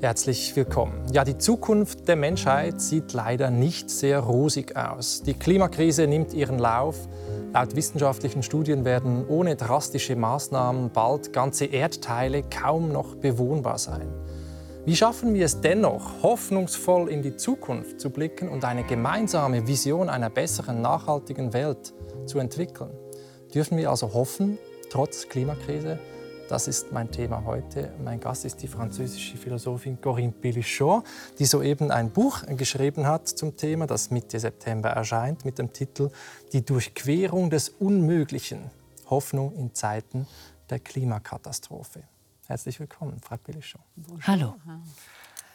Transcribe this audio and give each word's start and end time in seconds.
Herzlich 0.00 0.54
willkommen. 0.54 1.06
Ja, 1.12 1.24
die 1.24 1.38
Zukunft 1.38 2.06
der 2.06 2.14
Menschheit 2.14 2.80
sieht 2.80 3.12
leider 3.14 3.50
nicht 3.50 3.90
sehr 3.90 4.20
rosig 4.20 4.76
aus. 4.76 5.24
Die 5.24 5.34
Klimakrise 5.34 6.06
nimmt 6.06 6.32
ihren 6.32 6.60
Lauf. 6.60 7.08
Laut 7.52 7.74
wissenschaftlichen 7.74 8.44
Studien 8.44 8.84
werden 8.84 9.26
ohne 9.26 9.56
drastische 9.56 10.14
Maßnahmen 10.14 10.90
bald 10.90 11.32
ganze 11.32 11.64
Erdteile 11.64 12.44
kaum 12.44 12.92
noch 12.92 13.16
bewohnbar 13.16 13.78
sein. 13.78 14.06
Wie 14.86 14.94
schaffen 14.94 15.34
wir 15.34 15.44
es 15.44 15.60
dennoch, 15.62 16.22
hoffnungsvoll 16.22 17.08
in 17.08 17.22
die 17.22 17.34
Zukunft 17.34 18.00
zu 18.00 18.10
blicken 18.10 18.48
und 18.48 18.64
eine 18.64 18.84
gemeinsame 18.84 19.66
Vision 19.66 20.08
einer 20.08 20.30
besseren, 20.30 20.80
nachhaltigen 20.80 21.52
Welt 21.52 21.92
zu 22.24 22.38
entwickeln? 22.38 22.92
Dürfen 23.52 23.76
wir 23.76 23.90
also 23.90 24.14
hoffen, 24.14 24.58
trotz 24.90 25.28
Klimakrise? 25.28 25.98
Das 26.48 26.66
ist 26.66 26.92
mein 26.92 27.10
Thema 27.10 27.44
heute. 27.44 27.92
Mein 28.02 28.20
Gast 28.20 28.46
ist 28.46 28.62
die 28.62 28.68
französische 28.68 29.36
Philosophin 29.36 30.00
Corinne 30.00 30.32
Pilichon, 30.32 31.02
die 31.38 31.44
soeben 31.44 31.90
ein 31.90 32.10
Buch 32.10 32.42
geschrieben 32.46 33.06
hat 33.06 33.28
zum 33.28 33.54
Thema, 33.54 33.86
das 33.86 34.10
Mitte 34.10 34.40
September 34.40 34.88
erscheint, 34.88 35.44
mit 35.44 35.58
dem 35.58 35.74
Titel 35.74 36.10
Die 36.54 36.64
Durchquerung 36.64 37.50
des 37.50 37.68
Unmöglichen. 37.68 38.70
Hoffnung 39.10 39.54
in 39.56 39.74
Zeiten 39.74 40.26
der 40.70 40.78
Klimakatastrophe. 40.78 42.04
Herzlich 42.46 42.80
willkommen, 42.80 43.20
Frau 43.20 43.36
Pilichon. 43.36 43.82
Hallo. 44.22 44.54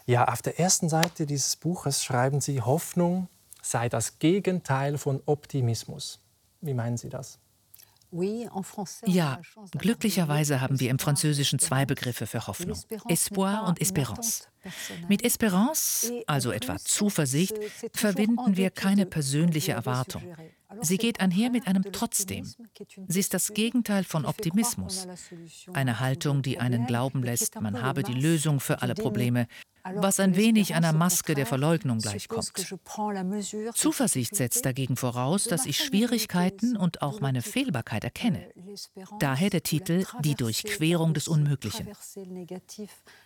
Ja, 0.05 0.25
auf 0.25 0.44
der 0.44 0.59
ersten 0.59 0.89
Seite 0.89 1.25
dieses 1.25 1.55
Buches 1.55 2.03
schreiben 2.03 2.39
Sie, 2.39 2.61
Hoffnung 2.61 3.30
sei 3.63 3.89
das 3.89 4.19
Gegenteil 4.19 4.99
von 4.99 5.23
Optimismus. 5.25 6.19
Wie 6.61 6.75
meinen 6.75 6.97
Sie 6.97 7.09
das? 7.09 7.39
Ja, 9.05 9.41
glücklicherweise 9.72 10.62
haben 10.62 10.80
wir 10.80 10.91
im 10.91 10.99
Französischen 10.99 11.58
zwei 11.59 11.86
Begriffe 11.86 12.28
für 12.28 12.45
Hoffnung, 12.47 12.78
Espoir 13.08 13.66
und 13.67 13.80
Espérance. 13.80 14.47
Mit 15.08 15.23
Espérance, 15.23 16.11
also 16.28 16.52
etwa 16.52 16.78
Zuversicht, 16.78 17.56
verbinden 17.94 18.56
wir 18.56 18.69
keine 18.69 19.06
persönliche 19.06 19.72
Erwartung. 19.72 20.23
Sie 20.81 20.97
geht 20.97 21.19
einher 21.19 21.50
mit 21.50 21.67
einem 21.67 21.84
Trotzdem. 21.91 22.45
Sie 23.08 23.19
ist 23.19 23.34
das 23.34 23.53
Gegenteil 23.53 24.03
von 24.03 24.25
Optimismus. 24.25 25.08
Eine 25.73 26.00
Haltung, 26.00 26.41
die 26.41 26.59
einen 26.59 26.86
glauben 26.86 27.23
lässt, 27.23 27.59
man 27.61 27.81
habe 27.81 28.03
die 28.03 28.14
Lösung 28.14 28.59
für 28.59 28.81
alle 28.81 28.95
Probleme, 28.95 29.47
was 29.84 30.20
ein 30.20 30.36
wenig 30.36 30.76
einer 30.76 30.94
Maske 30.94 31.36
der 31.36 31.45
Verleugnung 31.45 32.00
gleichkommt. 32.00 32.52
Zuversicht 33.73 34.36
setzt 34.36 34.66
dagegen 34.66 34.95
voraus, 34.95 35.45
dass 35.45 35.66
ich 35.66 35.78
Schwierigkeiten 35.78 36.78
und 36.78 37.02
auch 37.02 37.20
meine 37.20 37.42
Fehlbarkeit 37.42 38.03
erkenne. 38.03 38.48
Daher 39.20 39.50
der 39.50 39.64
Titel 39.64 40.06
Die 40.22 40.36
Durchquerung 40.36 41.14
des 41.14 41.28
Unmöglichen. 41.28 41.90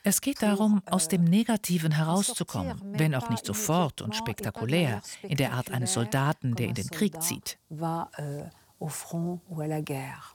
Es 0.03 0.21
geht 0.21 0.41
darum, 0.41 0.81
aus 0.85 1.07
dem 1.07 1.23
Negativen 1.23 1.91
herauszukommen, 1.91 2.81
wenn 2.97 3.15
auch 3.15 3.29
nicht 3.29 3.45
sofort 3.45 4.01
und 4.01 4.15
spektakulär, 4.15 5.01
in 5.21 5.37
der 5.37 5.53
Art 5.53 5.71
eines 5.71 5.93
Soldaten, 5.93 6.55
der 6.55 6.67
in 6.67 6.75
den 6.75 6.89
Krieg 6.89 7.21
zieht. 7.21 7.57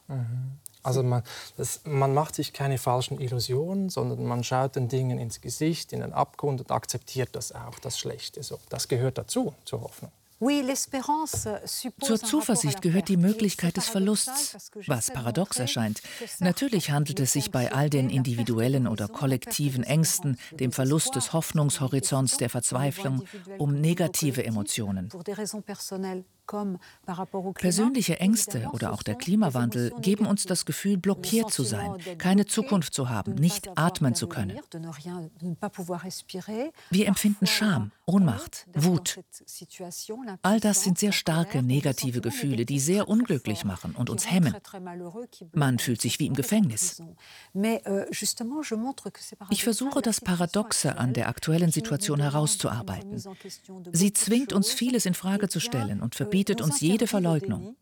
Mhm. 0.07 0.59
Also 0.83 1.01
man, 1.01 1.23
das, 1.57 1.81
man, 1.85 2.13
macht 2.13 2.35
sich 2.35 2.53
keine 2.53 2.77
falschen 2.77 3.19
Illusionen, 3.19 3.89
sondern 3.89 4.25
man 4.25 4.43
schaut 4.43 4.75
den 4.75 4.89
Dingen 4.89 5.17
ins 5.17 5.41
Gesicht, 5.41 5.93
in 5.93 6.01
den 6.01 6.13
Abgrund 6.13 6.59
und 6.61 6.71
akzeptiert 6.71 7.29
das 7.33 7.53
auch, 7.53 7.79
das 7.79 7.97
Schlechte. 7.97 8.43
So, 8.43 8.59
das 8.69 8.87
gehört 8.89 9.17
dazu, 9.17 9.53
zur 9.63 9.81
Hoffnung. 9.81 10.11
Zur 12.01 12.19
Zuversicht 12.19 12.81
gehört 12.81 13.07
die 13.07 13.17
Möglichkeit 13.17 13.77
des 13.77 13.87
Verlusts, 13.87 14.71
was 14.87 15.11
paradox 15.11 15.57
erscheint. 15.57 16.01
Natürlich 16.39 16.91
handelt 16.91 17.19
es 17.21 17.31
sich 17.31 17.51
bei 17.51 17.71
all 17.71 17.89
den 17.89 18.09
individuellen 18.09 18.87
oder 18.87 19.07
kollektiven 19.07 19.83
Ängsten, 19.83 20.37
dem 20.51 20.73
Verlust 20.73 21.15
des 21.15 21.31
Hoffnungshorizonts, 21.31 22.37
der 22.37 22.49
Verzweiflung, 22.49 23.23
um 23.57 23.79
negative 23.79 24.43
Emotionen. 24.43 25.09
Persönliche 27.55 28.19
Ängste 28.19 28.69
oder 28.73 28.91
auch 28.91 29.01
der 29.01 29.15
Klimawandel 29.15 29.93
geben 30.01 30.25
uns 30.25 30.43
das 30.43 30.65
Gefühl, 30.65 30.97
blockiert 30.97 31.51
zu 31.51 31.63
sein, 31.63 31.95
keine 32.17 32.45
Zukunft 32.45 32.93
zu 32.93 33.09
haben, 33.09 33.35
nicht 33.35 33.69
atmen 33.77 34.13
zu 34.13 34.27
können. 34.27 34.59
Wir 36.89 37.07
empfinden 37.07 37.47
Scham, 37.47 37.91
Ohnmacht, 38.05 38.67
Wut. 38.73 39.19
All 40.41 40.59
das 40.59 40.83
sind 40.83 40.99
sehr 40.99 41.13
starke 41.13 41.63
negative 41.63 42.21
Gefühle, 42.21 42.65
die 42.65 42.79
sehr 42.79 43.07
unglücklich 43.07 43.63
machen 43.63 43.95
und 43.95 44.09
uns 44.09 44.29
hemmen. 44.29 44.53
Man 45.53 45.79
fühlt 45.79 46.01
sich 46.01 46.19
wie 46.19 46.27
im 46.27 46.33
Gefängnis. 46.33 47.01
Euh, 47.55 48.05
ich 49.49 49.63
versuche 49.63 50.01
das 50.01 50.21
Paradoxe 50.21 50.97
an 50.97 51.13
der 51.13 51.29
aktuellen 51.29 51.71
Situation 51.71 52.19
herauszuarbeiten. 52.19 53.21
Sie 53.91 54.13
zwingt 54.13 54.53
uns 54.53 54.71
vieles 54.71 55.05
in 55.05 55.13
Frage 55.13 55.47
zu 55.47 55.59
stellen 55.59 56.01
und 56.01 56.15
verbietet 56.15 56.32
verbietet 56.33 56.61
uns 56.61 56.81
jede 56.81 57.05
Verleugnung. 57.05 57.75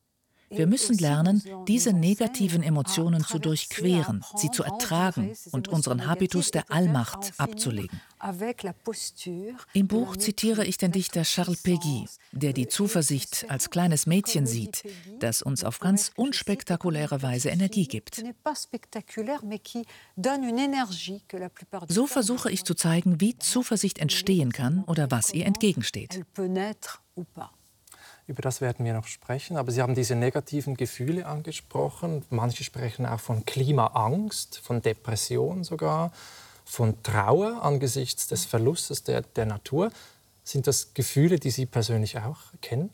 Wir 0.50 0.68
müssen 0.68 0.98
lernen, 0.98 1.42
diese 1.70 1.94
negativen 1.94 2.64
Emotionen 2.64 3.24
zu 3.24 3.40
durchqueren, 3.40 4.26
sie 4.36 4.52
zu 4.52 4.64
ertragen 4.64 5.32
und 5.54 5.70
unseren 5.70 6.06
Habitus 6.06 6.52
der 6.52 6.70
Allmacht 6.70 7.32
abzulegen. 7.38 8.02
Im 9.72 9.88
Buch 9.88 10.18
zitiere 10.18 10.66
ich 10.66 10.76
den 10.76 10.92
Dichter 10.92 11.22
Charles 11.22 11.64
Péguy, 11.64 12.10
der 12.34 12.52
die 12.52 12.68
Zuversicht 12.68 13.46
als 13.48 13.70
kleines 13.70 14.06
Mädchen 14.06 14.46
sieht, 14.46 14.84
das 15.20 15.42
uns 15.42 15.64
auf 15.64 15.80
ganz 15.80 16.12
unspektakuläre 16.18 17.22
Weise 17.22 17.48
Energie 17.48 17.88
gibt. 17.88 18.22
So 21.88 22.06
versuche 22.06 22.52
ich 22.52 22.66
zu 22.66 22.76
zeigen, 22.76 23.22
wie 23.22 23.38
Zuversicht 23.38 24.00
entstehen 24.00 24.52
kann 24.52 24.84
oder 24.84 25.10
was 25.10 25.34
ihr 25.34 25.46
entgegensteht. 25.46 26.26
Über 28.28 28.42
das 28.42 28.62
werden 28.62 28.86
wir 28.86 28.94
noch 28.94 29.08
sprechen. 29.08 29.58
Aber 29.58 29.72
Sie 29.72 29.82
haben 29.82 29.96
diese 29.96 30.16
negativen 30.16 30.78
Gefühle 30.78 31.26
angesprochen. 31.26 32.24
Manche 32.30 32.64
sprechen 32.64 33.06
auch 33.06 33.20
von 33.20 33.46
Klimaangst, 33.46 34.59
von 34.59 34.82
Depression 34.82 35.64
sogar, 35.64 36.12
von 36.64 37.02
Trauer 37.04 37.64
angesichts 37.64 38.28
des 38.28 38.46
Verlustes 38.46 39.04
der, 39.04 39.22
der 39.22 39.46
Natur. 39.46 39.92
Sind 40.44 40.68
das 40.68 40.94
Gefühle, 40.94 41.40
die 41.40 41.52
Sie 41.52 41.66
persönlich 41.66 42.18
auch 42.20 42.40
kennen? 42.62 42.90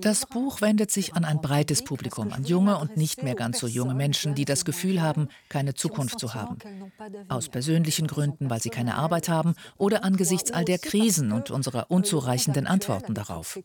Das 0.00 0.26
Buch 0.26 0.60
wendet 0.60 0.90
sich 0.90 1.14
an 1.14 1.24
ein 1.24 1.40
breites 1.40 1.84
Publikum, 1.84 2.32
an 2.32 2.44
junge 2.44 2.78
und 2.78 2.96
nicht 2.96 3.22
mehr 3.22 3.34
ganz 3.34 3.58
so 3.58 3.66
junge 3.66 3.94
Menschen, 3.94 4.34
die 4.34 4.44
das 4.44 4.64
Gefühl 4.64 5.00
haben, 5.00 5.28
keine 5.48 5.74
Zukunft 5.74 6.18
zu 6.18 6.34
haben. 6.34 6.58
Aus 7.28 7.48
persönlichen 7.48 8.06
Gründen, 8.06 8.50
weil 8.50 8.60
sie 8.60 8.70
keine 8.70 8.96
Arbeit 8.96 9.28
haben 9.28 9.54
oder 9.76 10.04
angesichts 10.04 10.50
all 10.50 10.64
der 10.64 10.78
Krisen 10.78 11.32
und 11.32 11.50
unserer 11.50 11.90
unzureichenden 11.90 12.66
Antworten 12.66 13.14
darauf. 13.14 13.58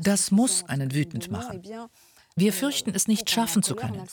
Das 0.00 0.30
muss 0.30 0.64
einen 0.64 0.94
wütend 0.94 1.30
machen. 1.30 1.62
Wir 2.36 2.52
fürchten 2.52 2.94
es 2.94 3.08
nicht 3.08 3.30
schaffen 3.30 3.62
zu 3.62 3.74
können. 3.74 4.06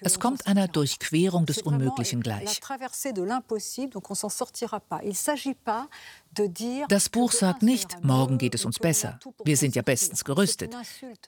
Es 0.00 0.20
kommt 0.20 0.46
einer 0.46 0.68
Durchquerung 0.68 1.46
des 1.46 1.62
Unmöglichen 1.62 2.20
gleich. 2.20 2.60
Das 6.88 7.08
Buch 7.08 7.32
sagt 7.32 7.62
nicht, 7.62 8.04
morgen 8.04 8.38
geht 8.38 8.54
es 8.54 8.64
uns 8.64 8.78
besser. 8.78 9.18
Wir 9.44 9.56
sind 9.56 9.74
ja 9.74 9.82
bestens 9.82 10.24
gerüstet. 10.24 10.74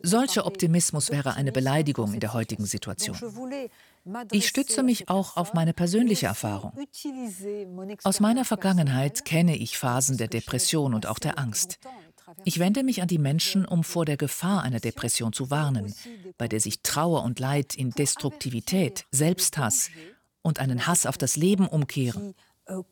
Solcher 0.03 0.47
Optimismus 0.47 1.11
wäre 1.11 1.35
eine 1.35 1.53
Beleidigung 1.53 2.15
in 2.15 2.21
der 2.21 2.33
heutigen 2.33 2.65
Situation. 2.65 3.19
Ich 4.33 4.49
stütze 4.49 4.83
mich 4.83 5.09
auch 5.09 5.37
auf 5.37 5.55
meine 5.55 5.73
persönliche 5.73 6.27
Erfahrung. 6.27 6.73
Aus 8.03 8.21
meiner 8.21 8.45
Vergangenheit 8.45 9.25
kenne 9.25 9.57
ich 9.57 9.79
Phasen 9.79 10.19
der 10.19 10.29
Depression 10.29 10.95
und 10.95 11.07
auch 11.07 11.19
der 11.19 11.39
Angst. 11.39 11.79
Ich 12.45 12.59
wende 12.59 12.83
mich 12.83 13.03
an 13.03 13.09
die 13.09 13.19
Menschen, 13.19 13.65
um 13.67 13.85
vor 13.85 14.05
der 14.05 14.17
Gefahr 14.17 14.63
einer 14.63 14.81
Depression 14.81 15.33
zu 15.33 15.51
warnen, 15.51 15.95
bei 16.39 16.49
der 16.49 16.61
sich 16.61 16.83
Trauer 16.83 17.23
und 17.23 17.39
Leid 17.39 17.75
in 17.75 17.91
Destruktivität, 17.91 19.07
Selbsthass 19.11 19.91
und 20.43 20.59
einen 20.59 20.87
Hass 20.87 21.07
auf 21.07 21.19
das 21.19 21.37
Leben 21.37 21.67
umkehren. 21.67 22.35
Euh, 22.67 22.77
euh, 22.77 22.83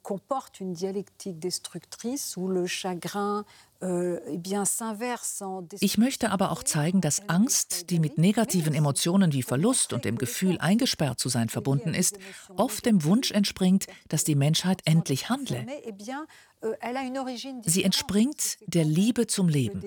ich 5.80 5.98
möchte 5.98 6.30
aber 6.30 6.52
auch 6.52 6.62
zeigen, 6.62 7.00
dass 7.00 7.28
Angst, 7.28 7.90
die 7.90 7.98
mit 7.98 8.16
negativen 8.16 8.74
Emotionen 8.74 9.32
wie 9.32 9.42
Verlust 9.42 9.92
und 9.92 10.04
dem 10.04 10.18
Gefühl, 10.18 10.58
eingesperrt 10.58 11.18
zu 11.18 11.28
sein 11.28 11.48
verbunden 11.48 11.92
ist, 11.92 12.16
oft 12.56 12.86
dem 12.86 13.02
Wunsch 13.02 13.32
entspringt, 13.32 13.86
dass 14.08 14.22
die 14.22 14.36
Menschheit 14.36 14.82
endlich 14.84 15.28
handle. 15.28 15.66
Euh, 16.62 16.74
Sie 17.64 17.82
entspringt 17.82 18.58
der 18.66 18.84
Liebe 18.84 19.26
zum 19.26 19.48
Leben. 19.48 19.82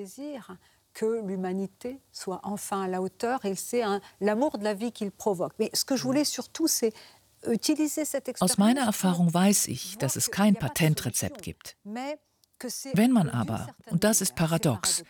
que 0.94 1.22
l'humanité 1.28 2.00
soit 2.14 2.40
enfin 2.44 2.84
à 2.84 2.88
la 2.88 3.02
hauteur 3.02 3.44
et 3.44 3.54
c'est 3.56 3.84
l'amour 4.22 4.58
de 4.58 4.64
la 4.64 4.74
vie 4.74 4.94
qu'il 4.94 5.12
provoque. 5.12 5.52
Mais 5.60 5.70
ce 5.74 5.84
que 5.84 5.98
je 5.98 6.04
voulais 6.04 6.24
surtout, 6.24 6.68
c'est 6.68 6.94
Aus 8.40 8.58
meiner 8.58 8.86
Erfahrung 8.86 9.34
weiß 9.34 9.68
ich, 9.68 9.98
dass 9.98 10.16
es 10.16 10.32
kein 10.32 10.56
Patentrezept 10.56 11.44
gibt. 11.44 11.76
Wenn 12.94 13.12
man 13.12 13.30
aber, 13.30 13.76
und 13.88 14.04
das 14.04 14.22
ist 14.22 14.36
paradox, 14.36 15.04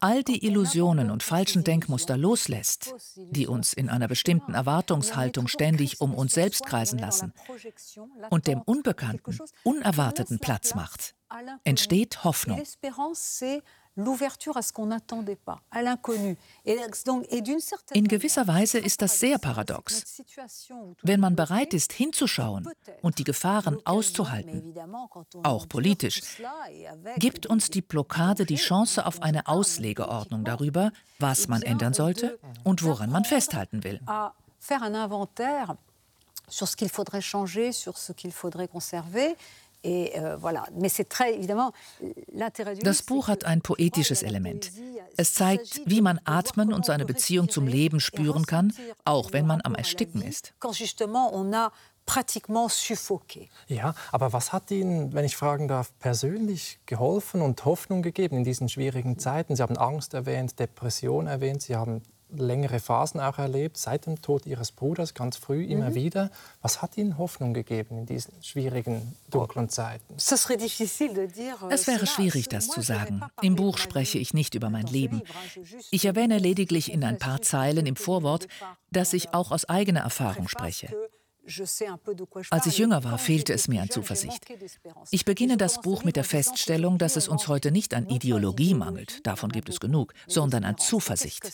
all 0.00 0.22
die 0.22 0.46
Illusionen 0.46 1.10
und 1.10 1.22
falschen 1.22 1.64
Denkmuster 1.64 2.16
loslässt, 2.16 2.94
die 3.16 3.46
uns 3.46 3.72
in 3.72 3.88
einer 3.88 4.08
bestimmten 4.08 4.54
Erwartungshaltung 4.54 5.48
ständig 5.48 6.00
um 6.00 6.14
uns 6.14 6.32
selbst 6.32 6.64
kreisen 6.64 6.98
lassen, 6.98 7.32
und 8.30 8.46
dem 8.46 8.62
Unbekannten, 8.62 9.38
Unerwarteten 9.64 10.38
Platz 10.38 10.74
macht, 10.74 11.14
entsteht 11.64 12.24
Hoffnung 12.24 12.62
l'ouverture 13.96 14.56
à 14.56 14.62
ce 14.62 14.72
qu'on 14.72 14.86
n'attendait 14.86 15.36
pas, 15.36 15.60
à 15.70 15.82
l'inconnu. 15.82 16.36
In 16.64 18.08
gewisser 18.08 18.46
Weise 18.46 18.78
ist 18.78 19.02
das 19.02 19.18
sehr 19.18 19.38
paradox. 19.38 20.22
Wenn 21.02 21.20
man 21.20 21.36
bereit 21.36 21.74
ist, 21.74 21.92
hinzuschauen 21.92 22.68
und 23.02 23.18
die 23.18 23.24
Gefahren 23.24 23.78
auszuhalten, 23.84 24.74
auch 25.42 25.68
politisch, 25.68 26.20
gibt 27.18 27.46
uns 27.46 27.70
die 27.70 27.82
Blockade 27.82 28.46
die 28.46 28.56
Chance 28.56 29.04
auf 29.04 29.22
eine 29.22 29.46
Auslegeordnung 29.46 30.44
darüber, 30.44 30.92
was 31.18 31.48
man 31.48 31.62
ändern 31.62 31.94
sollte 31.94 32.38
und 32.64 32.82
woran 32.82 33.10
man 33.10 33.24
festhalten 33.24 33.84
will. 33.84 34.00
sur 36.52 36.68
ce 36.68 36.76
qu'il 36.76 36.90
faudrait 36.90 37.22
changer, 37.22 37.72
sur 37.72 37.98
ce 37.98 38.12
qu'il 38.12 38.32
faudrait 38.32 38.68
conserver 38.68 39.36
das 42.82 43.02
Buch 43.02 43.28
hat 43.28 43.44
ein 43.44 43.62
poetisches 43.62 44.22
Element. 44.22 44.70
Es 45.16 45.34
zeigt, 45.34 45.82
wie 45.84 46.00
man 46.00 46.20
atmen 46.24 46.72
und 46.72 46.86
seine 46.86 47.04
Beziehung 47.04 47.48
zum 47.48 47.66
Leben 47.66 48.00
spüren 48.00 48.46
kann, 48.46 48.72
auch 49.04 49.32
wenn 49.32 49.46
man 49.46 49.60
am 49.64 49.74
Ersticken 49.74 50.22
ist. 50.22 50.54
Ja, 53.68 53.94
aber 54.10 54.32
was 54.32 54.52
hat 54.52 54.70
Ihnen, 54.70 55.12
wenn 55.12 55.24
ich 55.24 55.36
fragen 55.36 55.68
darf, 55.68 55.96
persönlich 55.98 56.80
geholfen 56.86 57.42
und 57.42 57.64
Hoffnung 57.64 58.02
gegeben 58.02 58.38
in 58.38 58.44
diesen 58.44 58.68
schwierigen 58.68 59.18
Zeiten? 59.18 59.54
Sie 59.56 59.62
haben 59.62 59.76
Angst 59.76 60.14
erwähnt, 60.14 60.58
Depression 60.58 61.26
erwähnt, 61.26 61.62
Sie 61.62 61.76
haben 61.76 62.02
längere 62.34 62.80
Phasen 62.80 63.20
auch 63.20 63.38
erlebt, 63.38 63.76
seit 63.76 64.06
dem 64.06 64.20
Tod 64.22 64.46
Ihres 64.46 64.72
Bruders, 64.72 65.14
ganz 65.14 65.36
früh 65.36 65.64
immer 65.64 65.90
mhm. 65.90 65.94
wieder. 65.94 66.30
Was 66.60 66.82
hat 66.82 66.96
Ihnen 66.96 67.18
Hoffnung 67.18 67.54
gegeben 67.54 67.98
in 67.98 68.06
diesen 68.06 68.32
schwierigen, 68.42 69.16
dunklen 69.30 69.68
Zeiten? 69.68 70.14
Es 70.16 71.86
wäre 71.86 72.06
schwierig, 72.06 72.48
das 72.48 72.68
zu 72.68 72.80
sagen. 72.80 73.22
Im 73.40 73.56
Buch 73.56 73.78
spreche 73.78 74.18
ich 74.18 74.34
nicht 74.34 74.54
über 74.54 74.70
mein 74.70 74.86
Leben. 74.86 75.22
Ich 75.90 76.04
erwähne 76.04 76.38
lediglich 76.38 76.92
in 76.92 77.04
ein 77.04 77.18
paar 77.18 77.42
Zeilen 77.42 77.86
im 77.86 77.96
Vorwort, 77.96 78.48
dass 78.90 79.12
ich 79.12 79.34
auch 79.34 79.50
aus 79.50 79.64
eigener 79.68 80.00
Erfahrung 80.00 80.48
spreche. 80.48 80.88
Als 82.50 82.66
ich 82.66 82.78
jünger 82.78 83.04
war, 83.04 83.18
fehlte 83.18 83.52
es 83.52 83.68
mir 83.68 83.82
an 83.82 83.90
Zuversicht. 83.90 84.46
Ich 85.10 85.24
beginne 85.24 85.56
das 85.56 85.80
Buch 85.80 86.04
mit 86.04 86.16
der 86.16 86.24
Feststellung, 86.24 86.98
dass 86.98 87.16
es 87.16 87.28
uns 87.28 87.48
heute 87.48 87.72
nicht 87.72 87.94
an 87.94 88.08
Ideologie 88.08 88.74
mangelt, 88.74 89.26
davon 89.26 89.50
gibt 89.50 89.68
es 89.68 89.80
genug, 89.80 90.14
sondern 90.26 90.64
an 90.64 90.78
Zuversicht. 90.78 91.44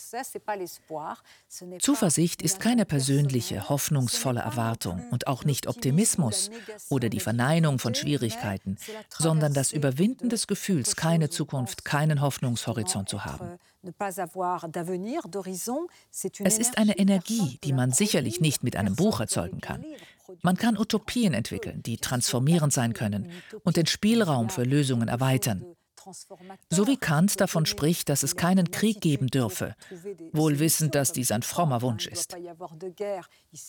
Zuversicht 1.79 2.41
ist 2.41 2.59
keine 2.59 2.85
persönliche, 2.85 3.69
hoffnungsvolle 3.69 4.41
Erwartung 4.41 5.07
und 5.09 5.27
auch 5.27 5.43
nicht 5.43 5.67
Optimismus 5.67 6.51
oder 6.89 7.09
die 7.09 7.19
Verneinung 7.19 7.79
von 7.79 7.95
Schwierigkeiten, 7.95 8.77
sondern 9.17 9.53
das 9.53 9.71
Überwinden 9.71 10.29
des 10.29 10.47
Gefühls, 10.47 10.95
keine 10.95 11.29
Zukunft, 11.29 11.83
keinen 11.85 12.21
Hoffnungshorizont 12.21 13.09
zu 13.09 13.25
haben. 13.25 13.59
Es 16.43 16.57
ist 16.57 16.77
eine 16.77 16.97
Energie, 16.97 17.59
die 17.63 17.73
man 17.73 17.91
sicherlich 17.91 18.41
nicht 18.41 18.63
mit 18.63 18.75
einem 18.75 18.95
Buch 18.95 19.19
erzeugen 19.19 19.61
kann. 19.61 19.85
Man 20.41 20.57
kann 20.57 20.77
Utopien 20.77 21.33
entwickeln, 21.33 21.81
die 21.83 21.97
transformierend 21.97 22.73
sein 22.73 22.93
können 22.93 23.31
und 23.63 23.77
den 23.77 23.85
Spielraum 23.85 24.49
für 24.49 24.63
Lösungen 24.63 25.07
erweitern. 25.07 25.65
So 26.69 26.87
wie 26.87 26.97
Kant 26.97 27.39
davon 27.41 27.65
spricht, 27.65 28.09
dass 28.09 28.23
es 28.23 28.35
keinen 28.35 28.71
Krieg 28.71 29.01
geben 29.01 29.27
dürfe, 29.27 29.75
wohl 30.31 30.59
wissend, 30.59 30.95
dass 30.95 31.11
dies 31.11 31.31
ein 31.31 31.41
frommer 31.41 31.81
Wunsch 31.81 32.07
ist. 32.07 32.35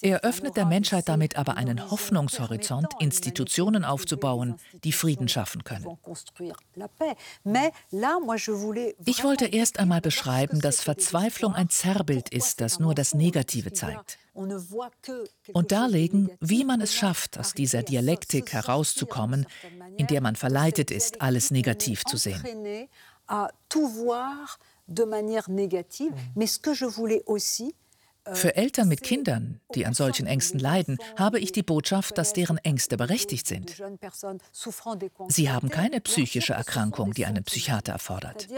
Er 0.03 0.21
öffnet 0.25 0.57
der 0.57 0.67
Menschheit 0.67 1.09
damit 1.09 1.37
aber 1.37 1.57
einen 1.57 1.91
Hoffnungshorizont, 1.91 2.89
Institutionen 2.99 3.85
aufzubauen, 3.85 4.57
die 4.85 4.93
Frieden 4.93 5.29
schaffen 5.29 5.65
können. 5.65 5.99
Ich 9.05 9.25
wollte 9.25 9.47
erst 9.47 9.79
einmal 9.79 10.01
beschreiben, 10.01 10.61
dass 10.61 10.83
Verzweiflung 10.83 11.55
ein 11.55 11.69
Zerrbild 11.69 12.29
ist, 12.29 12.61
das 12.61 12.79
nur 12.79 12.95
das 12.95 13.15
Negative 13.15 13.73
zeigt. 13.73 14.19
Und 14.33 15.73
darlegen, 15.73 16.31
wie 16.41 16.65
man 16.65 16.81
es 16.81 16.95
schafft, 16.95 17.39
aus 17.39 17.53
dieser 17.53 17.83
Dialektik 17.83 18.53
herauszukommen, 18.53 19.47
in 19.97 20.07
der 20.07 20.21
man 20.21 20.37
verleitet 20.37 20.91
ist, 20.91 21.21
alles 21.21 21.51
negativ 21.51 22.05
zu 22.05 22.17
sehen. 22.17 22.43
de 24.91 25.05
manière 25.05 25.49
négative. 25.49 26.13
Mais 26.37 26.47
ce 26.47 26.59
que 26.59 26.75
je 26.75 26.85
voulais 26.85 27.23
aussi, 27.27 27.75
für 28.33 28.57
Eltern 28.57 28.89
mit 28.89 29.03
Kindern, 29.03 29.61
die 29.75 29.87
an 29.87 29.95
solchen 29.95 30.27
Ängsten 30.27 30.61
leiden, 30.61 30.99
habe 31.17 31.39
ich 31.39 31.53
die 31.53 31.63
Botschaft, 31.63 32.19
dass 32.19 32.33
deren 32.33 32.59
Ängste 32.59 32.97
berechtigt 32.97 33.47
sind. 33.47 33.75
Sie 35.29 35.51
haben 35.51 35.69
keine 35.71 36.01
psychische 36.01 36.53
Erkrankung, 36.53 37.13
die 37.15 37.27
einen 37.27 37.45
Psychiater 37.45 37.93
erfordert. 37.93 38.49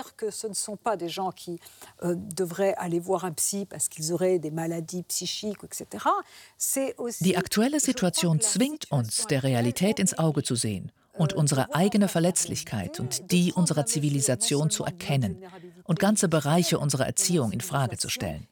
Die 7.20 7.36
aktuelle 7.36 7.80
Situation 7.80 8.40
zwingt 8.40 8.90
uns, 8.90 9.26
der 9.26 9.42
Realität 9.42 9.98
ins 9.98 10.18
Auge 10.18 10.42
zu 10.42 10.54
sehen 10.54 10.92
und 11.16 11.34
unsere 11.34 11.74
eigene 11.74 12.08
Verletzlichkeit 12.08 12.98
und 12.98 13.30
die 13.32 13.52
unserer 13.52 13.86
Zivilisation 13.86 14.70
zu 14.70 14.84
erkennen 14.84 15.44
und 15.84 15.98
ganze 15.98 16.28
Bereiche 16.28 16.78
unserer 16.78 17.06
Erziehung 17.06 17.52
in 17.52 17.60
Frage 17.60 17.98
zu 17.98 18.08
stellen. 18.08 18.46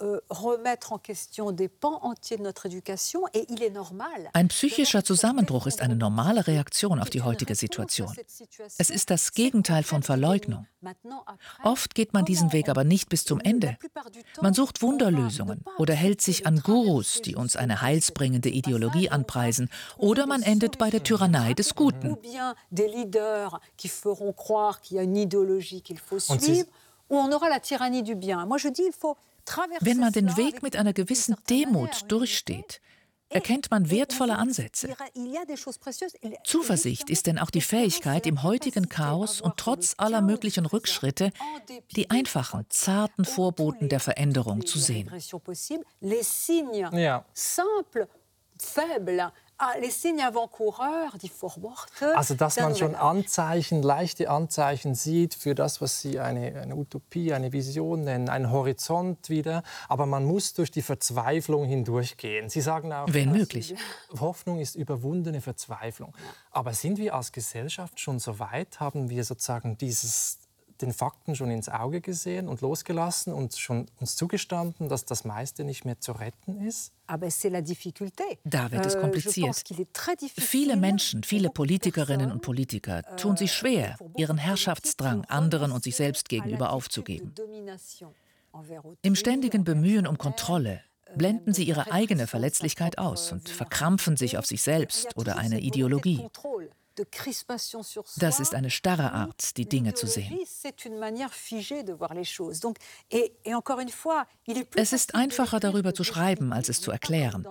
Euh, 0.00 0.18
Ein 4.32 4.48
psychischer 4.48 5.04
Zusammenbruch 5.04 5.66
ist 5.66 5.80
eine 5.80 5.94
normale 5.94 6.46
Reaktion 6.46 6.98
auf 7.00 7.10
die 7.10 7.22
heutige 7.22 7.54
Situation. 7.54 8.12
Es 8.78 8.90
ist 8.90 9.10
das 9.10 9.32
Gegenteil 9.32 9.84
von 9.84 10.02
Verleugnung. 10.02 10.66
Oft 11.62 11.94
geht 11.94 12.12
man 12.12 12.24
diesen 12.24 12.52
Weg 12.52 12.68
aber 12.68 12.82
nicht 12.82 13.08
bis 13.08 13.24
zum 13.24 13.40
Ende. 13.40 13.78
Man 14.40 14.52
sucht 14.52 14.82
Wunderlösungen 14.82 15.64
oder 15.78 15.94
hält 15.94 16.20
sich 16.20 16.46
an 16.46 16.60
Gurus, 16.60 17.22
die 17.22 17.36
uns 17.36 17.54
eine 17.54 17.80
heilsbringende 17.80 18.48
Ideologie 18.48 19.10
anpreisen, 19.10 19.70
oder 19.96 20.26
man 20.26 20.42
endet 20.42 20.76
bei 20.78 20.90
der 20.90 21.04
Tyrannei 21.04 21.54
des 21.54 21.74
Guten. 21.74 22.10
Und 22.10 22.24
wenn 29.80 29.98
man 29.98 30.12
den 30.12 30.36
Weg 30.36 30.62
mit 30.62 30.76
einer 30.76 30.92
gewissen 30.92 31.36
Demut 31.48 32.10
durchsteht, 32.10 32.80
erkennt 33.28 33.70
man 33.70 33.90
wertvolle 33.90 34.36
Ansätze. 34.36 34.94
Zuversicht 36.44 37.10
ist 37.10 37.26
denn 37.26 37.38
auch 37.38 37.50
die 37.50 37.60
Fähigkeit, 37.60 38.26
im 38.26 38.42
heutigen 38.42 38.88
Chaos 38.88 39.40
und 39.40 39.56
trotz 39.56 39.94
aller 39.98 40.20
möglichen 40.22 40.66
Rückschritte 40.66 41.32
die 41.96 42.10
einfachen, 42.10 42.64
zarten 42.68 43.24
Vorboten 43.24 43.88
der 43.88 44.00
Veränderung 44.00 44.64
zu 44.66 44.78
sehen. 44.78 45.10
Ja. 46.92 47.24
Ah, 52.00 52.18
also, 52.18 52.34
dass 52.34 52.58
man 52.58 52.76
schon 52.76 52.94
Anzeichen, 52.94 53.82
leichte 53.82 54.28
Anzeichen 54.28 54.94
sieht 54.94 55.34
für 55.34 55.54
das, 55.54 55.80
was 55.80 56.00
Sie 56.00 56.20
eine, 56.20 56.60
eine, 56.60 56.76
Utopie, 56.76 57.32
eine 57.32 57.52
Vision 57.52 58.04
nennen, 58.04 58.28
einen 58.28 58.50
Horizont 58.50 59.30
wieder. 59.30 59.62
Aber 59.88 60.06
man 60.06 60.24
muss 60.24 60.54
durch 60.54 60.70
die 60.70 60.82
Verzweiflung 60.82 61.64
hindurchgehen. 61.64 62.48
Sie 62.48 62.60
sagen 62.60 62.92
auch, 62.92 63.06
wenn 63.10 63.32
möglich. 63.32 63.74
Hoffnung 64.20 64.60
ist 64.60 64.74
überwundene 64.74 65.40
Verzweiflung. 65.40 66.14
Aber 66.50 66.74
sind 66.74 66.98
wir 66.98 67.14
als 67.14 67.32
Gesellschaft 67.32 68.00
schon 68.00 68.18
so 68.18 68.38
weit? 68.38 68.80
Haben 68.80 69.08
wir 69.08 69.24
sozusagen 69.24 69.78
dieses 69.78 70.38
den 70.82 70.92
Fakten 70.92 71.34
schon 71.36 71.50
ins 71.50 71.68
Auge 71.68 72.00
gesehen 72.00 72.48
und 72.48 72.60
losgelassen 72.60 73.32
und 73.32 73.56
schon 73.56 73.86
uns 74.00 74.16
zugestanden, 74.16 74.88
dass 74.88 75.04
das 75.04 75.24
meiste 75.24 75.64
nicht 75.64 75.84
mehr 75.84 76.00
zu 76.00 76.12
retten 76.12 76.60
ist? 76.60 76.92
Da 78.44 78.70
wird 78.72 78.86
es 78.86 78.94
euh, 78.94 79.00
kompliziert. 79.00 79.62
Viele 80.36 80.76
Menschen, 80.76 81.22
viele 81.22 81.50
Politikerinnen 81.50 82.32
und 82.32 82.42
Politiker 82.42 83.02
tun 83.16 83.36
sich 83.36 83.52
schwer, 83.52 83.96
ihren 84.16 84.38
Herrschaftsdrang 84.38 85.24
anderen 85.26 85.72
und 85.72 85.84
sich 85.84 85.96
selbst 85.96 86.28
gegenüber 86.28 86.70
aufzugeben. 86.70 87.34
Im 89.02 89.16
ständigen 89.16 89.64
Bemühen 89.64 90.06
um 90.06 90.16
Kontrolle 90.16 90.80
blenden 91.16 91.52
sie 91.52 91.64
ihre 91.64 91.92
eigene 91.92 92.26
Verletzlichkeit 92.26 92.98
aus 92.98 93.32
und 93.32 93.48
verkrampfen 93.48 94.16
sich 94.16 94.38
auf 94.38 94.46
sich 94.46 94.62
selbst 94.62 95.16
oder 95.16 95.36
eine 95.36 95.60
Ideologie. 95.60 96.26
Das 98.16 98.40
ist 98.40 98.54
eine 98.54 98.70
starre 98.70 99.12
Art, 99.12 99.56
die 99.56 99.68
Dinge 99.68 99.94
zu 99.94 100.06
sehen. 100.06 100.38
Es 104.76 104.92
ist 104.92 105.14
einfacher 105.14 105.60
darüber 105.60 105.94
zu 105.94 106.04
schreiben, 106.04 106.52
als 106.52 106.68
es 106.68 106.80
zu 106.80 106.90
erklären. 106.90 107.46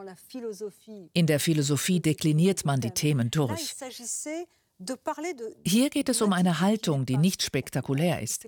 In 1.14 1.28
der 1.28 1.40
Philosophie 1.40 2.00
dekliniert 2.00 2.66
man 2.66 2.82
die 2.82 2.92
Themen 2.92 3.32
durch. 3.32 3.76
Hier 5.66 5.90
geht 5.90 6.10
es 6.10 6.22
um 6.22 6.34
eine 6.34 6.60
Haltung, 6.60 7.06
die 7.06 7.18
nicht 7.18 7.42
spektakulär 7.44 8.22
ist. 8.22 8.48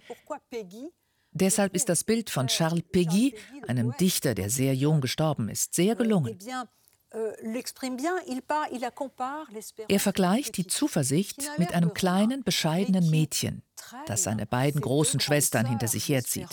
Deshalb 1.31 1.75
ist 1.75 1.89
das 1.89 2.05
Bild 2.05 2.29
von 2.29 2.47
Charles 2.47 2.83
Péguy, 2.93 3.35
einem 3.67 3.95
Dichter, 3.97 4.33
der 4.35 4.49
sehr 4.49 4.73
jung 4.73 5.01
gestorben 5.01 5.49
ist, 5.49 5.73
sehr 5.75 5.95
gelungen. 5.95 6.37
Euh, 7.15 7.31
er 9.87 9.99
vergleicht 9.99 10.57
die 10.57 10.67
Zuversicht 10.67 11.49
mit 11.57 11.73
einem 11.73 11.93
kleinen, 11.93 12.43
bescheidenen 12.43 13.09
Mädchen, 13.09 13.61
das 14.07 14.23
seine 14.23 14.45
beiden 14.45 14.81
großen 14.81 15.19
Schwestern 15.19 15.65
hinter 15.65 15.87
sich 15.87 16.07
herzieht. 16.09 16.49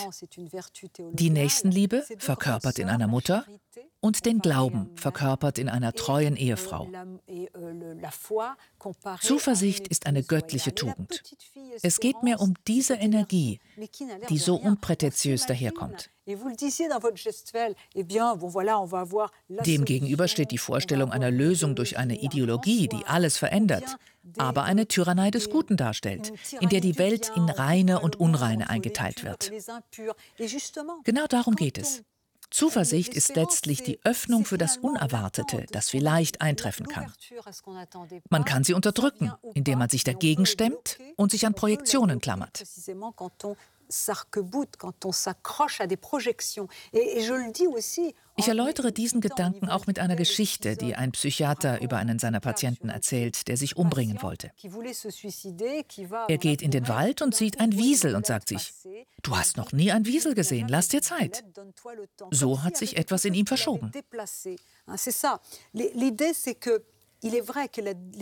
Die 1.13 1.31
Nächstenliebe 1.31 2.05
verkörpert 2.19 2.79
in 2.79 2.89
einer 2.89 3.07
Mutter 3.07 3.45
und 4.01 4.27
den 4.27 4.41
Glauben 4.41 4.91
verkörpert 4.97 5.59
in 5.59 5.69
einer 5.69 5.93
treuen 5.93 6.37
Ehefrau. 6.37 6.89
Zuversicht 9.21 9.89
ist 9.89 10.07
eine 10.07 10.23
göttliche 10.23 10.75
Tugend. 10.75 11.23
Es 11.83 12.01
geht 12.01 12.23
mir 12.23 12.41
um 12.41 12.55
diese 12.67 12.95
Energie, 12.95 13.61
die 14.29 14.39
so 14.39 14.57
unprätentiös 14.57 15.47
daherkommt. 15.47 16.11
Demgegenüber 19.49 20.29
steht 20.29 20.51
die 20.51 20.59
Vorstellung 20.59 21.13
einer 21.13 21.31
Lösung 21.31 21.75
durch 21.75 21.99
eine 21.99 22.21
Ideologie, 22.21 22.89
die 22.89 23.05
alles 23.07 23.39
verändert, 23.39 23.97
aber 24.39 24.65
eine 24.65 24.87
Tyrannei 24.89 25.31
des 25.31 25.51
Guten 25.51 25.77
darstellt, 25.77 26.33
in 26.61 26.69
der 26.69 26.81
die 26.81 26.99
Welt 26.99 27.33
in 27.35 27.49
reine 27.49 28.01
und 28.01 28.17
unreine 28.17 28.71
eingeteilt 28.71 29.25
wird. 29.25 29.53
Genau 31.05 31.27
darum 31.27 31.57
geht 31.57 31.79
es. 31.79 32.03
Zuversicht 32.51 33.15
ist 33.15 33.35
letztlich 33.35 33.83
die 33.83 33.99
Öffnung 34.05 34.45
für 34.45 34.59
das 34.59 34.77
Unerwartete, 34.77 35.65
das 35.73 35.89
vielleicht 35.89 36.43
eintreffen 36.43 36.87
kann. 36.87 37.11
Man 38.29 38.45
kann 38.45 38.63
sie 38.63 38.75
unterdrücken, 38.75 39.33
indem 39.55 39.79
man 39.79 39.89
sich 39.89 40.05
dagegen 40.05 40.45
stemmt 40.45 40.99
und 41.17 41.31
sich 41.31 41.47
an 41.47 41.55
Projektionen 41.55 42.21
klammert 42.21 42.63
s'arc-boute, 43.89 44.77
quand 44.79 45.05
on 45.05 45.13
s'accroche 45.13 45.81
à 45.81 45.87
des 45.87 45.97
projections. 45.97 46.69
Et, 46.93 47.19
et 47.19 47.23
je 47.23 47.35
le 47.35 47.53
dis 47.53 47.67
aussi. 47.67 48.15
Ich 48.37 48.49
erläutere 48.49 48.93
diesen 48.93 49.21
Gedanken 49.21 49.69
auch 49.69 49.87
mit 49.87 49.99
einer 49.99 50.17
Geschichte, 50.17 50.77
die 50.77 50.95
ein 50.95 51.13
Psychiater 51.13 51.83
über 51.83 51.99
einen 51.99 52.19
seiner 52.19 52.41
Patienten 52.41 52.89
erzählt, 52.89 53.47
der 53.47 53.59
sich 53.59 53.77
umbringen 53.77 54.23
wollte. 54.23 54.51
Er 56.29 56.39
geht 56.39 56.63
in 56.63 56.71
den 56.71 56.89
Wald 56.89 57.21
und 57.21 57.35
sieht 57.35 57.61
ein 57.61 57.73
Wiesel 57.73 58.17
und 58.17 58.25
sagt 58.25 58.49
sich, 58.49 58.73
du 59.23 59.37
hast 59.37 59.59
noch 59.59 59.73
nie 59.73 59.93
ein 59.93 60.07
Wiesel 60.07 60.35
gesehen, 60.35 60.69
lass 60.69 60.89
dir 60.89 61.03
Zeit. 61.03 61.45
So 62.31 62.63
hat 62.63 62.77
sich 62.77 62.97
etwas 62.97 63.27
in 63.27 63.35
ihm 63.35 63.47
verschoben. 63.47 63.93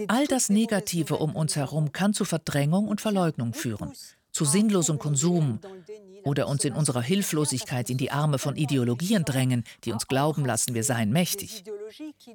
All 0.09 0.27
das 0.27 0.49
Negative 0.51 1.17
um 1.17 1.37
uns 1.37 1.57
herum 1.57 1.93
kann 1.93 2.13
zu 2.13 2.25
Verdrängung 2.25 2.89
und 2.89 3.01
Verleugnung 3.01 3.55
führen 3.55 3.93
zu 4.33 4.45
sinnlosem 4.45 4.99
Konsum 4.99 5.61
oder 6.25 6.49
uns 6.49 6.65
in 6.65 6.75
unserer 6.75 7.03
Hilflosigkeit 7.03 7.91
in 7.91 7.99
die 7.99 8.11
Arme 8.11 8.39
von 8.39 8.57
Ideologien 8.57 9.25
drängen, 9.25 9.65
die 9.85 9.93
uns 9.93 10.07
glauben 10.07 10.45
lassen, 10.45 10.75
wir 10.75 10.85
seien 10.85 11.11
mächtig. 11.11 11.65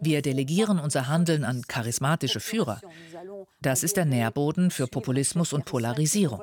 Wir 0.02 0.22
delegieren 0.22 0.80
unser 0.80 1.08
Handeln 1.08 1.44
an 1.44 1.64
charismatische 1.68 2.40
Führer. 2.40 2.82
Das 3.62 3.84
ist 3.84 3.98
der 3.98 4.06
Nährboden 4.06 4.72
für 4.72 4.88
Populismus 4.88 5.54
und 5.54 5.66
Polarisierung. 5.66 6.42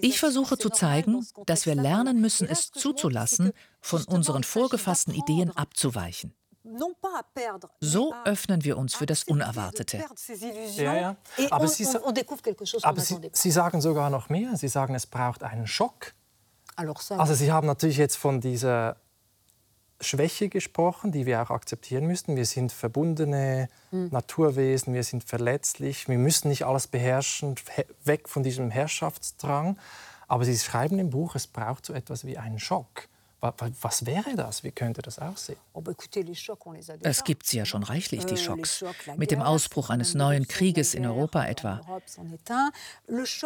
Ich 0.00 0.18
versuche 0.18 0.58
zu 0.58 0.70
zeigen, 0.70 1.26
dass 1.46 1.66
wir 1.66 1.74
lernen 1.74 2.20
müssen, 2.20 2.48
es 2.48 2.70
zuzulassen, 2.70 3.52
von 3.80 4.04
unseren 4.04 4.44
vorgefassten 4.44 5.14
Ideen 5.14 5.50
abzuweichen. 5.50 6.34
So 7.80 8.14
öffnen 8.24 8.64
wir 8.64 8.78
uns 8.78 8.94
für 8.94 9.06
das 9.06 9.24
Unerwartete. 9.24 10.04
Ja, 10.76 10.94
ja. 10.94 11.16
Aber, 11.50 11.66
Sie, 11.66 11.86
aber 12.82 13.00
Sie, 13.00 13.30
Sie 13.32 13.50
sagen 13.50 13.80
sogar 13.80 14.10
noch 14.10 14.28
mehr. 14.28 14.56
Sie 14.56 14.68
sagen, 14.68 14.94
es 14.94 15.06
braucht 15.06 15.42
einen 15.42 15.66
Schock. 15.66 16.14
Also 17.18 17.34
Sie 17.34 17.52
haben 17.52 17.66
natürlich 17.66 17.96
jetzt 17.96 18.16
von 18.16 18.40
dieser 18.40 18.96
Schwäche 20.00 20.48
gesprochen, 20.48 21.12
die 21.12 21.26
wir 21.26 21.42
auch 21.42 21.50
akzeptieren 21.50 22.06
müssten. 22.06 22.36
Wir 22.36 22.46
sind 22.46 22.72
verbundene 22.72 23.68
hm. 23.90 24.08
Naturwesen, 24.10 24.94
wir 24.94 25.04
sind 25.04 25.24
verletzlich, 25.24 26.08
wir 26.08 26.18
müssen 26.18 26.48
nicht 26.48 26.64
alles 26.64 26.86
beherrschen, 26.86 27.54
weg 28.04 28.28
von 28.28 28.42
diesem 28.42 28.70
Herrschaftsdrang. 28.70 29.78
Aber 30.28 30.44
Sie 30.44 30.56
schreiben 30.58 30.98
im 30.98 31.10
Buch, 31.10 31.34
es 31.34 31.46
braucht 31.46 31.86
so 31.86 31.92
etwas 31.92 32.24
wie 32.24 32.38
einen 32.38 32.58
Schock. 32.58 33.08
Was 33.42 34.06
wäre 34.06 34.36
das? 34.36 34.62
Wie 34.62 34.70
könnte 34.70 35.02
das 35.02 35.18
aussehen? 35.18 35.58
Oh, 35.72 35.82
es 37.02 37.24
gibt 37.24 37.46
sie 37.46 37.58
ja 37.58 37.64
schon 37.64 37.82
reichlich, 37.82 38.24
die 38.24 38.34
euh, 38.34 38.36
Schocks. 38.36 38.84
Mit 39.16 39.32
dem 39.32 39.42
Ausbruch 39.42 39.90
eines 39.90 40.14
neuen 40.14 40.46
Krieges 40.46 40.94
in 40.94 41.04
Europa 41.04 41.44
etwa. 41.46 41.80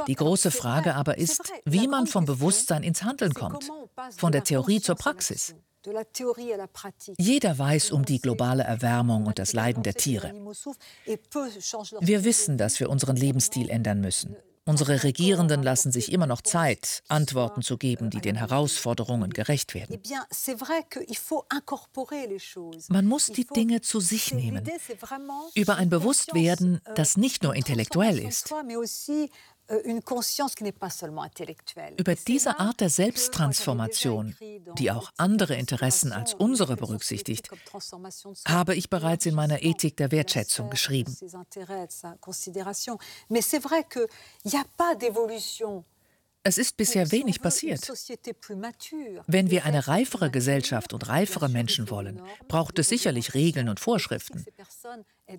Die 0.07 0.15
große 0.15 0.51
Frage 0.51 0.95
aber 0.95 1.17
ist, 1.17 1.51
wie 1.65 1.89
man 1.89 2.07
vom 2.07 2.27
Bewusstsein 2.27 2.83
ins 2.83 3.05
Handeln 3.05 3.33
kommt, 3.33 3.71
von 4.19 4.33
der 4.33 4.45
Theorie 4.45 4.83
zur 4.83 4.97
Praxis. 4.97 5.55
Jeder 7.17 7.59
weiß 7.59 7.93
um 7.93 8.05
die 8.05 8.21
globale 8.21 8.65
Erwärmung 8.65 9.25
und 9.25 9.39
das 9.39 9.55
Leiden 9.55 9.83
der 9.83 9.95
Tiere. 9.95 10.33
Wir 12.01 12.25
wissen, 12.25 12.59
dass 12.59 12.81
wir 12.81 12.91
unseren 12.91 13.17
Lebensstil 13.17 13.71
ändern 13.71 14.01
müssen. 14.01 14.37
Unsere 14.69 15.05
Regierenden 15.05 15.63
lassen 15.63 15.93
sich 15.93 16.11
immer 16.11 16.27
noch 16.27 16.43
Zeit, 16.43 17.05
Antworten 17.07 17.63
zu 17.63 17.79
geben, 17.79 18.11
die 18.11 18.21
den 18.21 18.35
Herausforderungen 18.35 19.31
gerecht 19.31 19.75
werden. 19.75 20.01
Man 22.89 23.07
muss 23.07 23.27
die 23.27 23.47
Dinge 23.47 23.81
zu 23.81 24.01
sich 24.01 24.35
nehmen, 24.35 24.69
über 25.55 25.77
ein 25.77 25.89
Bewusstwerden, 25.89 26.81
das 26.97 27.17
nicht 27.17 27.45
nur 27.45 27.55
intellektuell 27.55 28.19
ist, 28.19 28.53
Euh, 28.53 29.29
Über 31.99 32.15
diese 32.15 32.61
Art 32.61 32.81
der 32.81 32.91
Selbsttransformation, 32.91 34.37
die 34.79 34.91
auch 34.91 35.11
andere 35.17 35.55
Interessen 35.57 36.13
als 36.13 36.35
unsere 36.35 36.77
berücksichtigt, 36.77 37.51
habe 38.47 38.75
ich 38.75 38.91
bereits 38.91 39.27
in 39.27 39.35
meiner 39.35 39.63
Ethik 39.63 39.97
der 39.97 40.13
Wertschätzung 40.13 40.71
geschrieben. 40.71 41.17
Es 46.47 46.59
ist 46.59 46.77
bisher 46.77 47.11
wenig 47.11 47.43
passiert. 47.43 47.81
Wenn 49.27 49.51
wir 49.51 49.65
eine 49.65 49.89
reifere 49.89 50.31
Gesellschaft 50.31 50.93
und 50.93 51.09
reifere 51.09 51.49
Menschen 51.49 51.91
wollen, 51.91 52.23
braucht 52.47 52.79
es 52.79 52.89
sicherlich 52.89 53.35
Regeln 53.35 53.69
und 53.69 53.81
Vorschriften. 53.81 54.47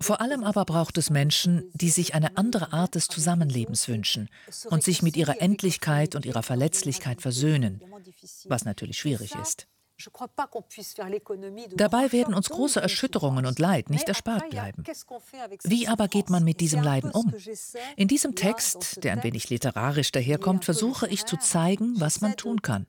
Vor 0.00 0.20
allem 0.20 0.44
aber 0.44 0.66
braucht 0.66 0.98
es 0.98 1.08
Menschen, 1.08 1.70
die 1.72 1.88
sich 1.88 2.14
eine 2.14 2.36
andere 2.36 2.74
Art 2.74 2.94
des 2.94 3.08
Zusammenlebens 3.08 3.88
wünschen 3.88 4.28
und 4.68 4.84
sich 4.84 5.00
mit 5.00 5.16
ihrer 5.16 5.40
Endlichkeit 5.40 6.14
und 6.14 6.26
ihrer 6.26 6.42
Verletzlichkeit 6.42 7.22
versöhnen, 7.22 7.80
was 8.44 8.66
natürlich 8.66 8.98
schwierig 8.98 9.34
ist. 9.34 9.66
Dabei 11.76 12.12
werden 12.12 12.34
uns 12.34 12.48
große 12.48 12.80
Erschütterungen 12.80 13.46
und 13.46 13.58
Leid 13.58 13.90
nicht 13.90 14.08
erspart 14.08 14.48
bleiben. 14.50 14.84
Wie 15.64 15.88
aber 15.88 16.08
geht 16.08 16.30
man 16.30 16.44
mit 16.44 16.60
diesem 16.60 16.82
Leiden 16.82 17.10
um? 17.10 17.34
In 17.96 18.06
diesem 18.06 18.34
Text, 18.36 19.02
der 19.02 19.12
ein 19.12 19.24
wenig 19.24 19.50
literarisch 19.50 20.12
daherkommt, 20.12 20.64
versuche 20.64 21.08
ich 21.08 21.24
zu 21.24 21.36
zeigen, 21.36 22.00
was 22.00 22.20
man 22.20 22.36
tun 22.36 22.62
kann. 22.62 22.86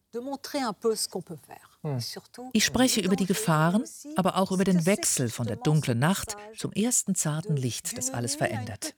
Hm. 1.82 1.98
Ich 2.52 2.66
spreche 2.66 3.00
über 3.00 3.16
die 3.16 3.26
Gefahren, 3.26 3.86
aber 4.18 4.38
auch 4.38 4.52
über 4.52 4.66
den 4.66 4.86
Wechsel 4.86 5.30
von 5.30 5.48
der 5.48 5.56
dunklen 5.56 5.98
Nacht 5.98 6.36
zum 6.58 6.74
ersten 6.74 7.16
zarten 7.16 7.56
Licht, 7.56 7.98
das 7.98 8.12
alles 8.12 8.36
verändert. 8.36 8.94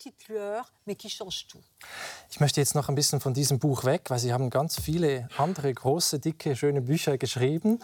Ich 2.30 2.40
möchte 2.40 2.60
jetzt 2.60 2.74
noch 2.74 2.90
ein 2.90 2.96
bisschen 2.96 3.20
von 3.20 3.36
diesem 3.36 3.60
Buch 3.60 3.84
weg, 3.84 4.10
weil 4.10 4.18
Sie 4.18 4.34
haben 4.34 4.50
ganz 4.50 4.82
viele 4.82 5.30
andere 5.38 5.72
große, 5.72 6.20
dicke, 6.20 6.56
schöne 6.56 6.82
Bücher 6.82 7.20
geschrieben. 7.20 7.80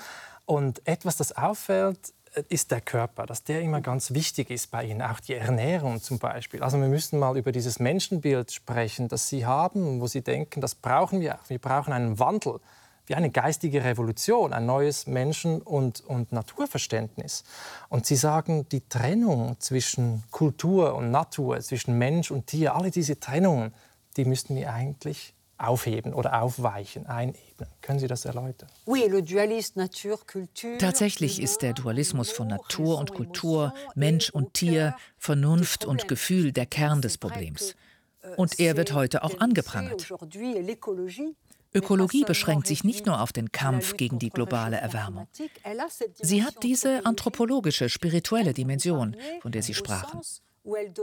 Und 0.46 0.82
etwas, 0.88 1.18
das 1.18 1.34
auffällt, 1.34 2.13
äh, 2.34 2.44
ist 2.50 2.72
der 2.72 2.82
Körper, 2.82 3.25
dass 3.25 3.44
der 3.44 3.62
immer 3.62 3.82
ganz 3.82 4.13
wichtig 4.13 4.50
ist 4.50 4.72
bei 4.72 4.86
Ihnen, 4.86 5.01
auch 5.01 5.20
die 5.20 5.34
Ernährung 5.34 6.01
zum 6.01 6.18
Beispiel. 6.18 6.63
Also 6.63 6.80
wir 6.80 6.88
müssen 6.88 7.20
mal 7.20 7.38
über 7.38 7.51
dieses 7.51 7.80
Menschenbild 7.80 8.51
sprechen, 8.51 9.10
das 9.10 9.30
Sie 9.30 9.46
haben, 9.46 10.01
wo 10.01 10.08
Sie 10.08 10.22
denken, 10.22 10.62
das 10.62 10.74
brauchen 10.74 11.20
wir 11.20 11.36
auch. 11.36 11.50
Wir 11.50 11.60
brauchen 11.60 11.94
einen 11.94 12.18
Wandel 12.18 12.60
wie 13.08 13.16
eine 13.16 13.32
geistige 13.32 13.84
Revolution, 13.84 14.54
ein 14.54 14.66
neues 14.66 15.08
Menschen- 15.08 15.62
und, 15.62 16.02
und 16.02 16.32
Naturverständnis. 16.32 17.44
Und 17.90 18.06
Sie 18.06 18.18
sagen, 18.18 18.68
die 18.70 18.88
Trennung 18.88 19.56
zwischen 19.60 20.24
Kultur 20.30 20.94
und 20.94 21.10
Natur, 21.12 21.60
zwischen 21.62 21.98
Mensch 21.98 22.32
und 22.32 22.48
Tier, 22.48 22.76
alle 22.76 22.92
diese 22.92 23.20
Trennungen, 23.20 23.74
die 24.18 24.26
müssten 24.26 24.56
wir 24.56 24.74
eigentlich 24.74 25.34
aufheben 25.58 26.14
oder 26.14 26.42
aufweichen, 26.42 27.08
einebnen. 27.08 27.70
Können 27.82 28.00
Sie 28.00 28.08
das 28.08 28.26
erläutern? 28.26 28.70
Tatsächlich 30.80 31.42
ist 31.42 31.62
der 31.62 31.74
Dualismus 31.74 32.32
von 32.32 32.48
Natur 32.48 33.00
und 33.00 33.14
Kultur, 33.14 33.74
Mensch 33.96 34.30
und 34.30 34.54
Tier, 34.54 34.96
Vernunft 35.18 35.86
und 35.86 36.08
Gefühl 36.08 36.52
der 36.52 36.66
Kern 36.68 37.02
des 37.02 37.18
Problems. 37.18 37.76
Euh, 38.24 38.36
und 38.36 38.60
er 38.60 38.78
wird 38.78 38.94
heute 38.94 39.24
auch 39.24 39.40
angeprangert. 39.40 40.12
Ökologie 41.78 42.24
beschränkt 42.26 42.68
sich 42.68 42.84
nicht 42.84 43.06
nur 43.06 43.22
auf 43.22 43.32
den 43.32 43.52
Kampf 43.52 43.98
gegen 43.98 44.20
die 44.20 44.30
globale 44.30 44.78
Erwärmung. 44.78 45.28
Sie 46.22 46.44
hat 46.44 46.64
diese 46.64 47.06
anthropologische, 47.06 47.90
spirituelle 47.90 48.54
Dimension, 48.54 49.16
von 49.42 49.52
der 49.52 49.64
Sie 49.64 49.74
sprachen. 49.74 50.22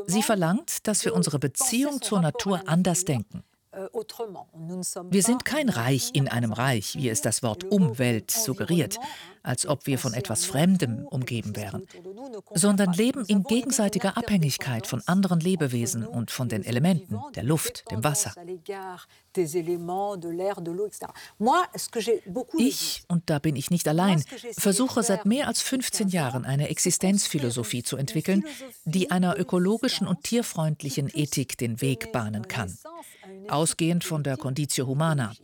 Sie 0.07 0.23
verlangt, 0.23 0.87
dass 0.87 1.04
wir 1.04 1.14
unsere 1.14 1.38
Beziehung 1.38 2.02
zur 2.02 2.21
Natur 2.21 2.62
anders 2.66 3.04
denken. 3.04 3.45
Euh, 3.76 3.88
wir 5.11 5.23
sind 5.23 5.45
kein 5.45 5.69
Reich 5.69 6.11
in 6.12 6.28
einem 6.28 6.52
Reich, 6.52 6.97
wie 6.97 7.09
es 7.09 7.21
das 7.21 7.43
Wort 7.43 7.64
Umwelt 7.64 8.31
suggeriert, 8.31 8.99
als 9.43 9.66
ob 9.66 9.87
wir 9.87 9.99
von 9.99 10.14
etwas 10.14 10.45
Fremdem 10.45 11.07
umgeben 11.07 11.57
wären, 11.57 11.87
sondern 12.54 12.93
leben 12.93 13.25
in 13.26 13.43
gegenseitiger 13.43 14.16
Abhängigkeit 14.16 14.87
von 14.87 15.02
anderen 15.07 15.40
Lebewesen 15.40 16.07
und 16.07 16.31
von 16.31 16.49
den 16.49 16.64
Elementen, 16.64 17.21
der 17.35 17.43
Luft, 17.43 17.85
dem 17.90 18.04
Wasser. 18.04 18.33
Ich, 22.59 23.04
und 23.09 23.23
da 23.31 23.38
bin 23.38 23.57
ich 23.57 23.71
nicht 23.71 23.88
allein, 23.88 24.25
versuche 24.57 25.02
seit 25.02 25.26
mehr 25.26 25.49
als 25.49 25.61
15 25.61 26.09
Jahren 26.09 26.45
eine 26.45 26.69
Existenzphilosophie 26.69 27.83
zu 27.83 27.97
entwickeln, 27.97 28.45
die 28.85 29.11
einer 29.11 29.38
ökologischen 29.38 30.07
und 30.07 30.23
tierfreundlichen 30.23 31.11
Ethik 31.12 31.59
den 31.59 31.81
Weg 31.81 32.12
bahnen 32.12 32.49
kann 32.49 32.78
ausgehend 33.48 34.04
von 34.04 34.22
der 34.22 34.36
Conditio 34.36 34.86
Humana, 34.86 35.34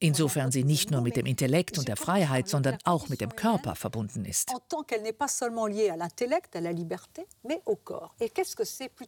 insofern 0.00 0.50
sie 0.52 0.64
nicht 0.64 0.90
nur 0.90 1.00
mit 1.00 1.16
dem 1.16 1.26
Intellekt 1.26 1.78
und 1.78 1.88
der 1.88 1.96
Freiheit, 1.96 2.48
sondern 2.48 2.78
auch 2.84 3.08
mit 3.08 3.20
dem 3.20 3.34
Körper 3.34 3.74
verbunden 3.74 4.24
ist. 4.24 4.52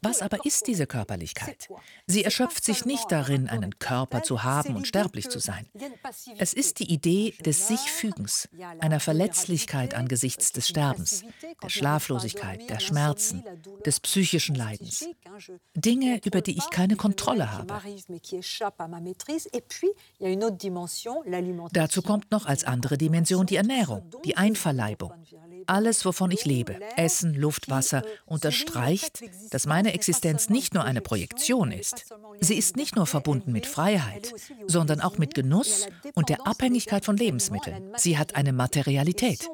Was 0.02 0.22
aber 0.22 0.44
ist 0.44 0.66
diese 0.66 0.86
Körperlichkeit? 0.86 1.68
Sie 2.06 2.24
erschöpft 2.24 2.64
sich 2.64 2.84
nicht 2.84 3.10
darin, 3.10 3.48
einen 3.48 3.78
Körper 3.78 4.22
zu 4.22 4.42
haben 4.42 4.76
und 4.76 4.86
sterblich 4.86 5.28
zu 5.28 5.38
sein. 5.38 5.68
Es 6.38 6.52
ist 6.52 6.80
die 6.80 6.92
Idee 6.92 7.34
des 7.44 7.68
Sichfügens, 7.68 8.48
einer 8.80 9.00
Verletzlichkeit 9.00 9.94
angesichts 9.94 10.52
des 10.52 10.68
Sterbens, 10.68 11.24
der 11.62 11.68
Schlaflosigkeit, 11.68 12.68
der 12.68 12.80
Schmerzen, 12.80 13.44
des 13.84 14.00
psychischen 14.00 14.54
Leidens. 14.54 15.08
Dinge, 15.74 16.20
über 16.24 16.40
die 16.40 16.56
ich 16.56 16.68
keine 16.70 16.96
Kontrolle 16.96 17.52
habe. 17.52 17.80
Dazu 21.72 22.02
kommt 22.02 22.30
noch 22.30 22.46
als 22.46 22.64
andere 22.64 22.98
Dimension 22.98 23.46
die 23.46 23.56
Ernährung, 23.56 24.10
die 24.24 24.36
Einverleibung. 24.36 25.12
Alles, 25.66 26.04
wovon 26.04 26.30
ich 26.30 26.44
lebe, 26.44 26.80
Essen, 26.96 27.34
Luft, 27.34 27.70
Wasser, 27.70 28.02
unterstreicht, 28.26 29.22
dass 29.50 29.66
meine 29.66 29.94
Existenz 29.94 30.48
nicht 30.48 30.74
nur 30.74 30.84
eine 30.84 31.00
Projektion 31.00 31.72
ist. 31.72 32.06
Sie 32.40 32.56
ist 32.56 32.76
nicht 32.76 32.96
nur 32.96 33.06
verbunden 33.06 33.52
mit 33.52 33.66
Freiheit, 33.66 34.32
sondern 34.66 35.00
auch 35.00 35.18
mit 35.18 35.34
Genuss 35.34 35.86
und 36.14 36.28
der 36.28 36.46
Abhängigkeit 36.46 37.04
von 37.04 37.16
Lebensmitteln. 37.16 37.92
Sie 37.96 38.18
hat 38.18 38.34
eine 38.34 38.52
Materialität. 38.52 39.48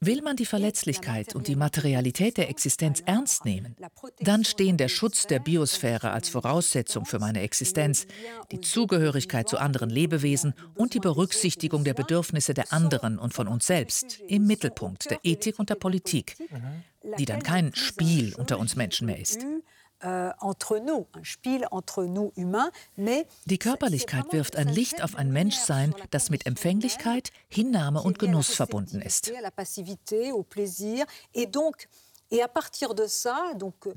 Will 0.00 0.22
man 0.22 0.36
die 0.36 0.46
Verletzlichkeit 0.46 1.34
und 1.34 1.48
die 1.48 1.56
Materialität 1.56 2.36
der 2.36 2.50
Existenz 2.50 3.02
ernst 3.04 3.44
nehmen, 3.44 3.76
dann 4.20 4.44
stehen 4.44 4.76
der 4.76 4.88
Schutz 4.88 5.26
der 5.26 5.40
Biosphäre 5.40 6.10
als 6.10 6.28
Voraussetzung 6.28 7.04
für 7.04 7.18
meine 7.18 7.40
Existenz, 7.40 8.06
die 8.52 8.60
Zugehörigkeit 8.60 8.97
zu 9.46 9.58
anderen 9.58 9.90
Lebewesen 9.90 10.54
und 10.74 10.94
die 10.94 11.00
Berücksichtigung 11.00 11.84
der 11.84 11.94
Bedürfnisse 11.94 12.54
der 12.54 12.72
anderen 12.72 13.18
und 13.18 13.34
von 13.34 13.48
uns 13.48 13.66
selbst 13.66 14.20
im 14.28 14.46
Mittelpunkt 14.46 15.10
der 15.10 15.18
Ethik 15.22 15.58
und 15.58 15.70
der 15.70 15.76
Politik, 15.76 16.36
die 17.18 17.24
dann 17.24 17.42
kein 17.42 17.74
Spiel 17.74 18.34
unter 18.34 18.58
uns 18.58 18.76
Menschen 18.76 19.06
mehr 19.06 19.18
ist. 19.18 19.44
Die 23.46 23.58
Körperlichkeit 23.58 24.32
wirft 24.32 24.56
ein 24.56 24.68
Licht 24.68 25.02
auf 25.02 25.16
ein 25.16 25.32
Menschsein, 25.32 25.94
das 26.10 26.30
mit 26.30 26.46
Empfänglichkeit, 26.46 27.32
Hinnahme 27.48 28.02
und 28.02 28.18
Genuss 28.18 28.54
verbunden 28.54 29.02
ist. 29.02 29.32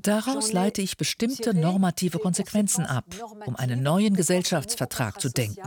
Daraus 0.00 0.52
leite 0.52 0.80
ich 0.80 0.96
bestimmte 0.96 1.54
normative 1.54 2.18
Konsequenzen 2.18 2.86
ab, 2.86 3.04
um 3.44 3.56
einen 3.56 3.82
neuen 3.82 4.14
Gesellschaftsvertrag 4.14 5.20
zu 5.20 5.28
denken, 5.28 5.60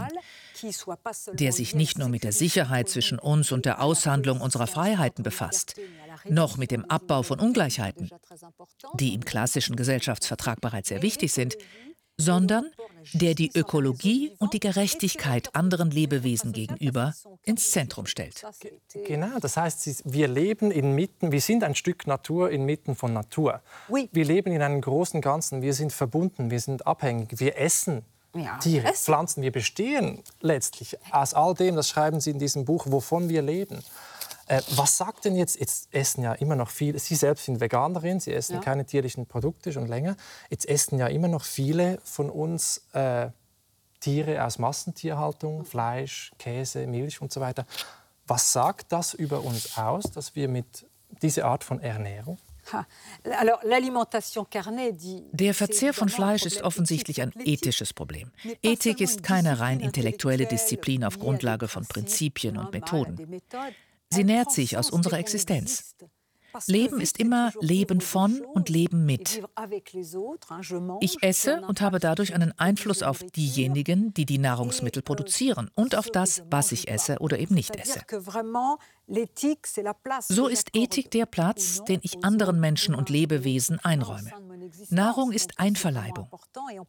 der 1.34 1.52
sich 1.52 1.76
nicht 1.76 2.00
nur 2.00 2.10
mit 2.10 2.24
der 2.24 2.32
Sicherheit 2.32 2.90
zwischen 2.90 3.20
uns 3.20 3.52
und 3.52 3.66
der 3.66 3.82
Aushandlung 3.82 4.42
unserer 4.42 4.66
Freiheiten 4.66 5.24
befasst, 5.24 5.76
noch 6.28 6.58
mit 6.58 6.72
dem 6.72 6.86
Abbau 6.86 7.22
von 7.22 7.40
Ungleichheiten, 7.40 8.10
die 8.96 9.14
im 9.14 9.24
klassischen 9.24 9.76
Gesellschaftsvertrag 9.76 10.60
bereits 10.60 10.90
sehr 10.90 11.04
wichtig 11.04 11.34
sind, 11.34 11.56
sondern 12.18 12.72
der 13.14 13.36
die 13.36 13.52
Ökologie 13.54 14.36
und 14.40 14.54
die 14.54 14.60
Gerechtigkeit 14.60 15.54
anderen 15.54 15.92
Lebewesen 15.92 16.54
gegenüber 16.54 17.14
ins 17.44 17.72
Zentrum 17.72 18.06
stellt. 18.06 18.44
Genau, 19.06 19.40
das 19.40 19.58
heißt, 19.58 20.04
wir 20.06 20.28
leben 20.28 20.72
inmitten, 20.72 21.32
wir 21.32 21.42
sind 21.42 21.64
ein 21.64 21.76
Stück 21.76 22.08
Natur 22.08 22.50
inmitten 22.52 22.96
von 22.96 23.14
Natur. 23.14 23.62
Wir 23.90 24.26
leben 24.26 24.52
in 24.52 24.62
einem 24.62 24.82
großen 24.82 25.22
Ganzen, 25.22 25.62
wir 25.62 25.74
sind 25.74 25.92
verbunden, 25.92 26.50
wir 26.52 26.60
sind 26.60 26.88
abhängig, 26.88 27.40
wir 27.40 27.58
essen 27.58 28.04
ja, 28.34 28.58
Tiere. 28.58 28.94
Pflanzen, 28.94 29.44
wir 29.44 29.52
bestehen 29.52 30.22
letztlich 30.42 30.98
aus 31.12 31.34
all 31.34 31.54
dem, 31.54 31.76
das 31.76 31.90
schreiben 31.90 32.20
Sie 32.20 32.32
in 32.32 32.40
diesem 32.40 32.66
Buch, 32.66 32.86
wovon 32.90 33.30
wir 33.30 33.42
leben. 33.42 33.82
Äh, 34.48 34.62
was 34.76 34.98
sagt 34.98 35.26
denn 35.26 35.36
jetzt, 35.36 35.60
jetzt 35.60 35.94
essen 35.94 36.24
ja 36.24 36.34
immer 36.34 36.56
noch 36.56 36.70
viele, 36.70 37.00
Sie 37.00 37.16
selbst 37.16 37.46
sind 37.46 37.60
Veganerin, 37.60 38.20
Sie 38.20 38.34
essen 38.34 38.56
ja. 38.56 38.60
keine 38.62 38.86
tierlichen 38.86 39.26
Produkte 39.26 39.72
schon 39.72 39.88
länger, 39.88 40.16
jetzt 40.50 40.68
essen 40.68 41.00
ja 41.00 41.08
immer 41.08 41.28
noch 41.28 41.44
viele 41.44 42.00
von 42.04 42.30
uns 42.30 42.86
äh, 42.94 43.30
Tiere 44.00 44.44
aus 44.46 44.60
Massentierhaltung, 44.60 45.66
Fleisch, 45.66 46.32
Käse, 46.38 46.86
Milch 46.86 47.22
und 47.22 47.32
so 47.34 47.42
weiter. 47.42 47.66
Was 48.28 48.52
sagt 48.52 48.92
das 48.92 49.14
über 49.14 49.42
uns 49.42 49.78
aus, 49.78 50.04
dass 50.12 50.36
wir 50.36 50.48
mit 50.48 50.86
dieser 51.22 51.46
Art 51.46 51.64
von 51.64 51.80
Ernährung 51.80 52.38
der 55.32 55.54
Verzehr 55.54 55.94
von 55.94 56.10
Fleisch 56.10 56.46
ist 56.46 56.64
offensichtlich 56.64 57.22
ein 57.22 57.32
ethisches 57.44 57.94
Problem. 57.94 58.32
Ethik 58.64 59.02
ist 59.02 59.24
keine 59.24 59.60
rein 59.60 59.80
intellektuelle 59.80 60.46
Disziplin 60.46 61.04
auf 61.04 61.20
Grundlage 61.20 61.68
von 61.68 61.86
Prinzipien 61.86 62.58
und 62.58 62.74
Methoden. 62.74 63.42
Sie 64.10 64.24
nährt 64.24 64.52
sich 64.52 64.78
aus 64.78 64.90
unserer 64.90 65.20
Existenz. 65.20 65.96
Leben 66.68 67.02
ist 67.02 67.20
immer 67.20 67.52
Leben 67.60 68.02
von 68.02 68.42
und 68.42 68.70
Leben 68.70 69.06
mit. 69.06 69.44
Ich 71.02 71.22
esse 71.22 71.62
und 71.62 71.82
habe 71.82 72.00
dadurch 72.00 72.34
einen 72.34 72.58
Einfluss 72.58 73.04
auf 73.04 73.20
diejenigen, 73.36 74.14
die 74.14 74.26
die 74.26 74.38
Nahrungsmittel 74.38 75.02
produzieren 75.02 75.70
und 75.76 75.96
auf 75.96 76.10
das, 76.10 76.44
was 76.50 76.72
ich 76.72 76.88
esse 76.88 77.18
oder 77.20 77.40
eben 77.40 77.56
nicht 77.56 77.76
esse. 77.76 78.02
So 80.28 80.48
ist 80.48 80.70
Ethik 80.74 81.12
der 81.12 81.26
Platz, 81.26 81.84
den 81.84 82.00
ich 82.04 82.24
anderen 82.24 82.60
Menschen 82.60 82.96
und 82.96 83.10
Lebewesen 83.10 83.80
einräume. 83.80 84.32
Nahrung 84.90 85.32
ist 85.32 85.60
Einverleibung, 85.60 86.30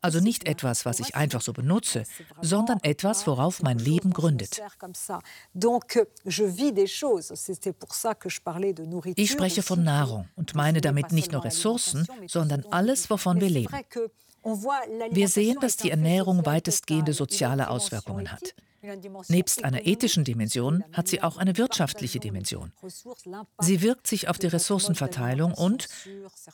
also 0.01 0.21
nicht 0.21 0.47
etwas, 0.47 0.85
was 0.85 1.01
ich 1.01 1.15
einfach 1.15 1.41
so 1.41 1.53
benutze, 1.53 2.05
sondern 2.43 2.79
etwas, 2.83 3.27
worauf 3.27 3.63
mein 3.63 3.79
Leben 3.79 4.13
gründet. 4.13 4.63
Ich 9.17 9.31
spreche 9.31 9.63
von 9.63 9.85
Nahrung 9.85 10.29
und 10.37 10.55
meine 10.55 10.81
damit 10.81 11.13
nicht 11.13 11.33
nur 11.33 11.45
Ressourcen, 11.45 12.07
sondern 12.27 12.65
alles, 12.71 13.11
wovon 13.11 13.41
wir 13.41 13.51
leben. 13.51 13.75
Wir 15.11 15.29
sehen, 15.29 15.59
dass 15.61 15.77
die 15.77 15.91
Ernährung 15.91 16.47
weitestgehende 16.47 17.13
soziale 17.13 17.69
Auswirkungen 17.69 18.31
hat. 18.31 18.55
Nebst 19.29 19.65
einer 19.65 19.87
ethischen 19.87 20.25
Dimension 20.25 20.85
hat 20.93 21.09
sie 21.09 21.23
auch 21.23 21.37
eine 21.37 21.57
wirtschaftliche 21.57 22.21
Dimension. 22.21 22.73
Sie 23.59 23.83
wirkt 23.83 24.07
sich 24.07 24.29
auf 24.29 24.39
die 24.39 24.47
Ressourcenverteilung 24.47 25.53
und, 25.53 25.89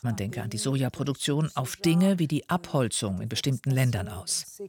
man 0.03 0.17
denke 0.17 0.43
an 0.43 0.51
die 0.51 0.59
Sojaproduktion, 0.59 1.51
auf 1.55 1.77
Dinge 1.77 2.19
wie 2.19 2.29
die 2.29 2.49
Abholzung 2.49 3.21
in 3.21 3.29
bestimmten 3.29 3.71
Ländern 3.71 4.09
aus. 4.09 4.63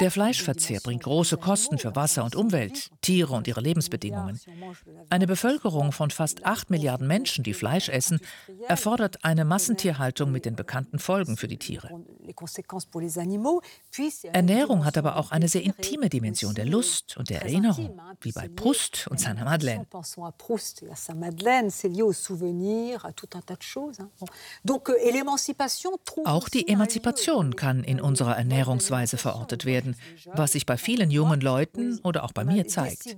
Der 0.00 0.10
Fleischverzehr 0.10 0.80
bringt 0.80 1.04
große 1.04 1.36
Kosten 1.36 1.78
für 1.78 1.94
Wasser 1.94 2.24
und 2.24 2.34
Umwelt, 2.34 2.90
Tiere 3.00 3.34
und 3.34 3.46
ihre 3.46 3.60
Lebensbedingungen. 3.60 4.40
Eine 5.08 5.28
Bevölkerung 5.28 5.92
von 5.92 6.10
fast 6.10 6.44
8 6.44 6.70
Milliarden 6.70 7.06
Menschen, 7.06 7.44
die 7.44 7.54
Fleisch 7.54 7.88
essen, 7.88 8.20
erfordert 8.66 9.24
eine 9.24 9.44
Massentierhaltung 9.44 10.32
mit 10.32 10.44
den 10.44 10.56
bekannten 10.56 10.98
Folgen 10.98 11.36
für 11.36 11.46
die 11.46 11.58
Tiere. 11.58 11.90
Ernährung 14.32 14.84
hat 14.84 14.98
aber 14.98 15.16
auch 15.16 15.30
eine 15.30 15.48
sehr 15.48 15.62
intime 15.62 16.08
Dimension 16.08 16.54
der 16.54 16.66
Lust 16.66 17.16
und 17.16 17.30
der 17.30 17.42
Erinnerung, 17.42 18.00
wie 18.20 18.32
bei 18.32 18.48
Proust 18.48 19.06
und 19.08 19.20
seiner 19.20 19.44
Madeleine. 19.44 19.86
Auch 26.24 26.48
die 26.48 26.68
Emanzipation 26.68 27.11
kann 27.56 27.84
in 27.84 28.00
unserer 28.00 28.36
Ernährungsweise 28.36 29.16
verortet 29.16 29.64
werden, 29.64 29.96
was 30.26 30.52
sich 30.52 30.66
bei 30.66 30.76
vielen 30.76 31.10
jungen 31.10 31.40
Leuten 31.40 31.98
oder 32.02 32.24
auch 32.24 32.32
bei 32.32 32.44
mir 32.44 32.66
zeigt. 32.66 33.16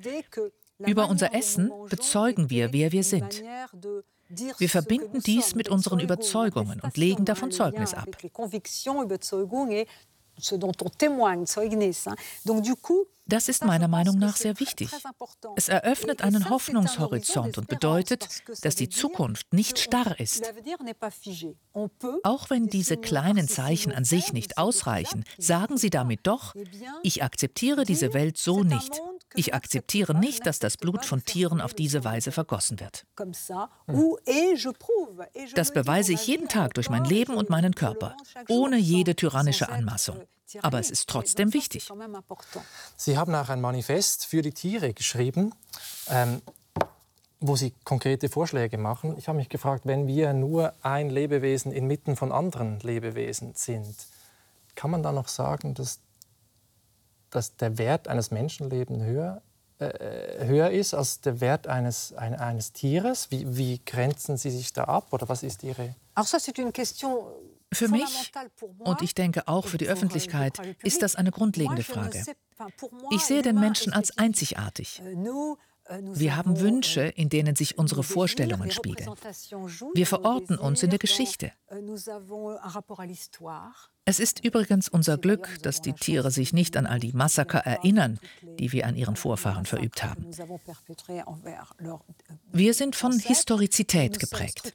Über 0.78 1.08
unser 1.08 1.34
Essen 1.34 1.70
bezeugen 1.88 2.50
wir, 2.50 2.72
wer 2.72 2.92
wir 2.92 3.04
sind. 3.04 3.42
Wir 4.58 4.68
verbinden 4.68 5.20
dies 5.20 5.54
mit 5.54 5.68
unseren 5.68 6.00
Überzeugungen 6.00 6.80
und 6.80 6.96
legen 6.96 7.24
davon 7.24 7.52
Zeugnis 7.52 7.94
ab. 7.94 8.08
Das 13.26 13.48
ist 13.48 13.64
meiner 13.64 13.88
Meinung 13.88 14.18
nach 14.18 14.36
sehr 14.36 14.60
wichtig. 14.60 14.90
Es 15.56 15.68
eröffnet 15.68 16.22
einen 16.22 16.50
Hoffnungshorizont 16.50 17.56
und 17.56 17.68
bedeutet, 17.68 18.28
dass 18.62 18.74
die 18.74 18.88
Zukunft 18.88 19.52
nicht 19.52 19.78
starr 19.78 20.18
ist. 20.20 20.44
Auch 22.22 22.50
wenn 22.50 22.68
diese 22.68 22.96
kleinen 22.96 23.48
Zeichen 23.48 23.92
an 23.92 24.04
sich 24.04 24.32
nicht 24.32 24.58
ausreichen, 24.58 25.24
sagen 25.38 25.78
sie 25.78 25.90
damit 25.90 26.20
doch, 26.26 26.54
eh 26.54 26.64
ich 27.02 27.22
akzeptiere 27.22 27.84
diese 27.84 28.12
Welt 28.12 28.36
so 28.36 28.62
nicht. 28.62 29.00
Ich 29.36 29.52
akzeptiere 29.52 30.14
nicht, 30.14 30.46
dass 30.46 30.60
das 30.60 30.76
Blut 30.76 31.04
von 31.04 31.24
Tieren 31.24 31.60
auf 31.60 31.74
diese 31.74 32.04
Weise 32.04 32.30
vergossen 32.30 32.78
wird. 32.78 33.04
Das 35.54 35.72
beweise 35.72 36.12
ich 36.12 36.26
jeden 36.26 36.48
Tag 36.48 36.74
durch 36.74 36.88
mein 36.88 37.04
Leben 37.04 37.34
und 37.34 37.50
meinen 37.50 37.74
Körper, 37.74 38.16
ohne 38.48 38.76
jede 38.76 39.16
tyrannische 39.16 39.68
Anmaßung. 39.68 40.22
Aber 40.62 40.78
es 40.78 40.90
ist 40.90 41.08
trotzdem 41.08 41.52
wichtig. 41.52 41.88
Sie 42.96 43.18
haben 43.18 43.34
auch 43.34 43.48
ein 43.48 43.60
Manifest 43.60 44.26
für 44.26 44.42
die 44.42 44.52
Tiere 44.52 44.94
geschrieben, 44.94 45.52
ähm, 46.08 46.40
wo 47.40 47.56
Sie 47.56 47.74
konkrete 47.84 48.28
Vorschläge 48.28 48.78
machen. 48.78 49.18
Ich 49.18 49.26
habe 49.26 49.38
mich 49.38 49.48
gefragt, 49.48 49.84
wenn 49.84 50.06
wir 50.06 50.32
nur 50.32 50.72
ein 50.82 51.10
Lebewesen 51.10 51.72
inmitten 51.72 52.14
von 52.16 52.30
anderen 52.30 52.78
Lebewesen 52.80 53.54
sind, 53.54 53.96
kann 54.76 54.90
man 54.90 55.02
da 55.02 55.12
noch 55.12 55.28
sagen, 55.28 55.74
dass 55.74 55.98
dass 57.34 57.56
der 57.56 57.78
Wert 57.78 58.08
eines 58.08 58.30
Menschenlebens 58.30 59.02
höher, 59.02 59.42
äh, 59.78 60.46
höher 60.46 60.70
ist 60.70 60.94
als 60.94 61.20
der 61.20 61.40
Wert 61.40 61.66
eines, 61.66 62.12
ein, 62.14 62.34
eines 62.34 62.72
Tieres? 62.72 63.30
Wie, 63.30 63.56
wie, 63.56 63.80
grenzen 63.84 64.36
Sie 64.36 64.50
sich 64.50 64.72
da 64.72 64.84
ab 64.84 65.12
oder 65.12 65.28
was 65.28 65.42
ist 65.42 65.62
Ihre... 65.62 65.94
Für 67.72 67.88
mich 67.88 68.32
und 68.78 69.02
ich 69.02 69.14
denke 69.14 69.48
auch 69.48 69.66
für 69.66 69.78
die 69.78 69.86
euh, 69.86 69.92
Öffentlichkeit 69.92 70.58
ist 70.84 71.02
das 71.02 71.16
eine 71.16 71.32
grundlegende 71.32 71.82
Frage. 71.82 72.24
Ich 73.10 73.22
sehe 73.22 73.42
den 73.42 73.58
Menschen 73.58 73.92
als 73.92 74.16
einzigartig. 74.16 75.02
Euh, 75.04 75.56
euh, 75.90 76.00
Wir 76.14 76.36
haben 76.36 76.60
Wünsche, 76.60 77.02
in 77.02 77.28
denen 77.28 77.56
sich 77.56 77.76
unsere 77.76 78.04
Vorstellungen 78.04 78.70
spiegeln. 78.70 79.10
Wir 79.94 80.06
verorten 80.06 80.56
uns 80.56 80.84
in 80.84 80.90
der 80.90 81.00
Geschichte. 81.00 81.50
Es 84.06 84.20
ist 84.20 84.44
übrigens 84.44 84.90
unser 84.90 85.16
Glück, 85.16 85.62
dass 85.62 85.80
die 85.80 85.94
Tiere 85.94 86.30
sich 86.30 86.52
nicht 86.52 86.76
an 86.76 86.84
all 86.84 87.00
die 87.00 87.12
Massaker 87.12 87.60
erinnern, 87.60 88.18
die 88.58 88.70
wir 88.72 88.86
an 88.86 88.96
ihren 88.96 89.16
Vorfahren 89.16 89.64
verübt 89.64 90.04
haben. 90.04 90.26
Wir 92.52 92.74
sind 92.74 92.96
von 92.96 93.18
Historizität 93.18 94.18
geprägt. 94.18 94.74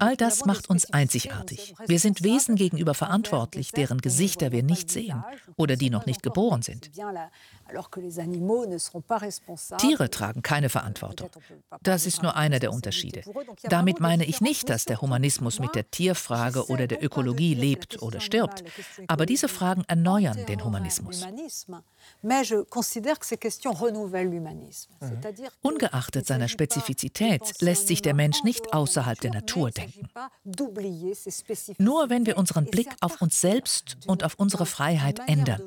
All 0.00 0.16
das 0.16 0.46
macht 0.46 0.70
uns 0.70 0.90
einzigartig. 0.90 1.74
Wir 1.86 1.98
sind 1.98 2.22
Wesen 2.22 2.56
gegenüber 2.56 2.94
verantwortlich, 2.94 3.72
deren 3.72 4.00
Gesichter 4.00 4.52
wir 4.52 4.62
nicht 4.62 4.90
sehen 4.90 5.22
oder 5.56 5.76
die 5.76 5.90
noch 5.90 6.06
nicht 6.06 6.22
geboren 6.22 6.62
sind. 6.62 6.90
Tiere 9.78 10.10
tragen 10.10 10.42
keine 10.42 10.68
Verantwortung. 10.68 11.30
Das 11.82 12.06
ist 12.06 12.22
nur 12.22 12.36
einer 12.36 12.58
der 12.58 12.72
Unterschiede. 12.72 13.22
Damit 13.64 14.00
meine 14.00 14.24
ich 14.24 14.40
nicht, 14.40 14.68
dass 14.68 14.84
der 14.84 15.00
Humanismus 15.00 15.58
mit 15.58 15.74
der 15.74 15.90
Tierfrage 15.90 16.66
oder 16.68 16.86
der 16.86 17.02
Ökologie 17.02 17.54
lebt 17.54 17.81
oder 18.00 18.20
stirbt. 18.20 18.64
Aber 19.08 19.26
diese 19.26 19.48
Fragen 19.48 19.84
erneuern 19.88 20.46
den 20.46 20.64
Humanismus. 20.64 21.26
Ungeachtet 25.62 26.26
seiner 26.26 26.48
Spezifizität 26.48 27.60
lässt 27.60 27.88
sich 27.88 28.02
der 28.02 28.14
Mensch 28.14 28.42
nicht 28.44 28.72
außerhalb 28.72 29.20
der 29.20 29.32
Natur 29.32 29.70
denken. 29.70 30.08
Nur 31.78 32.10
wenn 32.10 32.26
wir 32.26 32.36
unseren 32.36 32.66
Blick 32.66 32.90
auf 33.00 33.20
uns 33.20 33.40
selbst 33.40 33.96
und 34.06 34.24
auf 34.24 34.34
unsere 34.36 34.66
Freiheit 34.66 35.20
ändern 35.26 35.62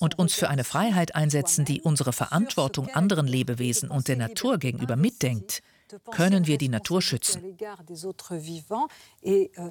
und 0.00 0.18
uns 0.18 0.34
für 0.34 0.48
eine 0.48 0.64
Freiheit 0.64 1.14
einsetzen, 1.14 1.64
die 1.64 1.80
unsere 1.82 2.12
Verantwortung 2.12 2.88
anderen 2.88 3.26
Lebewesen 3.26 3.90
und 3.90 4.08
der 4.08 4.16
Natur 4.16 4.58
gegenüber 4.58 4.96
mitdenkt, 4.96 5.62
können 6.10 6.46
wir 6.46 6.58
die 6.58 6.68
Natur 6.68 7.02
schützen. 7.02 7.42
Euh, 9.24 9.70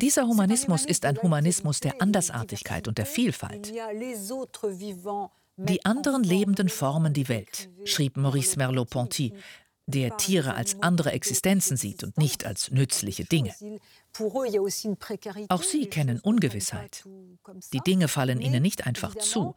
Dieser 0.00 0.26
Humanismus 0.26 0.84
ist 0.84 1.04
ein 1.04 1.22
Humanismus 1.22 1.80
der 1.80 2.02
Andersartigkeit 2.02 2.88
und 2.88 2.98
der 2.98 3.06
Vielfalt. 3.06 3.72
Die 5.58 5.84
anderen 5.86 6.22
Lebenden 6.22 6.68
formen 6.68 7.14
die 7.14 7.28
Welt, 7.30 7.70
schrieb 7.84 8.18
Maurice 8.18 8.58
Merleau-Ponty, 8.58 9.32
der 9.86 10.16
Tiere 10.16 10.54
als 10.54 10.82
andere 10.82 11.12
Existenzen 11.12 11.76
sieht 11.76 12.02
und 12.02 12.18
nicht 12.18 12.44
als 12.44 12.70
nützliche 12.70 13.24
Dinge. 13.24 13.54
Auch 15.48 15.62
sie 15.62 15.86
kennen 15.86 16.20
Ungewissheit. 16.20 17.04
Die 17.72 17.80
Dinge 17.80 18.08
fallen 18.08 18.40
ihnen 18.40 18.62
nicht 18.62 18.86
einfach 18.86 19.14
zu. 19.14 19.54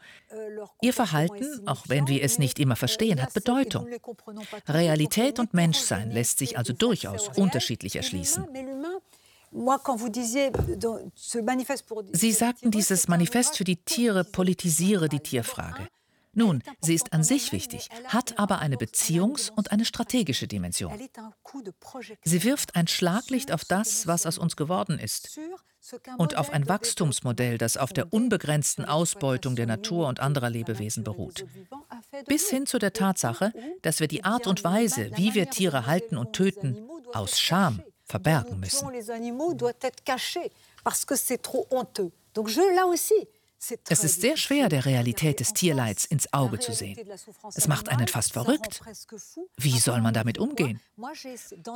Ihr 0.82 0.94
Verhalten, 0.94 1.68
auch 1.68 1.86
wenn 1.88 2.08
wir 2.08 2.24
es 2.24 2.38
nicht 2.38 2.60
immer 2.60 2.76
verstehen, 2.76 3.22
hat 3.22 3.34
Bedeutung. 3.34 3.88
Realität 4.68 5.39
und 5.39 5.54
Menschsein 5.54 6.12
lässt 6.12 6.38
sich 6.38 6.58
also 6.58 6.74
durchaus 6.74 7.30
unterschiedlich 7.38 7.96
erschließen. 7.96 8.46
Sie 12.12 12.32
sagten, 12.32 12.72
dieses 12.72 13.08
Manifest 13.08 13.58
für 13.58 13.63
die 13.63 13.78
Tiere 13.78 14.24
politisiere 14.24 15.10
die 15.10 15.22
Tierfrage. 15.22 15.88
Nun, 16.34 16.63
sie 16.80 16.94
ist 16.94 17.13
an 17.13 17.24
sich 17.24 17.52
wichtig, 17.52 17.89
hat 18.06 18.38
aber 18.38 18.60
eine 18.60 18.78
Beziehungs- 18.78 19.52
und 19.52 19.72
eine 19.72 19.86
strategische 19.86 20.48
Dimension. 20.48 20.94
Sie 22.24 22.44
wirft 22.44 22.76
ein 22.76 22.88
Schlaglicht 22.88 23.52
auf 23.52 23.65
das, 23.65 24.06
was 24.06 24.26
aus 24.26 24.38
uns 24.38 24.56
geworden 24.56 25.00
ist, 25.00 25.39
und 26.18 26.38
auf 26.38 26.52
ein 26.52 26.68
Wachstumsmodell, 26.68 27.58
das 27.58 27.78
auf 27.78 27.94
der 27.94 28.13
unbegrenzten 28.13 28.86
Ausbeutung 28.86 29.56
der 29.56 29.65
Natur 29.65 30.08
und 30.08 30.20
anderer 30.20 30.50
Lebewesen 30.50 31.04
beruht. 31.04 31.46
Bis 32.28 32.50
hin 32.50 32.65
zu 32.65 32.80
der 32.80 32.94
Tatsache, 32.94 33.54
dass 33.82 34.00
wir 34.00 34.08
die 34.08 34.24
Art 34.24 34.46
und 34.46 34.63
Weise, 34.63 35.12
wie 35.15 35.34
wir 35.34 35.50
Tiere 35.50 35.88
halten 35.88 36.18
und 36.18 36.34
töten, 36.34 36.78
aus 37.13 37.39
Scham 37.39 37.82
verbergen 38.06 38.60
müssen. 38.60 38.88
Donc 42.34 42.50
je, 42.50 42.62
là 42.76 42.86
aussi, 42.86 43.28
es 43.89 44.04
ist 44.04 44.22
sehr 44.22 44.38
schwer, 44.38 44.69
der 44.69 44.86
Realität 44.86 45.39
des 45.41 45.54
Tierleids 45.54 46.06
ins 46.06 46.32
Auge 46.34 46.60
zu 46.60 46.72
sehen. 46.72 46.98
Es 47.56 47.67
macht 47.67 47.89
einen 47.89 48.08
fast 48.08 48.34
verrückt. 48.34 48.82
Wie 49.58 49.78
soll 49.80 50.02
man 50.02 50.13
damit 50.13 50.38
umgehen? 50.38 50.80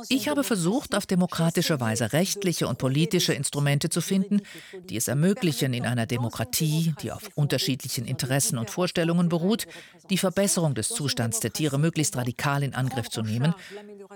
Ich 0.08 0.28
habe 0.28 0.44
versucht, 0.44 0.94
auf 0.94 1.06
demokratische 1.06 1.80
Weise 1.80 2.12
rechtliche 2.12 2.68
und 2.68 2.78
politische 2.78 3.34
Instrumente 3.34 3.90
zu 3.90 4.00
finden, 4.00 4.40
die 4.88 4.96
es 4.96 5.08
ermöglichen, 5.08 5.74
in 5.74 5.84
einer 5.84 6.06
Demokratie, 6.06 6.94
die 7.02 7.12
auf 7.12 7.30
unterschiedlichen 7.34 8.06
Interessen 8.06 8.58
und 8.58 8.70
Vorstellungen 8.70 9.28
beruht, 9.28 9.66
die 10.08 10.18
Verbesserung 10.18 10.74
des 10.74 10.88
Zustands 10.88 11.40
der 11.40 11.52
Tiere 11.52 11.78
möglichst 11.78 12.16
radikal 12.16 12.62
in 12.62 12.74
Angriff 12.74 13.10
zu 13.10 13.22
nehmen 13.22 13.54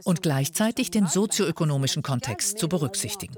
und 0.05 0.23
gleichzeitig 0.23 0.91
den 0.91 1.07
sozioökonomischen 1.07 2.03
Kontext 2.03 2.59
zu 2.59 2.69
berücksichtigen. 2.69 3.37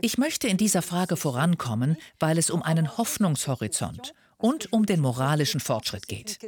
Ich 0.00 0.18
möchte 0.18 0.48
in 0.48 0.56
dieser 0.56 0.82
Frage 0.82 1.16
vorankommen, 1.16 1.96
weil 2.18 2.38
es 2.38 2.50
um 2.50 2.62
einen 2.68 2.98
Hoffnungshorizont 2.98 4.12
und 4.38 4.72
um 4.72 4.86
den 4.86 5.00
moralischen 5.00 5.60
Fortschritt 5.60 6.06
geht. 6.06 6.38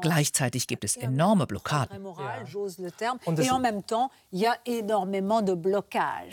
Gleichzeitig 0.00 0.66
gibt 0.66 0.84
es 0.84 0.96
enorme 0.96 1.46
Blockaden. 1.46 2.02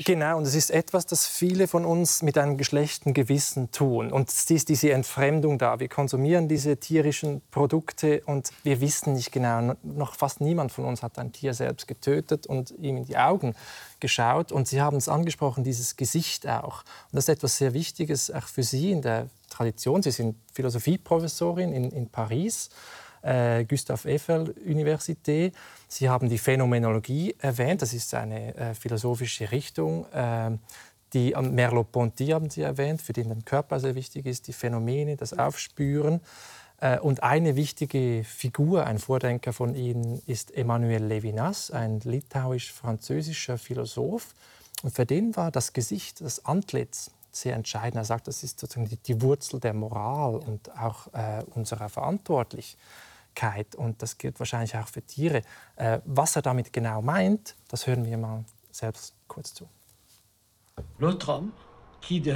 Genau, 0.06 0.38
und 0.38 0.44
es 0.44 0.56
ist 0.56 0.72
etwas, 0.72 1.06
das 1.06 1.28
viele 1.28 1.68
von 1.68 1.84
uns 1.84 2.22
mit 2.22 2.38
einem 2.38 2.58
geschlechten 2.58 3.14
Gewissen 3.14 3.72
tun. 3.72 4.12
Und 4.12 4.30
es 4.30 4.50
ist 4.50 4.70
diese 4.70 4.92
Entfremdung 4.92 5.58
da. 5.58 5.80
Wir 5.80 5.90
konsumieren 5.90 6.48
diese 6.48 6.78
tierischen 6.78 7.42
Produkte 7.52 8.22
und 8.26 8.52
wir 8.64 8.80
wissen 8.80 9.14
nicht 9.14 9.34
genau, 9.34 9.76
noch 9.84 10.16
fast 10.16 10.40
niemand 10.40 10.72
von 10.72 10.86
uns 10.86 11.04
hat 11.04 11.20
ein 11.20 11.34
Tier 11.34 11.54
selbst 11.54 11.88
getötet 11.88 12.48
und 12.48 12.72
ihm 12.80 12.98
in 12.98 13.06
die 13.06 13.18
Augen 13.18 13.54
geschaut. 14.00 14.54
Und 14.54 14.68
Sie 14.70 14.82
haben 14.82 14.98
es 14.98 15.10
angesprochen, 15.10 15.66
dieses 15.66 15.98
Gesicht 15.98 16.48
auch. 16.48 16.84
Und 17.12 17.14
das 17.14 17.26
ist 17.26 17.30
etwas 17.30 17.58
sehr 17.58 17.74
Wichtiges 17.74 18.32
auch 18.32 18.48
für 18.48 18.64
Sie 18.64 18.92
in 18.92 19.02
der 19.02 19.28
Tradition. 19.56 20.02
Sie 20.04 20.12
sind 20.12 20.36
Philosophieprofessorin 20.54 21.72
in, 21.72 21.92
in 21.92 22.10
Paris, 22.10 22.70
äh, 23.22 23.66
Gustave 23.66 24.10
Eiffel 24.10 24.54
Universität. 24.66 25.56
Sie 25.88 26.10
haben 26.10 26.30
die 26.30 26.38
Phänomenologie 26.38 27.36
erwähnt. 27.40 27.82
Das 27.82 27.94
ist 27.94 28.14
eine 28.14 28.56
äh, 28.56 28.74
philosophische 28.74 29.52
Richtung. 29.52 30.06
Äh, 30.12 30.58
die 31.14 31.34
Merleau-Ponty 31.34 32.28
haben 32.28 32.50
Sie 32.50 32.62
erwähnt, 32.62 33.02
für 33.02 33.14
den 33.14 33.30
der 33.30 33.38
Körper 33.46 33.80
sehr 33.80 33.96
wichtig 33.96 34.26
ist, 34.26 34.48
die 34.48 34.54
Phänomene, 34.54 35.16
das 35.16 35.38
Aufspüren. 35.38 36.20
Äh, 36.82 37.00
und 37.00 37.24
eine 37.24 37.56
wichtige 37.56 38.24
Figur, 38.26 38.86
ein 38.86 39.00
Vordenker 39.00 39.54
von 39.54 39.76
Ihnen, 39.76 40.22
ist 40.26 40.54
Emmanuel 40.54 41.04
Levinas, 41.04 41.72
ein 41.72 42.02
litauisch-französischer 42.02 43.58
Philosoph. 43.58 44.34
Und 44.84 44.94
für 44.94 45.06
den 45.06 45.36
war 45.38 45.52
das 45.52 45.72
Gesicht, 45.72 46.20
das 46.20 46.46
Antlitz 46.46 47.12
sehr 47.36 47.56
entscheidend. 47.56 47.98
Er 47.98 48.06
sagt, 48.06 48.28
das 48.28 48.44
ist 48.44 48.60
sozusagen 48.60 48.88
die, 48.88 48.98
die 48.98 49.22
Wurzel 49.22 49.60
der 49.60 49.74
Moral 49.74 50.36
und 50.36 50.72
auch 50.78 51.08
äh, 51.14 51.44
unserer 51.54 51.90
Verantwortlichkeit. 51.90 53.76
Und 53.76 54.02
das 54.02 54.18
gilt 54.18 54.40
wahrscheinlich 54.40 54.76
auch 54.78 54.88
für 54.88 55.02
Tiere. 55.02 55.42
Äh, 55.76 56.00
was 56.06 56.36
er 56.36 56.42
damit 56.42 56.72
genau 56.72 57.02
meint, 57.02 57.56
das 57.68 57.88
hören 57.88 58.06
wir 58.06 58.18
mal 58.18 58.46
selbst 58.72 59.14
kurz 59.28 59.54
zu. 59.54 59.68
L'autre 61.00 61.28
homme, 61.28 61.52
qui 62.02 62.20
de, 62.20 62.36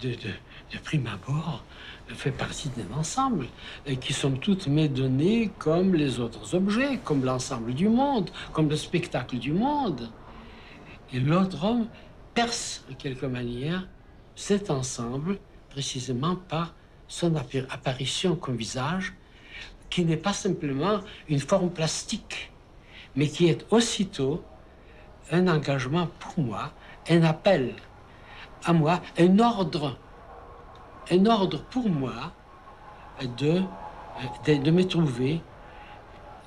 de, 0.00 0.16
de, 0.16 0.34
de 0.72 0.78
prime 0.78 1.06
abord 1.06 1.62
fait 2.08 2.32
partie 2.32 2.70
d'un 2.70 2.92
ensemble 2.98 3.46
et 3.86 3.96
qui 3.96 4.12
somme 4.12 4.38
toute 4.38 4.66
m'est 4.66 4.88
donné 4.88 5.50
comme 5.58 5.94
les 5.94 6.18
autres 6.18 6.54
objets, 6.54 6.98
comme 7.04 7.24
l'ensemble 7.24 7.74
du 7.74 7.88
monde, 7.88 8.30
comme 8.52 8.68
le 8.68 8.76
spectacle 8.76 9.38
du 9.38 9.52
monde. 9.52 10.10
Et 11.12 11.20
l'autre 11.20 11.62
homme 11.64 11.88
perce 12.34 12.82
de 12.88 12.94
quelque 12.94 13.26
manière 13.26 13.86
cet 14.36 14.70
ensemble 14.70 15.38
précisément 15.70 16.36
par 16.36 16.74
son 17.08 17.34
apparition 17.36 18.36
comme 18.36 18.56
visage, 18.56 19.14
qui 19.90 20.04
n'est 20.04 20.16
pas 20.16 20.32
simplement 20.32 21.00
une 21.28 21.40
forme 21.40 21.70
plastique, 21.70 22.52
mais 23.16 23.28
qui 23.28 23.48
est 23.48 23.66
aussitôt 23.70 24.42
un 25.30 25.46
engagement 25.48 26.08
pour 26.18 26.44
moi, 26.44 26.72
un 27.08 27.22
appel 27.22 27.74
à 28.64 28.72
moi, 28.72 29.00
un 29.18 29.38
ordre 29.38 29.98
un 31.10 31.26
ordre 31.26 31.62
pour 31.64 31.88
moi 31.88 32.32
de, 33.38 33.62
de, 34.46 34.70
me 34.70 34.84
trouver, 34.84 35.40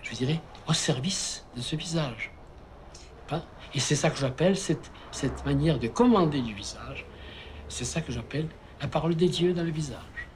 je 0.02 0.16
dirais, 0.16 0.42
au 0.68 0.74
service 0.74 1.46
de 1.56 1.62
ce 1.62 1.76
visage. 1.76 2.32
Et 3.74 3.80
c'est 3.80 3.96
ça 3.96 4.10
que 4.10 4.18
j'appelle 4.18 4.58
cette, 4.58 4.92
cette 5.12 5.46
manière 5.46 5.78
de 5.78 5.88
commander 5.88 6.42
du 6.42 6.54
visage, 6.54 7.06
c'est 7.70 7.86
ça 7.86 8.02
que 8.02 8.12
j'appelle 8.12 8.48
la 8.82 8.88
parole 8.88 9.16
des 9.16 9.30
dieux 9.30 9.54
dans 9.54 9.64
le 9.64 9.72
visage. 9.72 10.28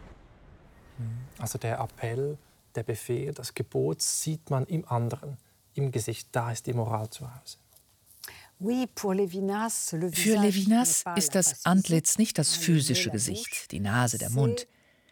Also 1.39 1.57
der 1.57 1.79
Appell, 1.79 2.37
der 2.75 2.83
Befehl, 2.83 3.33
das 3.33 3.53
Gebot 3.53 4.01
sieht 4.01 4.49
man 4.49 4.65
im 4.65 4.87
anderen, 4.87 5.37
im 5.73 5.91
Gesicht. 5.91 6.27
Da 6.31 6.51
ist 6.51 6.67
die 6.67 6.73
Moral 6.73 7.09
zu 7.09 7.25
Hause. 7.25 7.57
Für 8.59 9.13
Levinas 9.13 11.03
ist 11.15 11.33
das 11.33 11.65
Antlitz 11.65 12.19
nicht 12.19 12.37
das 12.37 12.55
physische 12.55 13.09
Gesicht, 13.09 13.71
die 13.71 13.79
Nase, 13.79 14.19
der 14.19 14.29
Mund. 14.29 14.67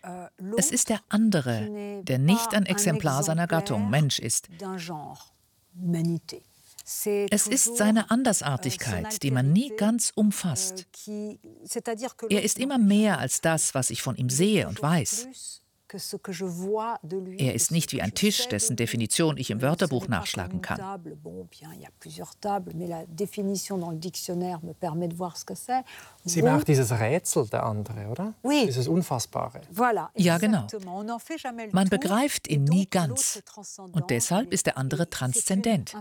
Euh, 0.05 0.27
es 0.57 0.71
ist 0.71 0.89
der 0.89 1.01
andere, 1.09 2.01
der 2.03 2.19
nicht 2.19 2.53
ein 2.53 2.65
Exemplar 2.65 3.23
seiner 3.23 3.47
Gattung, 3.47 3.89
Mensch 3.89 4.19
ist. 4.19 4.47
Es 7.29 7.45
ist 7.45 7.77
seine 7.77 8.09
Andersartigkeit, 8.09 9.21
die 9.21 9.29
man 9.29 9.53
nie 9.53 9.71
ganz 9.77 10.11
umfasst. 10.15 10.87
Euh, 11.07 11.35
er 12.29 12.43
ist 12.43 12.57
immer 12.57 12.79
mehr 12.79 13.19
als 13.19 13.41
das, 13.41 13.75
was 13.75 13.91
ich 13.91 14.01
von 14.01 14.15
ihm 14.15 14.29
sehe 14.29 14.67
und 14.67 14.81
weiß. 14.81 15.61
Er 17.37 17.55
ist 17.55 17.71
nicht 17.71 17.91
wie 17.91 18.01
ein 18.01 18.13
Tisch, 18.13 18.47
dessen 18.47 18.75
Definition 18.75 19.37
ich 19.37 19.49
im 19.49 19.61
Wörterbuch 19.61 20.07
nachschlagen 20.07 20.61
kann. 20.61 20.79
Sie 26.25 26.41
macht 26.41 26.67
dieses 26.67 26.91
Rätsel 26.91 27.47
der 27.47 27.63
andere, 27.63 28.07
oder? 28.07 28.33
Dieses 28.43 28.87
Unfassbare. 28.87 29.61
Ja, 30.15 30.37
genau. 30.37 30.67
Man 31.71 31.89
begreift 31.89 32.47
ihn 32.47 32.63
nie 32.65 32.85
ganz. 32.85 33.41
Und 33.91 34.09
deshalb 34.09 34.53
ist 34.53 34.65
der 34.65 34.77
andere 34.77 35.09
transzendent. 35.09 35.93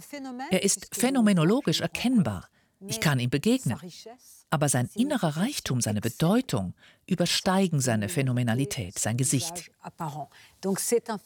Er 0.51 0.63
ist 0.63 0.95
phänomenologisch 0.95 1.81
erkennbar. 1.81 2.49
Ich 2.87 3.01
kann 3.01 3.19
ihm 3.19 3.31
begegnen 3.31 3.79
aber 4.51 4.69
sein 4.69 4.89
innerer 4.95 5.37
Reichtum, 5.37 5.81
seine 5.81 6.01
Bedeutung 6.01 6.75
übersteigen 7.07 7.81
seine 7.81 8.09
Phänomenalität, 8.09 8.99
sein 8.99 9.17
Gesicht. 9.17 9.71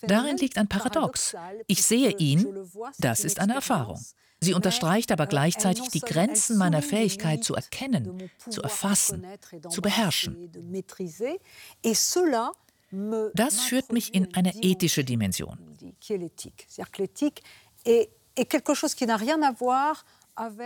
Darin 0.02 0.37
liegt 0.37 0.58
ein 0.58 0.68
Paradox. 0.68 1.37
Ich 1.66 1.85
sehe 1.85 2.16
ihn, 2.18 2.68
das 2.98 3.24
ist 3.24 3.40
eine 3.40 3.54
Erfahrung. 3.54 4.00
Sie 4.40 4.54
unterstreicht 4.54 5.12
aber 5.12 5.28
gleichzeitig 5.28 5.88
die 5.90 6.00
Grenzen 6.00 6.58
meiner 6.58 6.82
Fähigkeit 6.82 7.44
zu 7.44 7.54
erkennen, 7.54 8.28
zu 8.50 8.61
erfassen, 8.61 9.24
zu 9.68 9.80
beherrschen. 9.80 10.50
Das 13.35 13.61
führt 13.61 13.92
mich 13.92 14.14
in 14.14 14.35
eine 14.35 14.52
ethische 14.62 15.04
Dimension. 15.04 15.58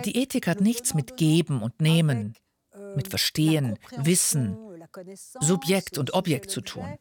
Die 0.05 0.17
Ethik 0.17 0.47
hat 0.47 0.61
nichts 0.61 0.95
mit 0.95 1.17
Geben 1.17 1.63
und 1.63 1.81
Nehmen, 1.81 2.35
mit 2.95 3.09
Verstehen, 3.09 3.79
Wissen, 3.97 4.59
Subjekt 5.41 5.99
und 5.99 6.15
Objekt 6.15 6.51
zu 6.51 6.61
tun. 6.61 6.99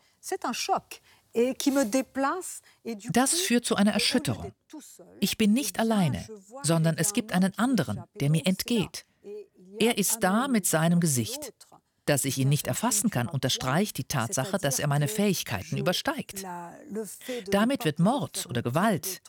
Das 3.11 3.33
führt 3.33 3.65
zu 3.65 3.75
einer 3.75 3.91
Erschütterung. 3.91 4.53
Ich 5.19 5.37
bin 5.37 5.53
nicht 5.53 5.79
alleine, 5.79 6.25
sondern 6.63 6.97
es 6.97 7.13
gibt 7.13 7.33
einen 7.33 7.57
anderen, 7.57 8.03
der 8.19 8.29
mir 8.29 8.45
entgeht. 8.45 9.05
Er 9.79 9.97
ist 9.97 10.19
da 10.21 10.47
mit 10.47 10.65
seinem 10.65 10.99
Gesicht. 10.99 11.53
Dass 12.05 12.23
ich 12.23 12.37
ihn 12.37 12.49
nicht 12.49 12.67
erfassen 12.67 13.09
kann, 13.09 13.27
unterstreicht 13.27 13.97
die 13.97 14.03
Tatsache, 14.03 14.59
dass 14.59 14.77
er 14.77 14.87
meine 14.87 15.07
Fähigkeiten 15.07 15.75
übersteigt. 15.75 16.43
Damit 17.49 17.83
wird 17.83 17.97
Mord 17.97 18.45
oder 18.47 18.61
Gewalt, 18.61 19.23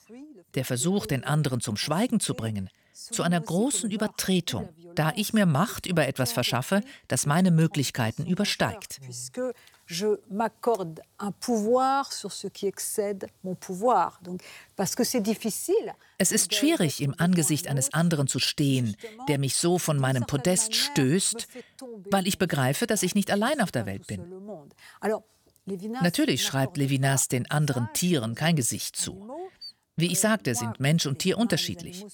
der 0.54 0.66
Versuch, 0.66 1.06
den 1.06 1.24
anderen 1.24 1.60
zum 1.62 1.78
Schweigen 1.78 2.20
zu 2.20 2.34
bringen, 2.34 2.68
zu 2.96 3.22
einer 3.22 3.40
großen 3.40 3.90
Übertretung, 3.90 4.68
da 4.94 5.12
ich 5.14 5.32
mir 5.32 5.46
Macht 5.46 5.86
über 5.86 6.06
etwas 6.06 6.32
verschaffe, 6.32 6.82
das 7.08 7.26
meine 7.26 7.50
Möglichkeiten 7.50 8.26
übersteigt. 8.26 9.00
Es 16.18 16.32
ist 16.32 16.54
schwierig, 16.54 17.00
im 17.02 17.14
Angesicht 17.18 17.68
eines 17.68 17.92
anderen 17.92 18.26
zu 18.26 18.38
stehen, 18.38 18.96
der 19.28 19.38
mich 19.38 19.56
so 19.56 19.78
von 19.78 19.98
meinem 19.98 20.24
Podest 20.26 20.74
stößt, 20.74 21.46
weil 22.10 22.26
ich 22.26 22.38
begreife, 22.38 22.86
dass 22.86 23.02
ich 23.02 23.14
nicht 23.14 23.30
allein 23.30 23.60
auf 23.60 23.70
der 23.70 23.86
Welt 23.86 24.06
bin. 24.06 24.24
Natürlich 26.02 26.44
schreibt 26.44 26.76
Levinas 26.76 27.28
den 27.28 27.50
anderen 27.50 27.88
Tieren 27.92 28.34
kein 28.34 28.56
Gesicht 28.56 28.96
zu. 28.96 29.28
Wie 29.98 30.12
ich 30.12 30.20
sagte, 30.20 30.54
sind 30.54 30.78
Mensch 30.78 31.06
und 31.06 31.20
Tier 31.20 31.38
unterschiedlich. 31.38 32.04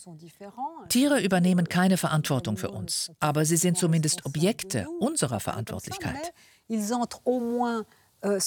Tiere 0.88 1.21
übernehmen 1.21 1.68
keine 1.68 1.97
Verantwortung 1.97 2.57
für 2.57 2.71
uns, 2.71 3.11
aber 3.18 3.45
sie 3.45 3.57
sind 3.57 3.77
zumindest 3.77 4.25
Objekte 4.25 4.87
unserer 5.01 5.40
Verantwortlichkeit. 5.40 6.33
Euh, 8.25 8.38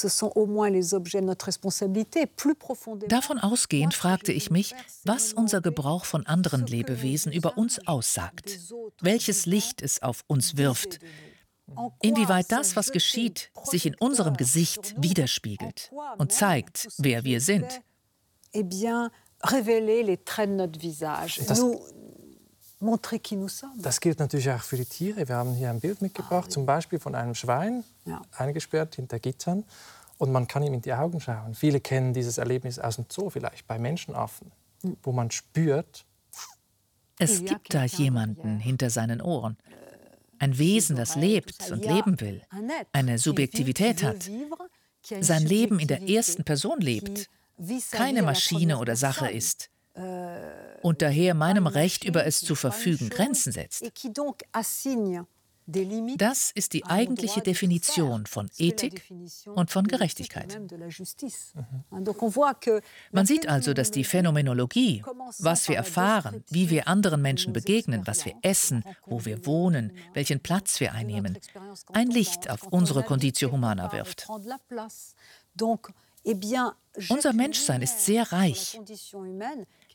Davon 3.10 3.40
ausgehend 3.40 3.94
fragte 3.94 4.32
ich 4.32 4.50
mich, 4.50 4.74
was 5.04 5.34
unser 5.34 5.60
Gebrauch 5.60 6.06
von 6.06 6.26
anderen 6.26 6.66
Lebewesen 6.66 7.34
über 7.34 7.58
uns 7.58 7.86
aussagt, 7.86 8.58
welches 9.02 9.46
Licht 9.46 9.82
es 9.82 10.02
auf 10.02 10.24
uns 10.28 10.56
wirft, 10.56 11.00
inwieweit 12.02 12.54
das, 12.54 12.78
was 12.78 12.94
geschieht, 12.94 13.52
sich 13.66 13.86
in 13.86 13.96
unserem 13.96 14.38
Gesicht 14.38 14.96
widerspiegelt 14.98 15.92
und 16.18 16.32
zeigt, 16.32 16.88
wer 16.98 17.26
wir 17.26 17.42
sind. 17.42 17.82
Révéler 19.46 20.04
les 20.04 20.18
traits 20.18 20.50
de 20.50 20.56
notre 20.56 20.80
visage, 20.80 21.42
das, 21.48 21.60
nous 21.60 21.80
montrer 22.82 23.20
qui 23.20 23.36
nous 23.36 23.50
sommes. 23.50 23.82
Das 23.82 24.00
gilt 24.00 24.20
natürlich 24.20 24.50
auch 24.50 24.62
für 24.62 24.78
die 24.78 24.86
Tiere. 24.86 25.28
Wir 25.28 25.36
haben 25.36 25.54
hier 25.54 25.70
ein 25.70 25.80
Bild 25.80 26.02
mitgebracht, 26.02 26.48
ah, 26.48 26.50
zum 26.50 26.66
Beispiel 26.66 27.00
von 27.00 27.16
einem 27.16 27.36
Schwein, 27.36 27.84
ja. 28.06 28.22
eingesperrt 28.32 28.96
hinter 28.96 29.20
Gittern. 29.20 29.64
Und 30.18 30.32
man 30.32 30.48
kann 30.48 30.64
ihm 30.64 30.74
in 30.74 30.82
die 30.82 30.94
Augen 30.94 31.20
schauen. 31.20 31.56
Viele 31.56 31.82
kennen 31.82 32.14
dieses 32.14 32.38
Erlebnis 32.38 32.80
aus 32.80 32.96
dem 32.96 33.06
Zoo, 33.10 33.30
vielleicht 33.30 33.68
bei 33.68 33.78
Menschenaffen, 33.78 34.52
mhm. 34.82 34.98
wo 35.04 35.12
man 35.12 35.32
spürt, 35.32 36.06
es 37.18 37.44
gibt 37.46 37.74
da 37.74 37.86
jemanden 37.86 38.60
hinter 38.60 38.90
seinen 38.90 39.22
Ohren. 39.22 39.58
Ein 40.38 40.58
Wesen, 40.58 40.98
das 40.98 41.16
lebt 41.16 41.72
und 41.72 41.86
leben 41.86 42.20
will, 42.20 42.42
eine 42.92 43.18
Subjektivität 43.18 44.04
hat, 44.04 44.30
sein 45.22 45.46
Leben 45.46 45.80
in 45.80 45.88
der 45.88 46.10
ersten 46.10 46.44
Person 46.44 46.82
lebt 46.82 47.30
keine 47.92 48.22
Maschine 48.22 48.78
oder 48.78 48.96
Sache 48.96 49.30
ist 49.30 49.70
und 50.82 51.02
daher 51.02 51.34
meinem 51.34 51.68
Recht 51.68 52.04
über 52.04 52.26
es 52.26 52.42
zu 52.42 52.56
verfügen 52.56 53.10
Grenzen 53.10 53.52
setzt. 53.52 53.84
Das 56.18 56.52
ist 56.52 56.74
die 56.74 56.86
eigentliche 56.86 57.42
Definition 57.42 58.28
von 58.28 58.52
Ethik 58.58 59.12
und 59.48 59.72
von 59.72 59.88
Gerechtigkeit. 59.88 60.60
Mhm. 60.60 60.94
Man 63.12 63.26
sieht 63.26 63.48
also, 63.48 63.74
dass 63.74 63.90
die 63.90 64.04
Phänomenologie, 64.04 65.04
was 65.40 65.68
wir 65.68 65.76
erfahren, 65.76 66.44
wie 66.50 66.70
wir 66.70 66.88
anderen 66.88 67.22
Menschen 67.22 67.52
begegnen, 67.52 68.06
was 68.06 68.26
wir 68.26 68.36
essen, 68.44 68.84
wo 69.08 69.26
wir 69.26 69.48
wohnen, 69.48 69.92
welchen 70.14 70.40
Platz 70.40 70.80
wir 70.80 70.94
einnehmen, 70.94 71.40
ein 71.94 72.12
Licht 72.12 72.50
auf 72.50 72.68
unsere 72.68 73.02
Conditio 73.02 73.52
Humana 73.52 73.92
wirft. 73.92 74.28
Eh 76.26 76.36
Unser 77.10 77.34
Menschsein 77.34 77.82
ist 77.82 78.06
sehr 78.06 78.32
reich. 78.32 78.80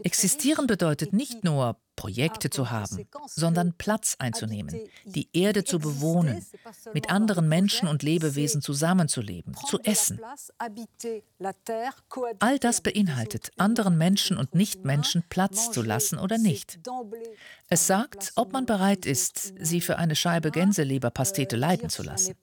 Existieren 0.02 0.66
bedeutet 0.66 1.12
nicht 1.12 1.44
nur 1.44 1.76
Projekte 1.96 2.48
zu 2.48 2.70
haben, 2.70 3.06
sondern 3.26 3.74
Platz 3.74 4.16
einzunehmen, 4.18 4.80
die 5.04 5.28
Erde 5.34 5.64
zu 5.64 5.78
bewohnen, 5.78 6.46
mit 6.94 7.10
anderen 7.10 7.48
Menschen 7.48 7.88
und 7.88 8.02
Lebewesen 8.02 8.62
zusammenzuleben, 8.62 9.54
zu 9.66 9.78
essen. 9.80 10.18
All 12.38 12.58
das 12.58 12.80
beinhaltet, 12.80 13.50
anderen 13.58 13.98
Menschen 13.98 14.38
und 14.38 14.54
Nichtmenschen 14.54 15.24
Platz 15.28 15.72
zu 15.72 15.82
lassen 15.82 16.18
oder 16.18 16.38
nicht. 16.38 16.78
Es 17.68 17.86
sagt, 17.86 18.32
ob 18.36 18.52
man 18.52 18.64
bereit 18.64 19.04
ist, 19.04 19.52
sie 19.58 19.82
für 19.82 19.98
eine 19.98 20.16
Scheibe 20.16 20.50
Gänseleberpastete 20.50 21.56
leiden 21.56 21.90
zu 21.90 22.02
lassen. 22.02 22.34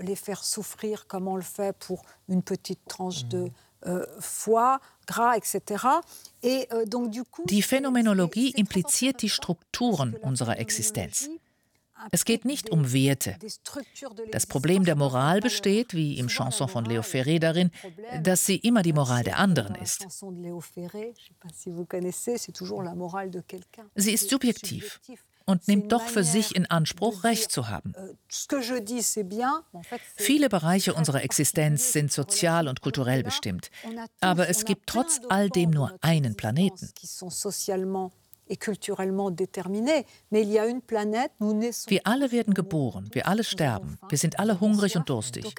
Les 0.00 0.16
faire 0.16 0.44
souffrir 0.44 1.06
comme 1.06 1.28
on 1.28 1.36
le 1.36 1.42
fait 1.42 1.76
pour 1.76 2.02
une 2.28 2.42
petite 2.42 2.80
tranche 2.88 3.24
de 3.26 3.50
euh, 3.86 4.04
foie, 4.20 4.80
gras, 5.06 5.36
etc. 5.36 5.84
Et, 6.42 6.68
euh, 6.72 6.84
donc, 6.84 7.10
du 7.10 7.24
coup, 7.24 7.44
die 7.46 7.62
Phänomenologie 7.62 8.52
impliziert 8.58 9.22
die 9.22 9.30
Strukturen 9.30 10.16
unserer 10.22 10.58
Existenz. 10.58 11.30
Es 12.12 12.24
geht 12.24 12.44
nicht 12.44 12.70
um 12.70 12.92
Werte. 12.92 13.36
Das 14.32 14.46
Problem 14.46 14.84
der 14.84 14.96
Moral 14.96 15.40
besteht, 15.40 15.94
wie 15.94 16.18
im 16.18 16.28
Chanson 16.28 16.68
von 16.68 16.84
Leo 16.84 17.02
Ferré 17.02 17.38
darin, 17.38 17.70
dass 18.22 18.46
sie 18.46 18.56
immer 18.56 18.82
die 18.82 18.94
Moral 18.94 19.22
der 19.22 19.38
anderen 19.38 19.74
ist. 19.74 20.06
Sie 23.96 24.12
ist 24.12 24.30
subjektiv 24.30 25.00
und 25.50 25.68
nimmt 25.68 25.92
doch 25.92 26.06
für 26.06 26.24
sich 26.24 26.54
in 26.54 26.66
Anspruch, 26.66 27.24
Recht 27.24 27.50
zu 27.50 27.68
haben. 27.68 27.92
Viele 30.16 30.48
Bereiche 30.48 30.94
unserer 30.94 31.22
Existenz 31.22 31.92
sind 31.92 32.12
sozial 32.12 32.68
und 32.68 32.80
kulturell 32.80 33.22
bestimmt, 33.22 33.70
aber 34.20 34.48
es 34.48 34.64
gibt 34.64 34.86
trotz 34.86 35.20
all 35.28 35.50
dem 35.50 35.70
nur 35.70 35.96
einen 36.00 36.36
Planeten 36.36 36.90
Wir 41.88 42.00
alle 42.04 42.32
werden 42.32 42.54
geboren, 42.54 43.08
wir 43.12 43.28
alle 43.28 43.44
sterben, 43.44 43.98
wir 44.08 44.18
sind 44.18 44.38
alle 44.38 44.60
hungrig 44.60 44.96
und 44.96 45.08
durstig. 45.08 45.54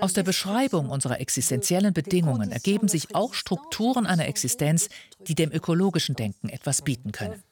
Aus 0.00 0.12
der 0.12 0.22
Beschreibung 0.22 0.90
unserer 0.90 1.20
existenziellen 1.20 1.92
Bedingungen 1.92 2.52
ergeben 2.52 2.88
sich 2.88 3.14
auch 3.14 3.34
Strukturen 3.34 4.06
einer 4.06 4.26
Existenz, 4.26 4.88
die 5.26 5.34
dem 5.34 5.50
ökologischen 5.52 6.14
Denken 6.14 6.48
etwas 6.48 6.82
bieten 6.82 7.12
können. 7.12 7.42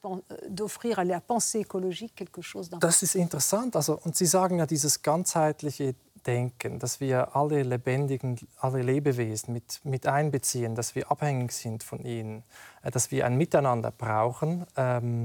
Das 2.81 3.03
ist 3.03 3.15
interessant. 3.15 3.77
Also, 3.77 3.99
und 4.03 4.17
Sie 4.17 4.27
sagen 4.27 4.59
ja, 4.59 4.67
dieses 4.67 5.03
ganzheitliche 5.03 5.95
denken, 6.27 6.79
dass 6.79 7.01
wir 7.01 7.37
alle 7.37 7.62
lebendigen, 7.62 8.39
alle 8.59 8.83
Lebewesen 8.83 9.53
mit, 9.53 9.81
mit 9.85 10.07
einbeziehen, 10.07 10.75
dass 10.75 10.95
wir 10.95 11.11
abhängig 11.11 11.53
sind 11.53 11.83
von 11.83 12.05
ihnen, 12.05 12.43
äh, 12.83 12.91
dass 12.91 13.11
wir 13.11 13.27
ein 13.27 13.37
Miteinander 13.37 13.91
brauchen 13.91 14.67
ähm, 14.77 15.25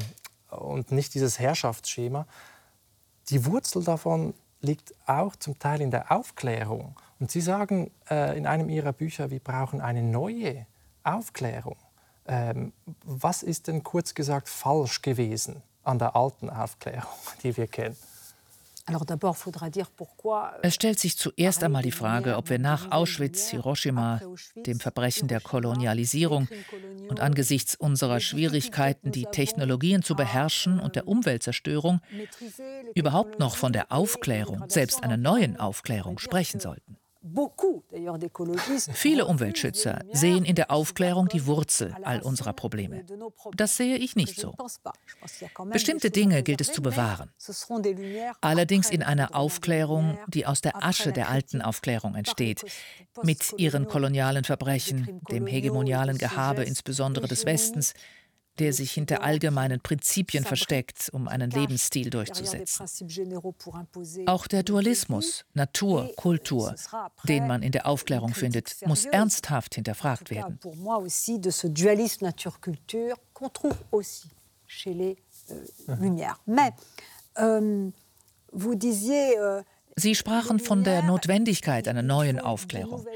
und 0.50 0.92
nicht 0.92 1.14
dieses 1.14 1.40
Herrschaftsschema. 1.40 2.26
Die 3.30 3.46
Wurzel 3.46 3.84
davon 3.84 4.34
liegt 4.62 4.94
auch 5.08 5.36
zum 5.36 5.58
Teil 5.60 5.82
in 5.82 5.92
der 5.92 6.12
Aufklärung. 6.12 6.96
Und 7.20 7.32
Sie 7.32 7.42
sagen 7.42 7.92
äh, 8.10 8.38
in 8.38 8.48
einem 8.48 8.70
Ihrer 8.70 8.94
Bücher, 8.94 9.30
wir 9.30 9.40
brauchen 9.40 9.82
eine 9.82 10.04
neue 10.04 10.66
Aufklärung. 11.04 11.78
Ähm, 12.28 12.74
was 13.04 13.44
ist 13.44 13.68
denn 13.68 13.84
kurz 13.84 14.14
gesagt 14.14 14.50
falsch 14.50 15.02
gewesen 15.02 15.62
an 15.84 16.00
der 16.00 16.16
alten 16.16 16.50
Aufklärung, 16.50 17.10
die 17.44 17.56
wir 17.58 17.68
kennen? 17.68 17.98
Es 20.62 20.76
stellt 20.76 21.00
sich 21.00 21.18
zuerst 21.18 21.64
einmal 21.64 21.84
die 21.84 21.92
Frage, 21.92 22.38
ob 22.38 22.50
wir 22.50 22.60
nach 22.60 22.92
Auschwitz, 22.92 23.50
Hiroshima, 23.50 24.22
dem 24.56 24.80
Verbrechen 24.80 25.28
der 25.28 25.42
Kolonialisierung 25.42 26.48
und 27.10 27.20
angesichts 27.20 27.76
unserer 27.76 28.20
Schwierigkeiten, 28.20 29.12
die 29.12 29.26
Technologien 29.26 30.04
zu 30.04 30.16
beherrschen 30.16 30.80
und 30.80 30.96
der 30.96 31.08
Umweltzerstörung, 31.08 32.02
überhaupt 32.96 33.40
noch 33.40 33.56
von 33.56 33.74
der 33.74 33.92
Aufklärung, 33.92 34.66
selbst 34.68 35.04
einer 35.04 35.18
neuen 35.18 35.60
Aufklärung, 35.60 36.20
sprechen 36.20 36.60
sollten. 36.60 37.01
Viele 38.94 39.26
Umweltschützer 39.28 40.00
sehen 40.12 40.44
in 40.44 40.56
der 40.56 40.72
Aufklärung 40.72 41.28
die 41.28 41.46
Wurzel 41.46 41.96
all 42.02 42.22
unserer 42.22 42.54
Probleme. 42.54 43.06
Das 43.56 43.78
sehe 43.78 43.98
ich 43.98 44.16
nicht 44.16 44.40
so. 44.40 44.56
Bestimmte 45.72 46.10
Dinge 46.10 46.42
gilt 46.42 46.62
es 46.62 46.72
zu 46.72 46.82
bewahren. 46.82 47.32
Allerdings 48.42 48.90
in 48.90 49.04
einer 49.04 49.36
Aufklärung, 49.36 50.18
die 50.28 50.48
aus 50.48 50.62
der 50.62 50.84
Asche 50.84 51.12
der 51.12 51.30
alten 51.30 51.62
Aufklärung 51.62 52.16
entsteht, 52.16 52.66
mit 53.22 53.54
ihren 53.58 53.88
kolonialen 53.88 54.44
Verbrechen, 54.44 55.22
dem 55.30 55.46
hegemonialen 55.46 56.18
Gehabe 56.18 56.64
insbesondere 56.64 57.28
des 57.28 57.46
Westens, 57.46 57.94
der 58.62 58.74
sich 58.74 58.92
hinter 58.92 59.24
allgemeinen 59.24 59.80
Prinzipien 59.82 60.44
versteckt, 60.44 61.10
um 61.14 61.28
einen 61.28 61.50
Lebensstil 61.50 62.12
durchzusetzen. 62.12 62.86
Auch 64.28 64.48
der 64.48 64.62
Dualismus, 64.62 65.46
Natur, 65.56 66.12
Kultur, 66.16 66.76
den 67.28 67.48
man 67.48 67.64
in 67.64 67.72
der 67.72 67.88
Aufklärung 67.88 68.36
findet, 68.36 68.76
muss 68.86 69.06
ernsthaft 69.06 69.74
hinterfragt 69.76 70.30
werden. 70.30 70.60
Sie 79.96 80.16
sprachen 80.16 80.60
von 80.60 80.84
der 80.84 81.02
Notwendigkeit 81.02 81.88
einer 81.88 82.04
neuen 82.04 82.40
Aufklärung. 82.40 83.08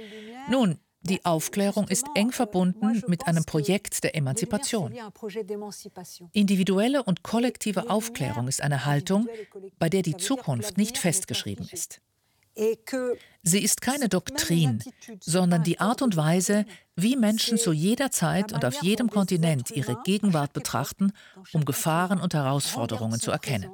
Nun, 0.49 0.79
die 1.05 1.23
Aufklärung 1.25 1.87
ist 1.87 2.05
eng 2.15 2.31
verbunden 2.31 3.03
mit 3.07 3.27
einem 3.27 3.45
Projekt 3.45 4.03
der 4.03 4.15
Emanzipation. 4.15 4.93
Individuelle 6.33 7.03
und 7.03 7.23
kollektive 7.23 7.89
Aufklärung 7.89 8.47
ist 8.47 8.61
eine 8.61 8.85
Haltung, 8.85 9.27
bei 9.79 9.89
der 9.89 10.01
die 10.01 10.17
Zukunft 10.17 10.77
nicht 10.77 10.97
festgeschrieben 10.97 11.67
ist. 11.71 12.01
Sie 13.43 13.63
ist 13.63 13.81
keine 13.81 14.07
Doktrin, 14.07 14.81
sondern 15.19 15.63
die 15.63 15.79
Art 15.79 16.01
und 16.01 16.15
Weise, 16.15 16.65
wie 16.95 17.17
Menschen 17.17 17.57
zu 17.57 17.73
jeder 17.73 18.11
Zeit 18.11 18.53
und 18.53 18.63
auf 18.63 18.81
jedem 18.81 19.09
Kontinent 19.09 19.71
ihre 19.71 20.01
Gegenwart 20.03 20.53
betrachten, 20.53 21.11
um 21.51 21.65
Gefahren 21.65 22.21
und 22.21 22.33
Herausforderungen 22.33 23.19
zu 23.19 23.31
erkennen. 23.31 23.69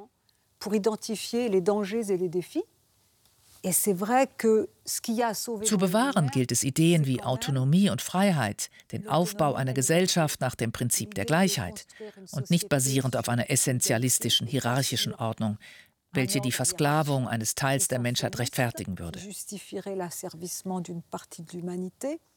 Zu 5.64 5.78
bewahren 5.78 6.28
gilt 6.28 6.50
es 6.50 6.64
Ideen 6.64 7.06
wie 7.06 7.22
Autonomie 7.22 7.90
und 7.90 8.02
Freiheit, 8.02 8.70
den 8.90 9.06
Aufbau 9.06 9.54
einer 9.54 9.72
Gesellschaft 9.72 10.40
nach 10.40 10.56
dem 10.56 10.72
Prinzip 10.72 11.14
der 11.14 11.24
Gleichheit 11.24 11.86
und 12.32 12.50
nicht 12.50 12.68
basierend 12.68 13.16
auf 13.16 13.28
einer 13.28 13.50
essentialistischen, 13.50 14.48
hierarchischen 14.48 15.14
Ordnung, 15.14 15.58
welche 16.12 16.40
die 16.40 16.52
Versklavung 16.52 17.28
eines 17.28 17.54
Teils 17.54 17.88
der 17.88 17.98
Menschheit 17.98 18.38
rechtfertigen 18.38 18.98
würde. 18.98 19.20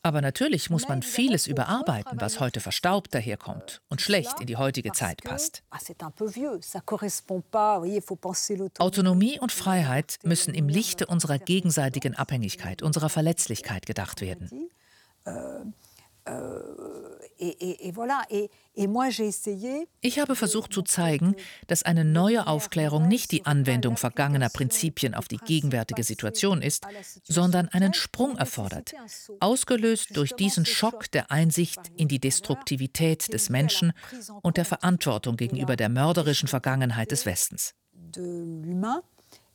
Aber 0.01 0.21
natürlich 0.21 0.69
muss 0.69 0.87
man 0.87 1.01
vieles 1.01 1.47
überarbeiten, 1.47 2.21
was 2.21 2.39
heute 2.39 2.59
verstaubt 2.59 3.13
daherkommt 3.13 3.81
und 3.89 4.01
schlecht 4.01 4.39
in 4.39 4.47
die 4.47 4.57
heutige 4.57 4.91
Zeit 4.91 5.23
passt. 5.23 5.63
Autonomie 8.79 9.39
und 9.39 9.51
Freiheit 9.51 10.17
müssen 10.23 10.53
im 10.53 10.69
Lichte 10.69 11.07
unserer 11.07 11.39
gegenseitigen 11.39 12.15
Abhängigkeit, 12.15 12.81
unserer 12.81 13.09
Verletzlichkeit 13.09 13.85
gedacht 13.85 14.21
werden. 14.21 14.69
Ich 20.01 20.19
habe 20.19 20.35
versucht 20.35 20.73
zu 20.73 20.81
zeigen, 20.81 21.35
dass 21.67 21.83
eine 21.83 22.05
neue 22.05 22.47
Aufklärung 22.47 23.07
nicht 23.07 23.31
die 23.31 23.45
Anwendung 23.45 23.97
vergangener 23.97 24.49
Prinzipien 24.49 25.13
auf 25.13 25.27
die 25.27 25.37
gegenwärtige 25.37 26.03
Situation 26.03 26.61
ist, 26.61 26.87
sondern 27.23 27.67
einen 27.69 27.93
Sprung 27.93 28.37
erfordert, 28.37 28.93
ausgelöst 29.39 30.17
durch 30.17 30.33
diesen 30.33 30.65
Schock 30.65 31.11
der 31.11 31.31
Einsicht 31.31 31.79
in 31.95 32.07
die 32.07 32.19
Destruktivität 32.19 33.31
des 33.31 33.49
Menschen 33.49 33.93
und 34.41 34.57
der 34.57 34.65
Verantwortung 34.65 35.37
gegenüber 35.37 35.75
der 35.75 35.89
mörderischen 35.89 36.47
Vergangenheit 36.47 37.11
des 37.11 37.25
Westens. 37.25 37.75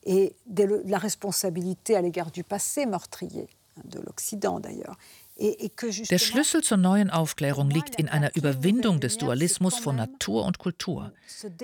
et 0.02 0.34
de 0.46 0.82
la 0.86 0.98
responsabilité 0.98 1.94
à 1.94 2.02
l'égard 2.02 2.30
du 2.30 2.42
passé 2.42 2.86
meurtrier 2.86 3.48
de 3.84 4.00
l'Occident 4.00 4.60
d'ailleurs. 4.60 4.96
Der 5.40 6.18
Schlüssel 6.18 6.62
zur 6.62 6.76
neuen 6.76 7.10
Aufklärung 7.10 7.70
liegt 7.70 7.98
in 7.98 8.08
einer 8.08 8.36
Überwindung 8.36 9.00
des 9.00 9.16
Dualismus 9.16 9.78
von 9.78 9.96
Natur 9.96 10.44
und 10.44 10.58
Kultur, 10.58 11.12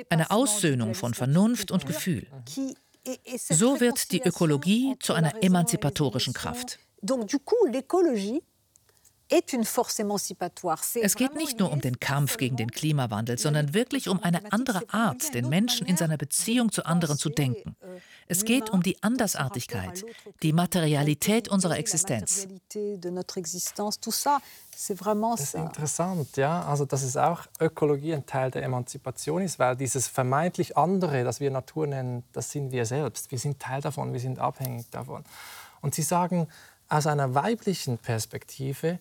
einer 0.09 0.33
Aussöhnung 0.33 0.95
von 0.95 1.12
Vernunft 1.12 1.71
und 1.71 1.87
Gefühl. 1.87 2.27
So 3.35 3.79
wird 3.81 4.12
die 4.12 4.23
Ökologie 4.23 4.97
zu 5.01 5.12
einer 5.12 5.43
emanzipatorischen 5.43 6.33
Kraft. 6.33 6.79
Es 9.29 11.16
geht 11.16 11.35
nicht 11.35 11.59
nur 11.59 11.72
um 11.72 11.81
den 11.81 11.99
Kampf 11.99 12.37
gegen 12.37 12.57
den 12.57 12.70
Klimawandel, 12.70 13.39
sondern 13.39 13.74
wirklich 13.74 14.09
um 14.09 14.22
eine 14.22 14.53
andere 14.53 14.83
Art, 14.91 15.35
den 15.35 15.49
Menschen 15.49 15.85
in 15.87 15.97
seiner 15.97 16.16
Beziehung 16.16 16.70
zu 16.70 16.87
anderen 16.87 17.18
zu 17.18 17.29
denken. 17.29 17.74
Euh, 17.83 17.99
es 18.29 18.45
geht 18.45 18.70
um 18.70 18.85
die 18.85 19.03
Andersartigkeit, 19.03 20.05
die 20.43 20.53
Materialität 20.53 21.49
unserer 21.49 21.77
Existenz. 21.77 22.47
Das 25.41 25.55
ist 25.55 25.55
interessant, 25.55 26.37
ja. 26.37 26.62
Also, 26.62 26.85
dass 26.85 27.03
es 27.03 27.16
auch 27.16 27.43
Ökologie 27.61 28.14
ein 28.14 28.27
Teil 28.27 28.53
der 28.53 28.62
Emanzipation 28.62 29.43
ist, 29.43 29.59
weil 29.59 29.74
dieses 29.74 30.07
vermeintlich 30.07 30.77
andere, 30.77 31.24
das 31.24 31.41
wir 31.41 31.51
Natur 31.51 31.89
nennen, 31.89 32.22
das 32.33 32.53
sind 32.53 32.70
wir 32.70 32.87
selbst. 32.87 33.31
Wir 33.33 33.39
sind 33.39 33.59
Teil 33.59 33.81
davon, 33.81 34.12
wir 34.12 34.20
sind 34.20 34.39
abhängig 34.39 34.89
davon. 34.91 35.24
Und 35.81 35.95
Sie 35.95 36.03
sagen, 36.03 36.47
aus 36.89 37.07
einer 37.07 37.35
weiblichen 37.35 37.99
Perspektive 37.99 38.99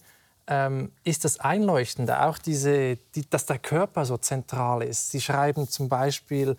ähm, 0.48 0.92
ist 1.04 1.26
das 1.26 1.40
Einleuchtende 1.40 2.22
auch 2.24 2.38
diese, 2.38 2.98
die, 3.16 3.28
dass 3.30 3.46
der 3.46 3.60
Körper 3.60 4.06
so 4.06 4.18
zentral 4.18 4.84
ist. 4.84 5.12
Sie 5.12 5.22
schreiben 5.22 5.68
zum 5.68 5.90
Beispiel, 5.90 6.56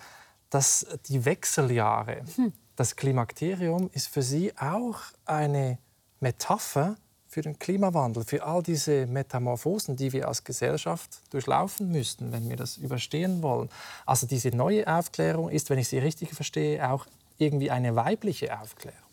dass 0.51 0.87
die 1.07 1.25
Wechseljahre, 1.25 2.23
hm. 2.37 2.53
das 2.77 2.97
Klimakterium, 2.97 3.91
ist 3.93 4.09
für 4.09 4.23
Sie 4.23 4.57
auch 4.59 5.01
eine 5.25 5.79
Metapher 6.21 6.97
für 7.29 7.43
den 7.43 7.59
Klimawandel, 7.59 8.25
für 8.25 8.45
all 8.45 8.63
diese 8.63 9.07
Metamorphosen, 9.07 9.97
die 9.97 10.13
wir 10.13 10.29
als 10.29 10.43
Gesellschaft 10.43 11.21
durchlaufen 11.31 11.91
müssten, 11.91 12.33
wenn 12.33 12.49
wir 12.49 12.57
das 12.57 12.79
überstehen 12.79 13.43
wollen. 13.43 13.69
Also 14.07 14.27
diese 14.27 14.51
neue 14.51 14.87
Aufklärung 14.87 15.51
ist, 15.51 15.69
wenn 15.69 15.79
ich 15.79 15.89
sie 15.89 15.99
richtig 15.99 16.33
verstehe, 16.33 16.91
auch 16.91 17.07
irgendwie 17.37 17.71
eine 17.71 17.95
weibliche 17.95 18.59
Aufklärung. 18.59 19.06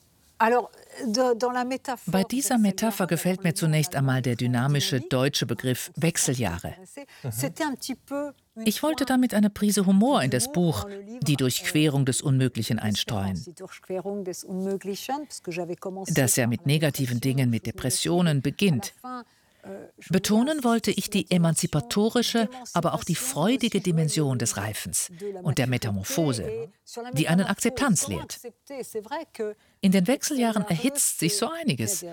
Bei 2.05 2.23
dieser 2.23 2.57
Metapher 2.57 3.07
gefällt 3.07 3.43
mir 3.43 3.53
zunächst 3.53 3.95
einmal 3.95 4.21
der 4.21 4.35
dynamische 4.35 4.99
deutsche 4.99 5.45
Begriff 5.45 5.91
Wechseljahre. 5.95 6.75
Ich 8.65 8.83
wollte 8.83 9.05
damit 9.05 9.33
eine 9.33 9.49
Prise 9.49 9.85
Humor 9.85 10.21
in 10.21 10.31
das 10.31 10.51
Buch 10.51 10.87
Die 11.21 11.35
Durchquerung 11.35 12.05
des 12.05 12.21
Unmöglichen 12.21 12.79
einstreuen. 12.79 13.43
Das 16.13 16.35
ja 16.35 16.47
mit 16.47 16.65
negativen 16.65 17.19
Dingen, 17.21 17.49
mit 17.49 17.65
Depressionen 17.65 18.41
beginnt. 18.41 18.93
Betonen 20.09 20.63
wollte 20.63 20.91
ich 20.91 21.09
die 21.09 21.31
emanzipatorische, 21.31 22.49
aber 22.73 22.93
auch 22.93 23.03
die 23.03 23.15
freudige 23.15 23.79
Dimension 23.79 24.37
des 24.37 24.57
Reifens 24.57 25.09
und 25.41 25.57
der 25.57 25.67
Metamorphose, 25.67 26.69
die 27.13 27.29
einen 27.29 27.45
Akzeptanz 27.45 28.07
lehrt. 28.07 28.39
In 29.81 29.91
den 29.93 30.07
Wechseljahren 30.07 30.65
erhitzt 30.67 31.19
sich 31.19 31.37
so 31.37 31.49
einiges, 31.49 32.03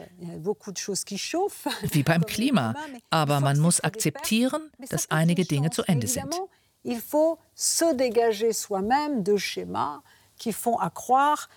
wie 1.93 2.03
beim 2.03 2.25
Klima, 2.27 2.75
aber 3.11 3.41
man 3.41 3.59
muss 3.59 3.81
akzeptieren, 3.81 4.71
dass 4.89 5.11
einige 5.11 5.45
Dinge 5.45 5.71
zu 5.71 5.83
Ende 5.83 6.07
sind. 6.07 6.35
Il 6.83 6.99
faut 6.99 7.39
se 7.55 7.95
dégager 7.95 8.55
soi-même 8.55 9.23
de 9.23 9.37
schémas 9.37 10.03
qui 10.39 10.51
font 10.51 10.79
accroire 10.79 11.49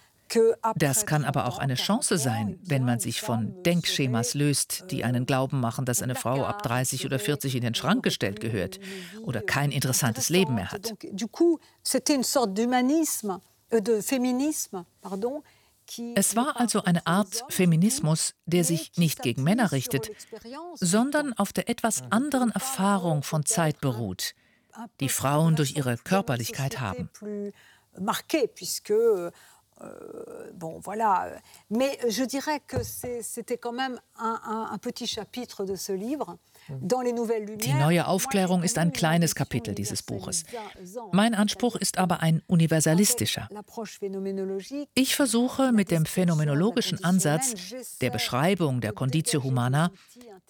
das 0.75 1.05
kann 1.05 1.25
aber 1.25 1.45
auch 1.45 1.59
eine 1.59 1.75
Chance 1.75 2.17
sein, 2.17 2.59
wenn 2.63 2.83
man 2.83 2.99
sich 2.99 3.21
von 3.21 3.61
Denkschemas 3.63 4.33
löst, 4.33 4.85
die 4.89 5.03
einen 5.03 5.25
glauben 5.25 5.59
machen, 5.59 5.85
dass 5.85 6.01
eine 6.01 6.15
Frau 6.15 6.43
ab 6.45 6.63
30 6.63 7.05
oder 7.05 7.19
40 7.19 7.55
in 7.55 7.61
den 7.61 7.75
Schrank 7.75 8.03
gestellt 8.03 8.39
gehört 8.39 8.79
oder 9.21 9.41
kein 9.41 9.71
interessantes 9.71 10.29
Leben 10.29 10.55
mehr 10.55 10.71
hat. 10.71 10.93
Es 16.15 16.35
war 16.35 16.59
also 16.59 16.83
eine 16.83 17.05
Art 17.05 17.43
Feminismus, 17.49 18.33
der 18.45 18.63
sich 18.63 18.91
nicht 18.95 19.21
gegen 19.21 19.43
Männer 19.43 19.71
richtet, 19.71 20.09
sondern 20.75 21.33
auf 21.33 21.53
der 21.53 21.69
etwas 21.69 22.03
anderen 22.09 22.51
Erfahrung 22.51 23.23
von 23.23 23.45
Zeit 23.45 23.81
beruht, 23.81 24.33
die 24.99 25.09
Frauen 25.09 25.55
durch 25.55 25.75
ihre 25.75 25.97
Körperlichkeit 25.97 26.79
haben. 26.79 27.09
Euh, 29.83 30.51
bon, 30.53 30.79
voilà. 30.79 31.27
Mais 31.69 31.97
je 32.07 32.23
dirais 32.23 32.61
que 32.65 32.77
c'était 33.21 33.57
quand 33.57 33.73
même 33.73 33.99
un, 34.17 34.39
un, 34.45 34.73
un, 34.73 34.77
petit 34.77 35.07
chapitre 35.07 35.65
de 35.65 35.75
ce 35.75 35.91
livre. 35.91 36.37
Die 36.69 37.73
neue 37.73 38.07
Aufklärung 38.07 38.63
ist 38.63 38.77
ein 38.77 38.93
kleines 38.93 39.35
Kapitel 39.35 39.75
dieses 39.75 40.01
Buches. 40.01 40.45
Mein 41.11 41.33
Anspruch 41.33 41.75
ist 41.75 41.97
aber 41.97 42.21
ein 42.21 42.41
universalistischer. 42.47 43.49
Ich 44.93 45.15
versuche 45.15 45.71
mit 45.73 45.91
dem 45.91 46.05
phänomenologischen 46.05 47.03
Ansatz 47.03 47.53
der 47.99 48.11
Beschreibung 48.11 48.79
der 48.79 48.93
Conditio 48.93 49.43
Humana 49.43 49.91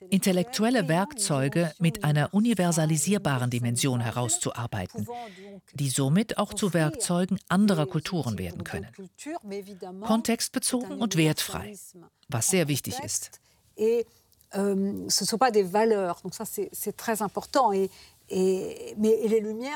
intellektuelle 0.09 0.87
Werkzeuge 0.87 1.73
mit 1.79 2.03
einer 2.03 2.33
universalisierbaren 2.33 3.49
Dimension 3.49 4.01
herauszuarbeiten, 4.01 5.07
die 5.73 5.89
somit 5.89 6.37
auch 6.37 6.53
zu 6.53 6.73
Werkzeugen 6.73 7.39
anderer 7.49 7.85
Kulturen 7.85 8.37
werden 8.37 8.63
können. 8.63 8.87
Kontextbezogen 10.01 10.99
und 10.99 11.15
wertfrei, 11.15 11.75
was 12.27 12.47
sehr 12.47 12.67
wichtig 12.67 12.99
ist. 13.03 13.39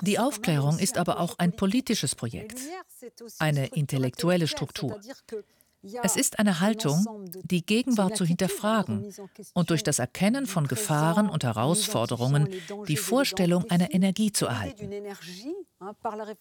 Die 0.01 0.19
Aufklärung 0.19 0.79
ist 0.79 0.97
aber 0.97 1.19
auch 1.19 1.37
ein 1.37 1.55
politisches 1.55 2.15
Projekt, 2.15 2.59
eine 3.39 3.67
intellektuelle 3.67 4.47
Struktur. 4.47 4.99
Es 6.03 6.15
ist 6.15 6.39
eine 6.39 6.59
Haltung, 6.59 7.05
die 7.43 7.65
Gegenwart 7.65 8.17
zu 8.17 8.25
hinterfragen 8.25 9.13
und 9.53 9.69
durch 9.69 9.83
das 9.83 9.99
Erkennen 9.99 10.45
von 10.45 10.67
Gefahren 10.67 11.29
und 11.29 11.43
Herausforderungen 11.43 12.49
die 12.87 12.97
Vorstellung 12.97 13.69
einer 13.69 13.93
Energie 13.93 14.31
zu 14.31 14.45
erhalten. 14.47 14.89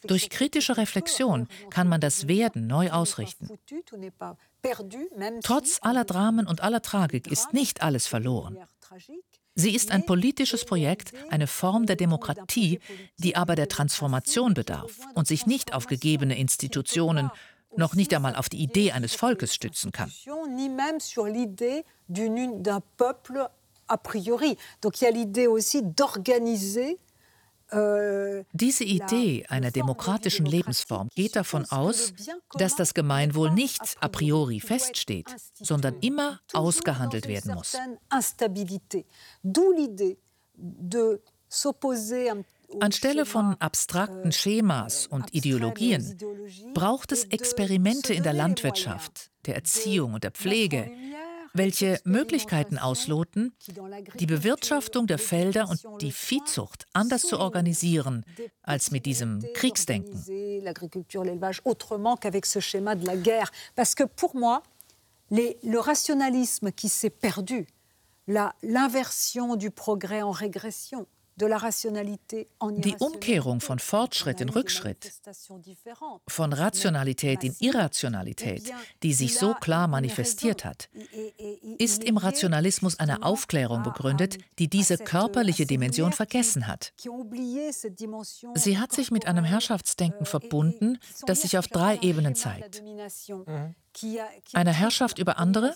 Durch 0.07 0.31
kritische 0.31 0.77
Reflexion 0.77 1.49
kann 1.71 1.89
man 1.89 2.01
das 2.01 2.29
Werden 2.29 2.67
neu 2.67 2.91
ausrichten. 2.91 3.49
Trotz 5.43 5.79
aller 5.83 6.05
Dramen 6.05 6.47
und 6.47 6.63
aller 6.63 6.83
Tragik 6.83 7.31
ist 7.31 7.53
nicht 7.53 7.83
alles 7.83 8.07
verloren. 8.07 8.59
Sie 9.59 9.75
ist 9.75 9.91
ein 9.91 10.05
politisches 10.05 10.67
Projekt, 10.67 11.13
eine 11.31 11.47
Form 11.47 11.87
der 11.87 11.97
Demokratie, 11.97 12.79
die 13.17 13.37
aber 13.37 13.57
der 13.57 13.69
Transformation 13.69 14.53
bedarf 14.53 14.99
und 15.15 15.27
sich 15.27 15.47
nicht 15.47 15.73
auf 15.73 15.87
gegebene 15.87 16.39
Institutionen, 16.39 17.31
noch 17.77 17.95
nicht 17.95 18.15
einmal 18.15 18.37
auf 18.37 18.49
die 18.49 18.63
Idee 18.63 18.93
eines 18.93 19.15
Volkes 19.15 19.55
stützen 19.55 19.93
kann. 19.93 20.13
Euh, 27.73 28.45
Diese 28.53 28.85
Idee 28.85 29.45
einer 29.49 29.73
demokratischen 29.73 30.47
Lebensform 30.47 31.09
geht 31.15 31.35
davon 31.35 31.65
aus, 31.65 32.13
dass 32.55 32.77
das 32.77 32.95
Gemeinwohl 32.95 33.51
nicht 33.51 33.97
a 34.01 34.09
priori 34.09 34.61
feststeht, 34.61 35.27
sondern 35.55 35.99
immer 36.01 36.41
ausgehandelt 36.53 37.27
werden 37.27 37.55
muss. 37.55 37.77
Anstelle 42.81 43.27
von 43.27 43.57
abstrakten 43.59 44.33
Schemas 44.33 45.07
und 45.07 45.35
Ideologien 45.35 46.19
braucht 46.75 47.13
es 47.13 47.25
Experimente 47.25 48.13
in 48.13 48.23
der 48.23 48.33
Landwirtschaft, 48.33 49.31
der 49.47 49.55
Erziehung 49.55 50.15
und 50.15 50.25
der 50.25 50.31
Pflege, 50.31 50.91
welche 51.55 52.01
Möglichkeiten 52.05 52.79
ausloten, 52.79 53.55
die 54.21 54.27
Bewirtschaftung 54.27 55.07
der 55.07 55.19
Felder 55.19 55.69
und 55.71 55.83
die 56.01 56.13
Viehzucht 56.13 56.85
anders 56.93 57.23
zu 57.23 57.39
organisieren 57.39 58.25
als 58.63 58.91
mit 58.91 59.07
diesem 59.07 59.45
Kriegsdenken. 59.55 60.25
le 65.29 65.79
rationalisme 65.79 66.71
qui 66.71 66.89
s'est 66.89 67.11
perdu, 67.11 67.67
l'inversion 68.29 69.57
du 69.57 69.71
progrès 69.71 70.23
en 70.23 70.31
régression, 70.31 71.07
die 71.39 72.97
Umkehrung 72.99 73.61
von 73.61 73.79
Fortschritt 73.79 74.41
in 74.41 74.49
Rückschritt, 74.49 75.13
von 76.29 76.53
Rationalität 76.53 77.45
in 77.45 77.55
Irrationalität, 77.61 78.73
die 79.03 79.13
sich 79.13 79.39
so 79.39 79.55
klar 79.55 79.87
manifestiert 79.87 80.65
hat, 80.65 80.89
ist 81.79 82.05
im 82.05 82.17
Rationalismus 82.17 82.99
eine 82.99 83.23
Aufklärung 83.23 83.83
begründet, 83.83 84.39
die 84.59 84.69
diese 84.69 84.97
körperliche 84.97 85.67
Dimension 85.67 86.13
vergessen 86.13 86.67
hat. 86.67 86.93
Sie 88.55 88.79
hat 88.79 88.93
sich 88.93 89.11
mit 89.11 89.27
einem 89.27 89.45
Herrschaftsdenken 89.45 90.27
verbunden, 90.27 90.99
das 91.27 91.43
sich 91.43 91.59
auf 91.59 91.69
drei 91.69 91.99
Ebenen 91.99 92.35
zeigt. 92.35 92.83
Mhm. 92.83 93.75
Eine 94.53 94.73
Herrschaft 94.73 95.19
über 95.19 95.39
andere, 95.39 95.75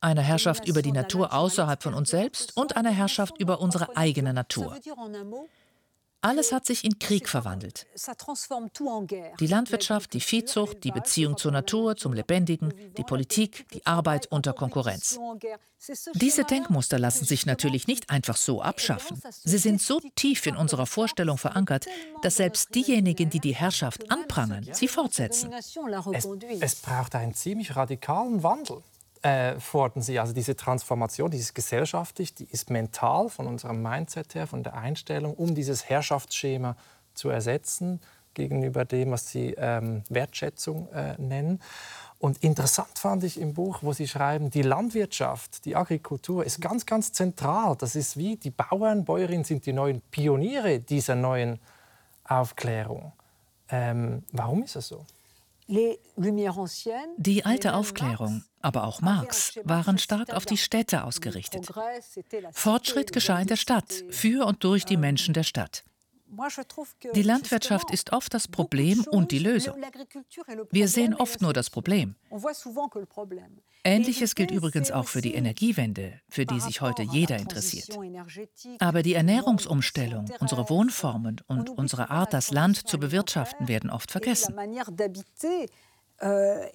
eine 0.00 0.22
Herrschaft 0.22 0.66
über 0.66 0.82
die 0.82 0.92
Natur 0.92 1.32
außerhalb 1.32 1.82
von 1.82 1.94
uns 1.94 2.10
selbst 2.10 2.56
und 2.56 2.76
eine 2.76 2.90
Herrschaft 2.90 3.38
über 3.38 3.60
unsere 3.60 3.96
eigene 3.96 4.32
Natur. 4.34 4.76
Alles 6.24 6.52
hat 6.52 6.64
sich 6.64 6.84
in 6.84 6.98
Krieg 6.98 7.28
verwandelt. 7.28 7.86
Die 9.40 9.46
Landwirtschaft, 9.46 10.14
die 10.14 10.20
Viehzucht, 10.20 10.82
die 10.82 10.90
Beziehung 10.90 11.36
zur 11.36 11.52
Natur, 11.52 11.96
zum 11.96 12.14
Lebendigen, 12.14 12.72
die 12.96 13.02
Politik, 13.02 13.68
die 13.74 13.84
Arbeit 13.84 14.28
unter 14.30 14.54
Konkurrenz. 14.54 15.18
Diese 16.14 16.44
Denkmuster 16.44 16.98
lassen 16.98 17.26
sich 17.26 17.44
natürlich 17.44 17.86
nicht 17.88 18.08
einfach 18.08 18.38
so 18.38 18.62
abschaffen. 18.62 19.20
Sie 19.44 19.58
sind 19.58 19.82
so 19.82 20.00
tief 20.14 20.46
in 20.46 20.56
unserer 20.56 20.86
Vorstellung 20.86 21.36
verankert, 21.36 21.84
dass 22.22 22.36
selbst 22.36 22.74
diejenigen, 22.74 23.28
die 23.28 23.40
die 23.40 23.54
Herrschaft 23.54 24.10
anprangern, 24.10 24.66
sie 24.72 24.88
fortsetzen. 24.88 25.52
Es, 25.52 25.76
es 26.60 26.76
braucht 26.76 27.14
einen 27.16 27.34
ziemlich 27.34 27.76
radikalen 27.76 28.42
Wandel 28.42 28.82
äh, 29.24 29.58
fordern 29.58 30.02
sie. 30.02 30.18
Also 30.18 30.34
diese 30.34 30.54
Transformation, 30.54 31.30
die 31.30 31.38
ist 31.38 31.54
gesellschaftlich, 31.54 32.34
die 32.34 32.44
ist 32.44 32.68
mental 32.68 33.30
von 33.30 33.46
unserem 33.46 33.82
Mindset 33.82 34.34
her, 34.34 34.46
von 34.46 34.62
der 34.62 34.74
Einstellung, 34.74 35.32
um 35.32 35.54
dieses 35.54 35.88
Herrschaftsschema 35.88 36.76
zu 37.14 37.30
ersetzen 37.30 38.00
gegenüber 38.34 38.84
dem, 38.84 39.12
was 39.12 39.30
sie 39.30 39.54
ähm, 39.56 40.02
Wertschätzung 40.10 40.92
äh, 40.92 41.14
nennen. 41.18 41.62
Und 42.18 42.44
interessant 42.44 42.98
fand 42.98 43.24
ich 43.24 43.40
im 43.40 43.54
Buch, 43.54 43.78
wo 43.80 43.92
Sie 43.92 44.08
schreiben, 44.08 44.50
die 44.50 44.62
Landwirtschaft, 44.62 45.64
die 45.64 45.76
Agrikultur 45.76 46.44
ist 46.44 46.60
ganz, 46.60 46.84
ganz 46.84 47.12
zentral. 47.12 47.76
Das 47.76 47.96
ist 47.96 48.16
wie 48.16 48.36
die 48.36 48.50
Bauern, 48.50 49.04
Bäuerinnen 49.04 49.44
sind 49.44 49.64
die 49.66 49.72
neuen 49.72 50.00
Pioniere 50.10 50.80
dieser 50.80 51.14
neuen 51.14 51.60
Aufklärung. 52.24 53.12
Ähm, 53.70 54.22
warum 54.32 54.64
ist 54.64 54.76
das 54.76 54.88
so? 54.88 55.04
Die 55.66 57.44
alte 57.44 57.74
Aufklärung, 57.74 58.44
aber 58.60 58.84
auch 58.84 59.00
Marx, 59.00 59.58
waren 59.64 59.98
stark 59.98 60.34
auf 60.34 60.44
die 60.44 60.58
Städte 60.58 61.04
ausgerichtet. 61.04 61.72
Fortschritt 62.52 63.12
geschah 63.12 63.38
in 63.40 63.46
der 63.46 63.56
Stadt, 63.56 64.04
für 64.10 64.46
und 64.46 64.62
durch 64.62 64.84
die 64.84 64.96
Menschen 64.96 65.32
der 65.32 65.44
Stadt. 65.44 65.84
Die 67.14 67.22
Landwirtschaft 67.22 67.90
ist 67.90 68.12
oft 68.12 68.34
das 68.34 68.48
Problem 68.48 69.04
und 69.10 69.30
die 69.30 69.38
Lösung. 69.38 69.76
Wir 70.70 70.88
sehen 70.88 71.14
oft 71.14 71.40
nur 71.40 71.52
das 71.52 71.70
Problem. 71.70 72.16
Ähnliches 73.84 74.34
gilt 74.34 74.50
übrigens 74.50 74.90
auch 74.90 75.06
für 75.06 75.20
die 75.20 75.34
Energiewende, 75.34 76.20
für 76.28 76.46
die 76.46 76.58
sich 76.60 76.80
heute 76.80 77.02
jeder 77.02 77.36
interessiert. 77.36 77.98
Aber 78.78 79.02
die 79.02 79.14
Ernährungsumstellung, 79.14 80.26
unsere 80.40 80.70
Wohnformen 80.70 81.40
und 81.46 81.70
unsere 81.70 82.10
Art, 82.10 82.32
das 82.32 82.50
Land 82.50 82.88
zu 82.88 82.98
bewirtschaften, 82.98 83.68
werden 83.68 83.90
oft 83.90 84.10
vergessen. 84.10 84.54
Euh, 86.22 86.68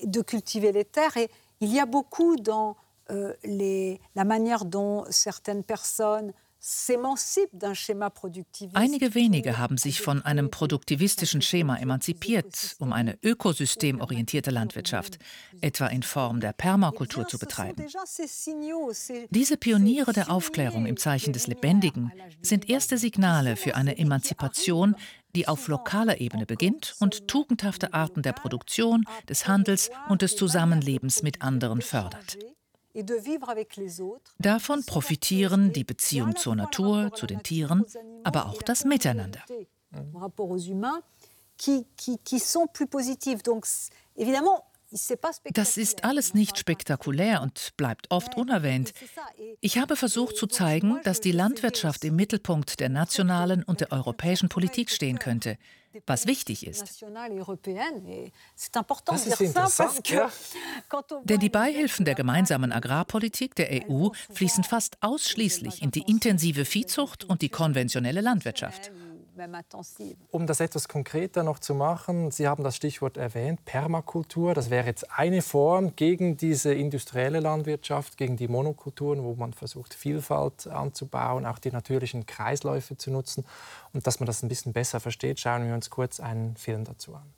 il 1.62 1.74
y 1.74 1.80
a 1.80 1.86
beaucoup 1.86 2.36
dans 2.36 2.76
euh, 3.10 3.34
la 3.44 4.26
manière 4.26 4.66
dont 4.66 5.06
certaines 5.10 5.64
personnes 5.64 6.34
Einige 8.74 9.16
wenige 9.16 9.58
haben 9.58 9.78
sich 9.78 10.02
von 10.02 10.22
einem 10.24 10.52
produktivistischen 10.52 11.42
Schema 11.42 11.78
emanzipiert, 11.78 12.76
um 12.80 12.92
eine 12.92 13.18
ökosystemorientierte 13.24 14.52
Landwirtschaft, 14.52 15.20
etwa 15.62 15.88
in 15.88 16.04
Form 16.04 16.42
der 16.42 16.52
Permakultur 16.52 17.28
zu 17.28 17.40
betreiben. 17.40 17.86
Diese 19.30 19.58
Pioniere 19.58 20.12
der 20.12 20.30
Aufklärung 20.30 20.86
im 20.86 20.98
Zeichen 20.98 21.32
des 21.32 21.48
Lebendigen 21.48 22.12
sind 22.42 22.70
erste 22.70 22.98
Signale 22.98 23.56
für 23.56 23.76
eine 23.76 23.98
Emanzipation, 23.98 24.96
die 25.36 25.48
auf 25.48 25.68
lokaler 25.70 26.20
Ebene 26.20 26.46
beginnt 26.46 26.96
und 27.00 27.28
tugendhafte 27.28 27.94
Arten 27.94 28.22
der 28.22 28.34
Produktion, 28.34 29.06
des 29.30 29.48
Handels 29.48 29.92
und 30.10 30.22
des 30.22 30.36
Zusammenlebens 30.36 31.24
mit 31.24 31.42
anderen 31.42 31.82
fördert. 31.82 32.38
Davon 34.40 34.84
profitieren 34.86 35.74
die 35.74 35.84
Beziehung 35.84 36.36
zur 36.36 36.56
Natur, 36.56 37.14
zu 37.14 37.28
den 37.28 37.44
Tieren, 37.44 37.86
aber 38.24 38.48
auch 38.48 38.62
das 38.64 38.84
Miteinander. 38.84 39.44
Das 45.54 45.78
ist 45.78 46.04
alles 46.04 46.34
nicht 46.34 46.58
spektakulär 46.58 47.42
und 47.42 47.78
bleibt 47.78 48.10
oft 48.10 48.36
unerwähnt. 48.38 48.94
Ich 49.62 49.78
habe 49.78 49.96
versucht 49.96 50.36
zu 50.36 50.48
zeigen, 50.48 51.00
dass 51.04 51.22
die 51.22 51.32
Landwirtschaft 51.32 52.04
im 52.06 52.16
Mittelpunkt 52.16 52.80
der 52.80 52.90
nationalen 52.90 53.64
und 53.64 53.82
der 53.82 53.92
europäischen 53.92 54.50
Politik 54.50 54.90
stehen 54.90 55.20
könnte, 55.20 55.58
was 56.06 56.28
wichtig 56.28 56.66
ist. 56.66 56.82
Das 56.82 56.92
ist 59.26 59.42
interessant, 59.42 60.10
ja. 60.10 60.32
Denn 61.24 61.40
die 61.40 61.50
Beihilfen 61.50 62.06
der 62.06 62.16
gemeinsamen 62.16 62.72
Agrarpolitik 62.72 63.56
der 63.56 63.90
EU 63.90 64.10
fließen 64.34 64.64
fast 64.64 64.98
ausschließlich 65.02 65.82
in 65.82 65.92
die 65.92 66.02
intensive 66.02 66.66
Viehzucht 66.66 67.24
und 67.24 67.42
die 67.42 67.50
konventionelle 67.50 68.22
Landwirtschaft. 68.22 68.92
Um 70.32 70.48
das 70.48 70.60
etwas 70.60 70.88
konkreter 70.88 71.44
noch 71.44 71.60
zu 71.60 71.74
machen, 71.74 72.32
Sie 72.32 72.48
haben 72.48 72.64
das 72.64 72.76
Stichwort 72.76 73.18
erwähnt, 73.18 73.66
Permakultur. 73.66 74.54
Das 74.54 74.70
wäre 74.70 74.86
jetzt 74.86 75.12
eine 75.18 75.42
Form 75.42 75.96
gegen 75.96 76.38
diese 76.38 76.74
industrielle 76.74 77.40
Landwirtschaft, 77.40 78.18
gegen 78.18 78.38
die 78.38 78.48
Monokulturen, 78.48 79.24
wo 79.24 79.36
man 79.36 79.54
versucht, 79.54 79.94
Vielfalt 79.94 80.68
anzubauen, 80.68 81.46
auch 81.46 81.60
die 81.60 81.72
natürlichen 81.72 82.26
Kreisläufe 82.26 82.98
zu 82.98 83.12
nutzen. 83.12 83.46
Und 83.94 84.08
dass 84.08 84.20
man 84.20 84.28
das 84.28 84.44
ein 84.44 84.50
bisschen 84.50 84.74
besser 84.74 85.00
versteht, 85.00 85.40
schauen 85.40 85.68
wir 85.68 85.74
uns 85.74 85.90
kurz 85.90 86.20
einen 86.20 86.56
Film 86.56 86.84
dazu 86.84 87.16
an. 87.16 87.34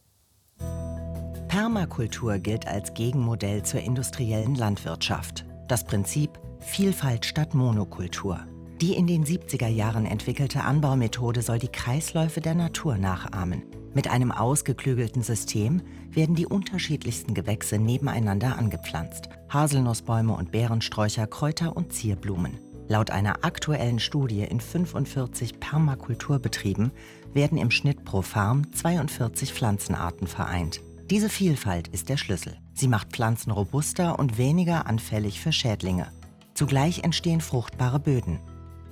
Permakultur 1.47 2.39
gilt 2.39 2.67
als 2.67 2.93
Gegenmodell 2.93 3.63
zur 3.63 3.81
industriellen 3.81 4.55
Landwirtschaft. 4.55 5.45
Das 5.67 5.83
Prinzip 5.83 6.39
Vielfalt 6.59 7.25
statt 7.25 7.53
Monokultur. 7.53 8.45
Die 8.81 8.95
in 8.95 9.05
den 9.05 9.23
70er 9.23 9.67
Jahren 9.67 10.07
entwickelte 10.07 10.63
Anbaumethode 10.63 11.43
soll 11.43 11.59
die 11.59 11.67
Kreisläufe 11.67 12.41
der 12.41 12.55
Natur 12.55 12.97
nachahmen. 12.97 13.61
Mit 13.93 14.09
einem 14.09 14.31
ausgeklügelten 14.31 15.21
System 15.21 15.83
werden 16.09 16.33
die 16.33 16.47
unterschiedlichsten 16.47 17.35
Gewächse 17.35 17.77
nebeneinander 17.77 18.57
angepflanzt. 18.57 19.29
Haselnussbäume 19.49 20.33
und 20.33 20.51
Beerensträucher, 20.51 21.27
Kräuter 21.27 21.77
und 21.77 21.93
Zierblumen. 21.93 22.59
Laut 22.87 23.11
einer 23.11 23.45
aktuellen 23.45 23.99
Studie 23.99 24.41
in 24.41 24.59
45 24.59 25.59
Permakulturbetrieben 25.59 26.91
werden 27.33 27.59
im 27.59 27.69
Schnitt 27.69 28.03
pro 28.03 28.23
Farm 28.23 28.73
42 28.73 29.53
Pflanzenarten 29.53 30.25
vereint. 30.25 30.81
Diese 31.11 31.29
Vielfalt 31.29 31.87
ist 31.89 32.09
der 32.09 32.17
Schlüssel. 32.17 32.57
Sie 32.73 32.87
macht 32.87 33.09
Pflanzen 33.11 33.51
robuster 33.51 34.17
und 34.17 34.39
weniger 34.39 34.87
anfällig 34.87 35.39
für 35.39 35.51
Schädlinge. 35.51 36.07
Zugleich 36.55 37.03
entstehen 37.03 37.41
fruchtbare 37.41 37.99
Böden. 37.99 38.39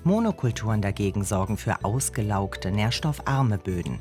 Monokulturen 0.03 0.81
dagegen 0.81 1.23
sorgen 1.23 1.57
für 1.57 1.83
ausgelaugte, 1.83 2.71
nährstoffarme 2.71 3.57
Böden. 3.57 3.99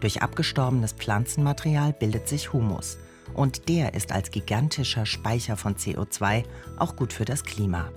Durch 0.00 0.22
abgestorbenes 0.22 0.92
Pflanzenmaterial 0.92 1.92
bildet 1.92 2.28
sich 2.28 2.52
Humus. 2.52 2.98
Und 3.34 3.68
der 3.68 3.94
ist 3.94 4.12
als 4.12 4.30
gigantischer 4.30 5.06
Speicher 5.06 5.56
von 5.56 5.76
CO2 5.76 6.44
auch 6.78 6.96
gut 6.96 7.12
für 7.12 7.24
das 7.24 7.44
Klima. 7.44 7.90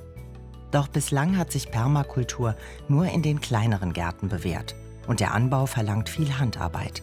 Doch 0.71 0.87
bislang 0.87 1.37
hat 1.37 1.51
sich 1.51 1.71
Permakultur 1.71 2.55
nur 2.87 3.05
in 3.05 3.21
den 3.21 3.39
kleineren 3.39 3.93
Gärten 3.93 4.29
bewährt. 4.29 4.75
Und 5.07 5.21
der 5.21 5.33
Anbau 5.33 5.65
verlangt 5.65 6.09
viel 6.09 6.37
Handarbeit. 6.37 7.01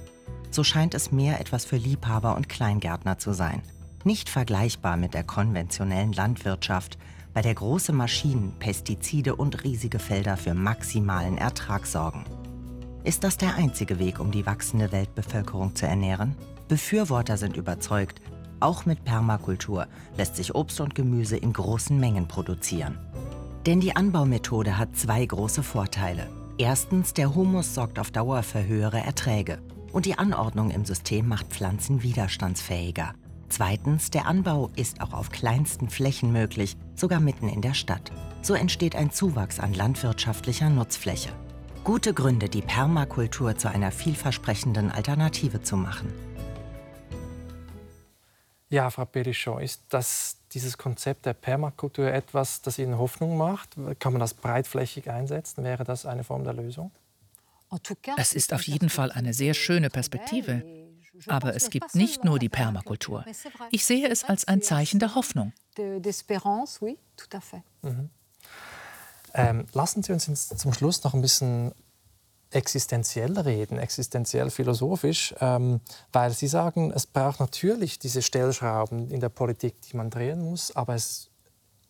So 0.50 0.62
scheint 0.62 0.94
es 0.94 1.10
mehr 1.10 1.40
etwas 1.40 1.64
für 1.64 1.76
Liebhaber 1.76 2.36
und 2.36 2.48
Kleingärtner 2.48 3.18
zu 3.18 3.32
sein. 3.32 3.62
Nicht 4.04 4.28
vergleichbar 4.28 4.96
mit 4.98 5.14
der 5.14 5.24
konventionellen 5.24 6.12
Landwirtschaft, 6.12 6.98
bei 7.34 7.42
der 7.42 7.54
große 7.54 7.92
Maschinen, 7.92 8.54
Pestizide 8.60 9.34
und 9.34 9.64
riesige 9.64 9.98
Felder 9.98 10.36
für 10.36 10.54
maximalen 10.54 11.36
Ertrag 11.36 11.84
sorgen. 11.84 12.24
Ist 13.02 13.24
das 13.24 13.36
der 13.36 13.56
einzige 13.56 13.98
Weg, 13.98 14.20
um 14.20 14.30
die 14.30 14.46
wachsende 14.46 14.92
Weltbevölkerung 14.92 15.74
zu 15.74 15.86
ernähren? 15.86 16.36
Befürworter 16.68 17.36
sind 17.36 17.56
überzeugt, 17.56 18.22
auch 18.60 18.86
mit 18.86 19.04
Permakultur 19.04 19.88
lässt 20.16 20.36
sich 20.36 20.54
Obst 20.54 20.80
und 20.80 20.94
Gemüse 20.94 21.36
in 21.36 21.52
großen 21.52 21.98
Mengen 21.98 22.28
produzieren. 22.28 22.98
Denn 23.66 23.80
die 23.80 23.96
Anbaumethode 23.96 24.78
hat 24.78 24.96
zwei 24.96 25.26
große 25.26 25.62
Vorteile. 25.62 26.30
Erstens, 26.56 27.12
der 27.14 27.34
Humus 27.34 27.74
sorgt 27.74 27.98
auf 27.98 28.10
Dauer 28.10 28.42
für 28.42 28.64
höhere 28.64 29.00
Erträge 29.00 29.58
und 29.92 30.06
die 30.06 30.16
Anordnung 30.16 30.70
im 30.70 30.84
System 30.84 31.28
macht 31.28 31.48
Pflanzen 31.48 32.02
widerstandsfähiger. 32.02 33.14
Zweitens, 33.54 34.10
der 34.10 34.26
Anbau 34.26 34.68
ist 34.74 35.00
auch 35.00 35.12
auf 35.12 35.30
kleinsten 35.30 35.88
Flächen 35.88 36.32
möglich, 36.32 36.76
sogar 36.96 37.20
mitten 37.20 37.48
in 37.48 37.62
der 37.62 37.72
Stadt. 37.72 38.10
So 38.42 38.54
entsteht 38.54 38.96
ein 38.96 39.12
Zuwachs 39.12 39.60
an 39.60 39.72
landwirtschaftlicher 39.72 40.70
Nutzfläche. 40.70 41.28
Gute 41.84 42.14
Gründe, 42.14 42.48
die 42.48 42.62
Permakultur 42.62 43.56
zu 43.56 43.68
einer 43.68 43.92
vielversprechenden 43.92 44.90
Alternative 44.90 45.62
zu 45.62 45.76
machen. 45.76 46.12
Ja, 48.70 48.90
Frau 48.90 49.04
Perichon, 49.04 49.62
ist 49.62 49.82
das, 49.88 50.38
dieses 50.52 50.76
Konzept 50.76 51.24
der 51.24 51.34
Permakultur 51.34 52.12
etwas, 52.12 52.60
das 52.60 52.80
Ihnen 52.80 52.98
Hoffnung 52.98 53.36
macht? 53.36 53.76
Kann 54.00 54.14
man 54.14 54.18
das 54.18 54.34
breitflächig 54.34 55.08
einsetzen? 55.08 55.62
Wäre 55.62 55.84
das 55.84 56.06
eine 56.06 56.24
Form 56.24 56.42
der 56.42 56.54
Lösung? 56.54 56.90
Es 58.16 58.34
ist 58.34 58.52
auf 58.52 58.62
jeden 58.64 58.88
Fall 58.88 59.12
eine 59.12 59.32
sehr 59.32 59.54
schöne 59.54 59.90
Perspektive. 59.90 60.83
Aber 61.26 61.54
es 61.54 61.70
gibt 61.70 61.94
nicht 61.94 62.24
nur 62.24 62.38
die 62.38 62.48
Permakultur. 62.48 63.24
Ich 63.70 63.84
sehe 63.84 64.08
es 64.08 64.24
als 64.24 64.46
ein 64.46 64.62
Zeichen 64.62 64.98
der 64.98 65.14
Hoffnung. 65.14 65.52
Mhm. 67.82 68.10
Ähm, 69.34 69.66
lassen 69.72 70.02
Sie 70.02 70.12
uns 70.12 70.48
zum 70.48 70.72
Schluss 70.72 71.02
noch 71.02 71.14
ein 71.14 71.20
bisschen 71.20 71.72
existenziell 72.50 73.36
reden, 73.38 73.78
existenziell 73.78 74.50
philosophisch, 74.50 75.34
ähm, 75.40 75.80
weil 76.12 76.32
Sie 76.32 76.46
sagen, 76.46 76.92
es 76.92 77.06
braucht 77.06 77.40
natürlich 77.40 77.98
diese 77.98 78.22
Stellschrauben 78.22 79.10
in 79.10 79.20
der 79.20 79.28
Politik, 79.28 79.80
die 79.82 79.96
man 79.96 80.10
drehen 80.10 80.40
muss, 80.40 80.74
aber 80.76 80.94
es, 80.94 81.30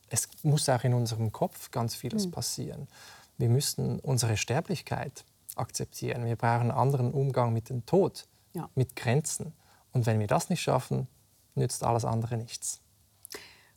es 0.08 0.28
muss 0.42 0.68
auch 0.70 0.82
in 0.84 0.94
unserem 0.94 1.32
Kopf 1.32 1.70
ganz 1.70 1.94
vieles 1.94 2.26
mhm. 2.26 2.30
passieren. 2.30 2.88
Wir 3.36 3.50
müssen 3.50 4.00
unsere 4.00 4.38
Sterblichkeit 4.38 5.24
akzeptieren. 5.54 6.24
Wir 6.24 6.36
brauchen 6.36 6.62
einen 6.62 6.70
anderen 6.70 7.12
Umgang 7.12 7.52
mit 7.52 7.68
dem 7.68 7.84
Tod, 7.84 8.26
ja. 8.55 8.70
mit 8.74 8.96
Grenzen. 8.96 9.52
Und 9.92 10.07
wenn 10.07 10.18
wir 10.18 10.26
das 10.26 10.50
nicht 10.50 10.62
schaffen, 10.62 11.07
nützt 11.55 11.84
alles 11.84 12.05
andere 12.05 12.36
nichts. 12.36 12.80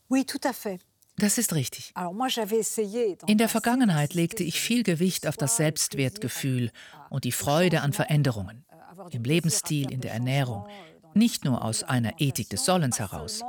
Oui, 0.10 0.24
tout 0.24 0.46
à 0.46 0.54
fait. 0.54 0.80
Das 1.20 1.40
ist 1.40 1.54
richtig. 1.54 1.94
In 3.26 3.38
der 3.40 3.50
Vergangenheit 3.50 4.14
legte 4.14 4.44
ich 4.44 4.60
viel 4.60 4.84
Gewicht 4.84 5.26
auf 5.26 5.36
das 5.36 5.58
Selbstwertgefühl 5.58 6.72
und 7.10 7.24
die 7.24 7.32
Freude 7.32 7.82
an 7.82 7.92
Veränderungen, 7.92 8.66
im 9.10 9.24
Lebensstil, 9.24 9.92
in 9.92 10.02
der 10.02 10.14
Ernährung, 10.14 10.68
nicht 11.16 11.44
nur 11.44 11.64
aus 11.64 11.82
einer 11.84 12.22
Ethik 12.22 12.50
des 12.50 12.66
Sollens 12.66 13.00
heraus. 13.00 13.42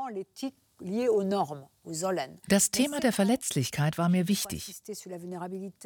Das 0.81 2.71
Thema 2.71 3.01
der 3.01 3.13
Verletzlichkeit 3.13 3.99
war 3.99 4.09
mir 4.09 4.29
wichtig. 4.29 4.77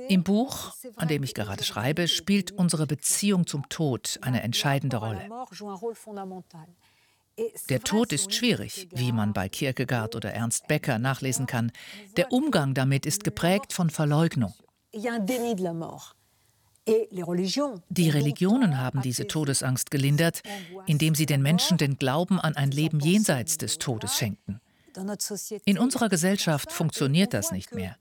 Im 0.08 0.22
Buch, 0.22 0.74
an 0.96 1.08
dem 1.08 1.22
ich 1.22 1.34
gerade 1.34 1.64
schreibe, 1.64 2.08
spielt 2.08 2.52
unsere 2.52 2.86
Beziehung 2.86 3.46
zum 3.46 3.68
Tod 3.70 4.18
eine 4.20 4.42
entscheidende 4.42 4.98
Rolle. 4.98 5.28
Der 7.70 7.80
Tod 7.80 8.12
ist 8.12 8.34
schwierig, 8.34 8.88
wie 8.92 9.12
man 9.12 9.32
bei 9.32 9.48
Kierkegaard 9.48 10.14
oder 10.14 10.34
Ernst 10.34 10.68
Becker 10.68 10.98
nachlesen 10.98 11.46
kann. 11.46 11.72
Der 12.16 12.30
Umgang 12.30 12.74
damit 12.74 13.06
ist 13.06 13.24
geprägt 13.24 13.72
von 13.72 13.88
Verleugnung. 13.88 14.52
Die 17.88 18.10
Religionen 18.10 18.78
haben 18.78 19.00
diese 19.02 19.26
Todesangst 19.26 19.90
gelindert, 19.90 20.42
indem 20.86 21.14
sie 21.14 21.26
den 21.26 21.40
Menschen 21.40 21.78
den 21.78 21.96
Glauben 21.96 22.38
an 22.40 22.56
ein 22.56 22.70
Leben 22.70 23.00
jenseits 23.00 23.56
des 23.56 23.78
Todes 23.78 24.16
schenkten. 24.16 24.60
In 25.64 25.78
unserer 25.78 26.08
Gesellschaft 26.08 26.72
funktioniert 26.72 27.34
das 27.34 27.52
nicht 27.52 27.74
mehr. 27.74 27.96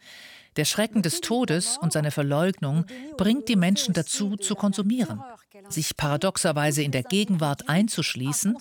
Der 0.57 0.65
Schrecken 0.65 1.01
des 1.01 1.21
Todes 1.21 1.77
und 1.77 1.93
seine 1.93 2.11
Verleugnung 2.11 2.85
bringt 3.17 3.47
die 3.47 3.55
Menschen 3.55 3.93
dazu, 3.93 4.35
zu 4.35 4.55
konsumieren, 4.55 5.23
sich 5.69 5.95
paradoxerweise 5.95 6.83
in 6.83 6.91
der 6.91 7.03
Gegenwart 7.03 7.69
einzuschließen 7.69 8.57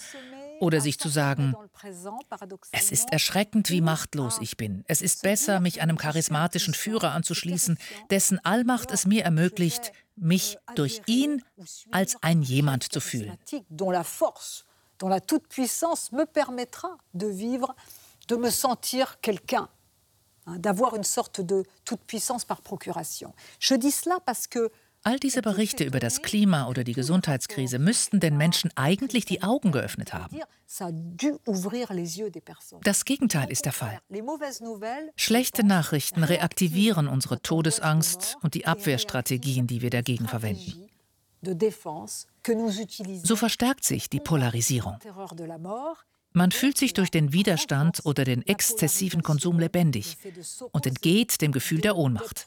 oder 0.61 0.81
sich 0.81 0.99
zu 0.99 1.09
sagen, 1.09 1.55
es 2.71 2.93
ist 2.93 3.13
erschreckend, 3.13 3.71
wie 3.71 3.81
machtlos 3.81 4.39
ich 4.41 4.57
bin. 4.57 4.85
Es 4.87 5.03
ist 5.03 5.23
besser, 5.23 5.59
mich 5.59 5.81
einem 5.81 5.97
charismatischen 5.97 6.75
Führer 6.75 7.13
anzuschließen, 7.13 7.79
dessen 8.11 8.39
Allmacht 8.45 8.93
es 8.93 9.07
mir 9.07 9.25
ermöglicht, 9.25 9.93
mich 10.17 10.59
durch 10.75 11.01
ihn 11.07 11.43
als 11.91 12.23
ein 12.23 12.43
jemand 12.43 12.93
zu 12.93 13.01
fühlen. 13.01 13.37
De 18.31 18.37
me 18.37 18.51
sentir 18.51 19.21
quelqu'un, 19.21 19.69
d'avoir 20.47 20.95
une 20.95 21.05
sorte 21.05 21.41
de 21.41 21.65
toute-puissance 21.85 22.45
par 22.45 22.63
procuration. 22.63 23.35
Je 23.59 23.75
dis 23.75 23.91
cela 23.91 24.19
parce 24.25 24.47
que 24.47 24.71
All 25.03 25.19
diese 25.19 25.41
Berichte 25.41 25.83
über 25.83 25.99
das 25.99 26.21
Klima 26.21 26.69
oder 26.69 26.85
die 26.85 26.93
Gesundheitskrise 26.93 27.79
müssten 27.79 28.21
den 28.21 28.37
Menschen 28.37 28.71
eigentlich 28.77 29.25
die 29.25 29.43
Augen 29.43 29.73
geöffnet 29.73 30.13
haben. 30.13 30.39
Das 32.83 33.05
Gegenteil 33.07 33.51
ist 33.51 33.65
der 33.65 33.73
Fall. 33.73 33.99
Schlechte 35.17 35.65
Nachrichten 35.65 36.23
reaktivieren 36.23 37.09
unsere 37.09 37.41
Todesangst 37.41 38.37
und 38.43 38.53
die 38.53 38.67
Abwehrstrategien, 38.67 39.67
die 39.67 39.81
wir 39.81 39.89
dagegen 39.89 40.29
verwenden. 40.29 40.87
So 43.25 43.37
verstärkt 43.37 43.85
sich 43.85 44.11
die 44.11 44.21
Polarisierung. 44.21 44.99
Man 46.33 46.53
fühlt 46.53 46.79
sich 46.79 46.95
durch 46.95 47.11
den 47.11 47.33
Widerstand 47.33 48.03
oder 48.05 48.25
den 48.25 48.47
exzessiven 48.47 49.23
Konsum 49.23 49.59
lebendig 49.59 50.17
und 50.71 50.87
entgeht 50.87 51.41
dem 51.41 51.51
Gefühl 51.51 51.81
der 51.81 51.97
Ohnmacht. 51.97 52.45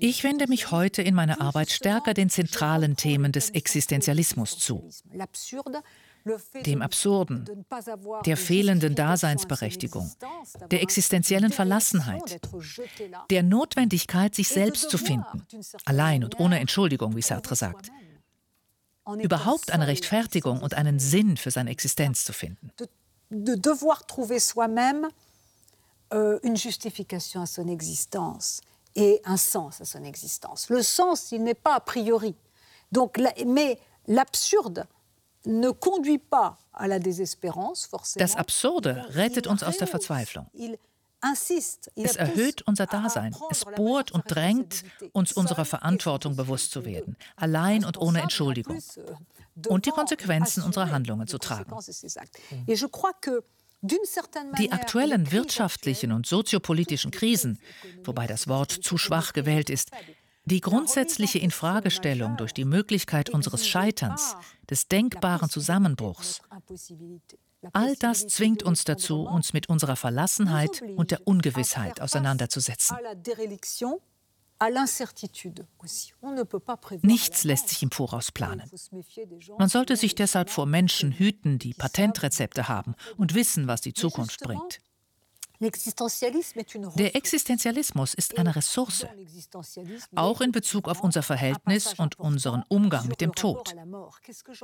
Ich 0.00 0.24
wende 0.24 0.46
mich 0.48 0.70
heute 0.70 1.02
in 1.02 1.14
meiner 1.14 1.42
Arbeit 1.42 1.70
stärker 1.70 2.14
den 2.14 2.30
zentralen 2.30 2.96
Themen 2.96 3.32
des 3.32 3.50
Existenzialismus 3.50 4.58
zu 4.58 4.88
dem 6.66 6.82
Absurden, 6.82 7.64
der 8.26 8.36
fehlenden 8.36 8.94
Daseinsberechtigung, 8.94 10.10
der 10.70 10.82
existenziellen 10.82 11.52
Verlassenheit, 11.52 12.40
der 13.30 13.42
Notwendigkeit, 13.42 14.34
sich 14.34 14.48
selbst 14.48 14.90
zu 14.90 14.98
finden, 14.98 15.46
allein 15.84 16.24
und 16.24 16.38
ohne 16.40 16.60
Entschuldigung, 16.60 17.16
wie 17.16 17.22
Sartre 17.22 17.56
sagt. 17.56 17.90
Überhaupt 19.20 19.72
eine 19.72 19.88
Rechtfertigung 19.88 20.60
und 20.60 20.74
einen 20.74 21.00
Sinn 21.00 21.36
für 21.36 21.50
seine 21.50 21.70
Existenz 21.70 22.24
zu 22.24 22.32
finden. 22.32 22.70
De 23.34 23.56
devoir 23.56 24.06
trouver 24.06 24.38
soi-même 24.38 25.08
euh, 26.12 26.38
une 26.42 26.54
justification 26.54 27.40
à 27.40 27.46
son 27.46 27.66
existence 27.66 28.60
et 28.94 29.22
un 29.24 29.38
sens 29.38 29.80
à 29.80 29.86
son 29.86 30.04
existence. 30.04 30.68
Le 30.68 30.82
sens, 30.82 31.32
il 31.32 31.42
n'est 31.42 31.54
pas 31.54 31.76
a 31.76 31.80
priori. 31.80 32.34
Donc, 32.92 33.18
mais 33.46 33.78
l'absurde, 34.06 34.86
Ne 34.86 35.01
das 38.16 38.36
Absurde 38.36 39.06
rettet 39.10 39.46
uns 39.46 39.62
aus 39.62 39.76
der 39.76 39.86
Verzweiflung. 39.86 40.46
Es 41.94 42.16
erhöht 42.16 42.62
unser 42.62 42.86
Dasein. 42.86 43.34
Es 43.50 43.64
bohrt 43.64 44.10
und 44.10 44.24
drängt, 44.26 44.84
uns 45.12 45.32
unserer 45.32 45.64
Verantwortung 45.64 46.34
bewusst 46.34 46.72
zu 46.72 46.84
werden, 46.84 47.16
allein 47.36 47.84
und 47.84 47.96
ohne 47.98 48.20
Entschuldigung. 48.22 48.78
Euh, 48.96 49.14
und 49.68 49.86
die 49.86 49.90
Konsequenzen 49.90 50.62
unserer 50.62 50.90
Handlungen 50.90 51.28
zu 51.28 51.38
tragen. 51.38 51.72
Die 54.58 54.72
aktuellen 54.72 55.32
wirtschaftlichen 55.32 56.12
und 56.12 56.26
soziopolitischen 56.26 57.10
Krisen, 57.10 57.58
wobei 58.04 58.26
das 58.26 58.48
Wort 58.48 58.70
zu 58.70 58.96
schwach 58.96 59.32
gewählt 59.32 59.70
ist, 59.70 59.90
die 60.44 60.60
grundsätzliche 60.60 61.38
Infragestellung 61.38 62.36
durch 62.36 62.52
die 62.52 62.64
Möglichkeit 62.64 63.30
unseres 63.30 63.66
Scheiterns, 63.66 64.36
des 64.68 64.88
denkbaren 64.88 65.50
Zusammenbruchs, 65.50 66.40
all 67.72 67.94
das 67.96 68.26
zwingt 68.26 68.62
uns 68.62 68.84
dazu, 68.84 69.22
uns 69.22 69.52
mit 69.52 69.68
unserer 69.68 69.96
Verlassenheit 69.96 70.82
und 70.96 71.10
der 71.10 71.26
Ungewissheit 71.26 72.00
auseinanderzusetzen. 72.00 72.96
Nichts 77.02 77.44
lässt 77.44 77.68
sich 77.68 77.82
im 77.82 77.90
Voraus 77.90 78.30
planen. 78.30 78.70
Man 79.58 79.68
sollte 79.68 79.96
sich 79.96 80.14
deshalb 80.14 80.50
vor 80.50 80.66
Menschen 80.66 81.12
hüten, 81.12 81.58
die 81.58 81.74
Patentrezepte 81.74 82.68
haben 82.68 82.94
und 83.16 83.34
wissen, 83.34 83.66
was 83.66 83.80
die 83.80 83.92
Zukunft 83.92 84.40
bringt. 84.40 84.80
Der 85.62 87.16
Existenzialismus 87.16 88.14
ist 88.14 88.36
eine 88.36 88.56
Ressource, 88.56 89.06
auch 90.16 90.40
in 90.40 90.50
Bezug 90.50 90.88
auf 90.88 91.02
unser 91.02 91.22
Verhältnis 91.22 91.94
und 91.94 92.18
unseren 92.18 92.64
Umgang 92.68 93.06
mit 93.06 93.20
dem 93.20 93.34
Tod. 93.34 93.74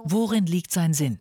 Worin 0.03 0.47
liegt 0.47 0.73
sein 0.73 0.95
Sinn? 0.95 1.21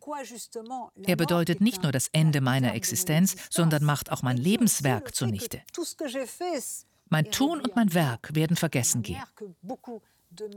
Er 1.04 1.16
bedeutet 1.16 1.60
nicht 1.60 1.82
nur 1.82 1.92
das 1.92 2.08
Ende 2.12 2.40
meiner 2.40 2.74
Existenz, 2.74 3.36
sondern 3.50 3.84
macht 3.84 4.10
auch 4.10 4.22
mein 4.22 4.36
Lebenswerk 4.36 5.14
zunichte. 5.14 5.62
Mein 7.08 7.30
Tun 7.30 7.60
und 7.60 7.76
mein 7.76 7.94
Werk 7.94 8.34
werden 8.34 8.56
vergessen 8.56 9.02
gehen. 9.02 9.22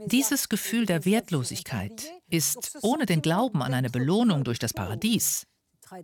Dieses 0.06 0.48
Gefühl 0.48 0.86
der 0.86 1.04
Wertlosigkeit 1.04 2.10
ist 2.28 2.78
ohne 2.82 3.06
den 3.06 3.22
Glauben 3.22 3.62
an 3.62 3.72
eine 3.72 3.88
Belohnung 3.88 4.44
durch 4.44 4.58
das 4.58 4.74
Paradies 4.74 5.46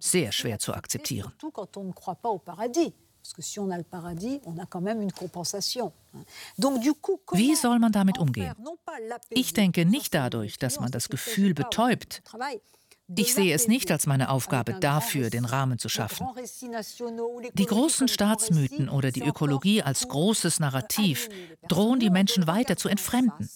sehr 0.00 0.32
schwer 0.32 0.58
zu 0.58 0.74
akzeptieren. 0.74 1.32
Wie 7.32 7.54
soll 7.54 7.78
man 7.78 7.92
damit 7.92 8.18
umgehen? 8.18 8.54
Ich 9.30 9.52
denke 9.52 9.84
nicht 9.84 10.14
dadurch, 10.14 10.58
dass 10.58 10.80
man 10.80 10.90
das 10.90 11.08
Gefühl 11.08 11.54
betäubt. 11.54 12.22
Ich 13.16 13.34
sehe 13.34 13.54
es 13.54 13.68
nicht 13.68 13.90
als 13.90 14.06
meine 14.06 14.28
Aufgabe, 14.28 14.74
dafür 14.74 15.30
den 15.30 15.46
Rahmen 15.46 15.78
zu 15.78 15.88
schaffen. 15.88 16.26
Die 17.54 17.64
großen 17.64 18.06
Staatsmythen 18.08 18.88
oder 18.90 19.10
die 19.10 19.22
Ökologie 19.22 19.82
als 19.82 20.08
großes 20.08 20.60
Narrativ 20.60 21.28
drohen 21.68 22.00
die 22.00 22.10
Menschen 22.10 22.46
weiter 22.46 22.76
zu 22.76 22.88
entfremden. 22.88 23.48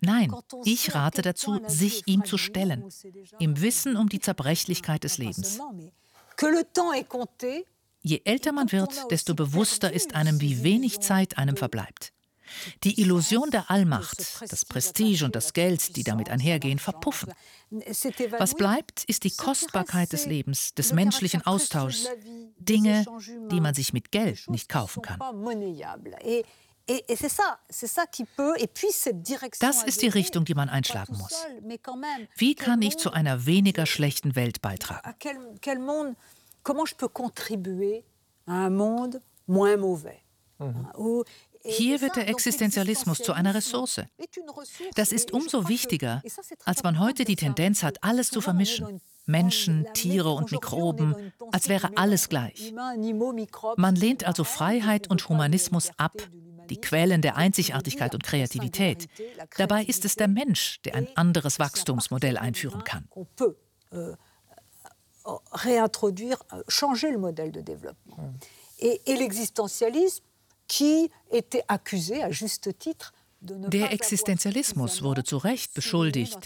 Nein, 0.00 0.34
ich 0.64 0.94
rate 0.94 1.22
dazu, 1.22 1.60
sich 1.66 2.06
ihm 2.06 2.26
zu 2.26 2.36
stellen, 2.36 2.84
im 3.38 3.60
Wissen 3.62 3.96
um 3.96 4.10
die 4.10 4.20
Zerbrechlichkeit 4.20 5.04
des 5.04 5.16
Lebens. 5.16 5.58
Je 8.02 8.20
älter 8.24 8.52
man 8.52 8.70
wird, 8.72 9.10
desto 9.10 9.34
bewusster 9.34 9.92
ist 9.92 10.14
einem, 10.14 10.40
wie 10.40 10.64
wenig 10.64 11.00
Zeit 11.00 11.38
einem 11.38 11.56
verbleibt. 11.56 12.12
Die 12.84 13.00
Illusion 13.00 13.50
der 13.50 13.70
Allmacht, 13.70 14.42
das 14.50 14.64
Prestige 14.64 15.24
und 15.24 15.34
das 15.34 15.52
Geld, 15.52 15.96
die 15.96 16.04
damit 16.04 16.28
einhergehen, 16.28 16.78
verpuffen. 16.78 17.32
Was 18.38 18.54
bleibt, 18.54 19.04
ist 19.04 19.24
die 19.24 19.30
Kostbarkeit 19.30 20.12
des 20.12 20.26
Lebens, 20.26 20.74
des 20.74 20.92
menschlichen 20.92 21.46
Austauschs, 21.46 22.08
Dinge, 22.58 23.06
die 23.50 23.60
man 23.60 23.74
sich 23.74 23.92
mit 23.92 24.12
Geld 24.12 24.48
nicht 24.48 24.68
kaufen 24.68 25.02
kann. 25.02 25.18
Das 29.60 29.82
ist 29.84 30.02
die 30.02 30.08
Richtung, 30.08 30.44
die 30.44 30.54
man 30.54 30.68
einschlagen 30.68 31.16
muss. 31.16 31.46
Wie 32.36 32.54
kann 32.54 32.82
ich 32.82 32.98
zu 32.98 33.12
einer 33.12 33.46
weniger 33.46 33.86
schlechten 33.86 34.34
Welt 34.34 34.60
beitragen? 34.60 35.14
Mhm. 40.58 41.24
Hier 41.64 42.00
wird 42.00 42.16
der 42.16 42.28
Existenzialismus 42.28 43.18
zu 43.18 43.32
einer 43.32 43.54
Ressource. 43.54 44.02
Das 44.94 45.12
ist 45.12 45.32
umso 45.32 45.68
wichtiger, 45.68 46.22
als 46.64 46.82
man 46.82 46.98
heute 46.98 47.24
die 47.24 47.36
Tendenz 47.36 47.82
hat, 47.82 48.02
alles 48.02 48.30
zu 48.30 48.40
vermischen. 48.40 49.00
Menschen, 49.26 49.86
Tiere 49.94 50.30
und 50.30 50.50
Mikroben, 50.50 51.32
als 51.52 51.68
wäre 51.68 51.96
alles 51.96 52.28
gleich. 52.28 52.72
Man 53.76 53.94
lehnt 53.94 54.24
also 54.24 54.42
Freiheit 54.42 55.08
und 55.08 55.28
Humanismus 55.28 55.90
ab, 55.96 56.16
die 56.68 56.80
Quellen 56.80 57.22
der 57.22 57.36
Einzigartigkeit 57.36 58.14
und 58.14 58.24
Kreativität. 58.24 59.08
Dabei 59.56 59.84
ist 59.84 60.04
es 60.04 60.16
der 60.16 60.28
Mensch, 60.28 60.80
der 60.82 60.96
ein 60.96 61.08
anderes 61.16 61.60
Wachstumsmodell 61.60 62.36
einführen 62.36 62.82
kann. 62.82 63.08
Euh, 65.26 65.32
réintroduire, 65.52 66.42
euh, 66.52 66.62
changer 66.68 67.10
le 67.12 67.18
modèle 67.18 67.52
de 67.52 67.60
développement. 67.60 68.16
Et, 68.80 69.00
et 69.06 69.16
l'existentialisme, 69.16 70.24
qui 70.66 71.10
était 71.30 71.62
accusé 71.68 72.22
à 72.22 72.30
juste 72.30 72.76
titre 72.78 73.12
der 73.42 73.92
Existenzialismus 73.92 75.02
wurde 75.02 75.24
zu 75.24 75.36
Recht 75.36 75.74
beschuldigt, 75.74 76.38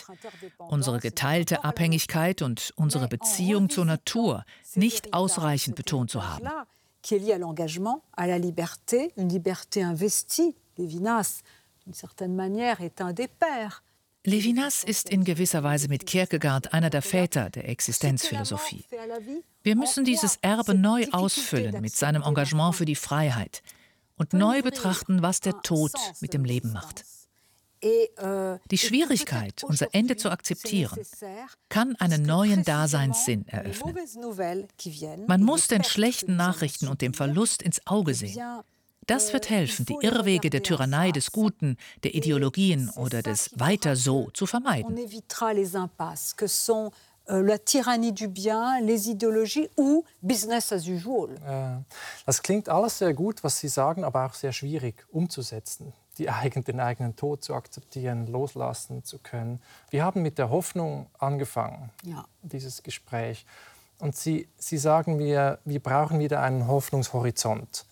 unsere 0.59 0.99
geteilte 0.99 1.63
Abhängigkeit 1.63 2.41
und 2.41 2.73
unsere 2.77 3.07
Beziehung 3.07 3.69
zur 3.69 3.85
Natur 3.85 4.45
nicht 4.75 5.13
ausreichend 5.13 5.77
betont 5.77 6.11
zu 6.11 6.27
haben. 6.27 6.49
Levinas 14.27 14.83
ist 14.83 15.09
in 15.09 15.23
gewisser 15.23 15.63
Weise 15.63 15.87
mit 15.89 16.05
Kierkegaard 16.05 16.73
einer 16.73 16.91
der 16.91 17.01
Väter 17.03 17.49
der 17.49 17.69
Existenzphilosophie. 17.69 18.85
Wir 19.63 19.77
müssen 19.77 20.05
dieses 20.05 20.37
Erbe 20.43 20.75
neu 20.75 21.07
ausfüllen 21.13 21.81
mit 21.81 21.95
seinem 21.95 22.23
Engagement 22.23 22.75
für 22.75 22.85
die 22.85 22.97
Freiheit, 22.97 23.63
und 24.17 24.33
neu 24.33 24.63
betrachten, 24.63 25.23
was 25.23 25.41
der 25.41 25.61
Tod 25.63 25.93
mit 26.21 26.35
dem 26.35 26.45
Leben 26.45 26.73
macht. 26.73 27.05
Die 27.83 28.79
Schwierigkeit, 28.79 29.63
unser 29.63 29.95
Ende 29.95 30.17
zu 30.17 30.31
akzeptieren, 30.31 30.99
kann 31.69 31.95
einen 31.97 32.23
neuen 32.23 32.65
Daseinssinn 32.65 33.47
eröffnen. 33.47 33.97
Man 35.29 35.43
muss 35.43 35.69
den 35.69 35.85
schlechten 35.85 36.37
Nachrichten 36.37 36.89
und 36.89 37.01
dem 37.01 37.15
Verlust 37.15 37.63
ins 37.63 37.87
Auge 37.87 38.15
sehen. 38.15 38.43
Das 39.07 39.33
wird 39.33 39.51
helfen, 39.51 39.87
die 39.87 39.97
Irrwege 40.01 40.51
der 40.51 40.63
Tyrannei 40.63 41.13
des 41.13 41.31
Guten, 41.31 41.77
der 42.03 42.15
Ideologien 42.15 42.91
oder 42.91 43.23
des 43.23 43.51
Weiter 43.59 43.95
so 43.95 44.31
zu 44.33 44.47
vermeiden. 44.47 44.97
La 47.29 47.59
Tyrannie 47.59 48.13
du 48.13 48.29
Bien, 48.29 48.87
les 48.87 49.09
Ideologies 49.09 49.69
ou 49.77 50.05
Business 50.21 50.73
as 50.73 50.87
usual. 50.87 51.85
Das 52.25 52.41
klingt 52.41 52.69
alles 52.69 52.99
sehr 52.99 53.15
gut, 53.15 53.43
was 53.43 53.59
Sie 53.59 53.69
sagen, 53.69 54.05
aber 54.05 54.27
auch 54.27 54.35
sehr 54.35 54.53
schwierig 54.53 55.05
umzusetzen, 55.11 55.93
die 56.19 56.31
eigen, 56.31 56.63
den 56.63 56.79
eigenen 56.79 57.17
Tod 57.17 57.43
zu 57.43 57.55
akzeptieren, 57.55 58.29
loslassen 58.29 59.03
zu 59.03 59.19
können. 59.19 59.61
Wir 59.91 60.05
haben 60.05 60.23
mit 60.23 60.39
der 60.39 60.51
Hoffnung 60.51 61.09
angefangen, 61.19 61.91
ja. 62.05 62.25
dieses 62.43 62.85
Gespräch. 62.85 63.45
Und 63.99 64.15
Sie, 64.15 64.49
Sie 64.57 64.79
sagen 64.79 65.17
mir, 65.17 65.59
wir 65.65 65.81
brauchen 65.81 66.21
wieder 66.21 66.43
einen 66.43 66.69
Hoffnungshorizont. 66.69 67.87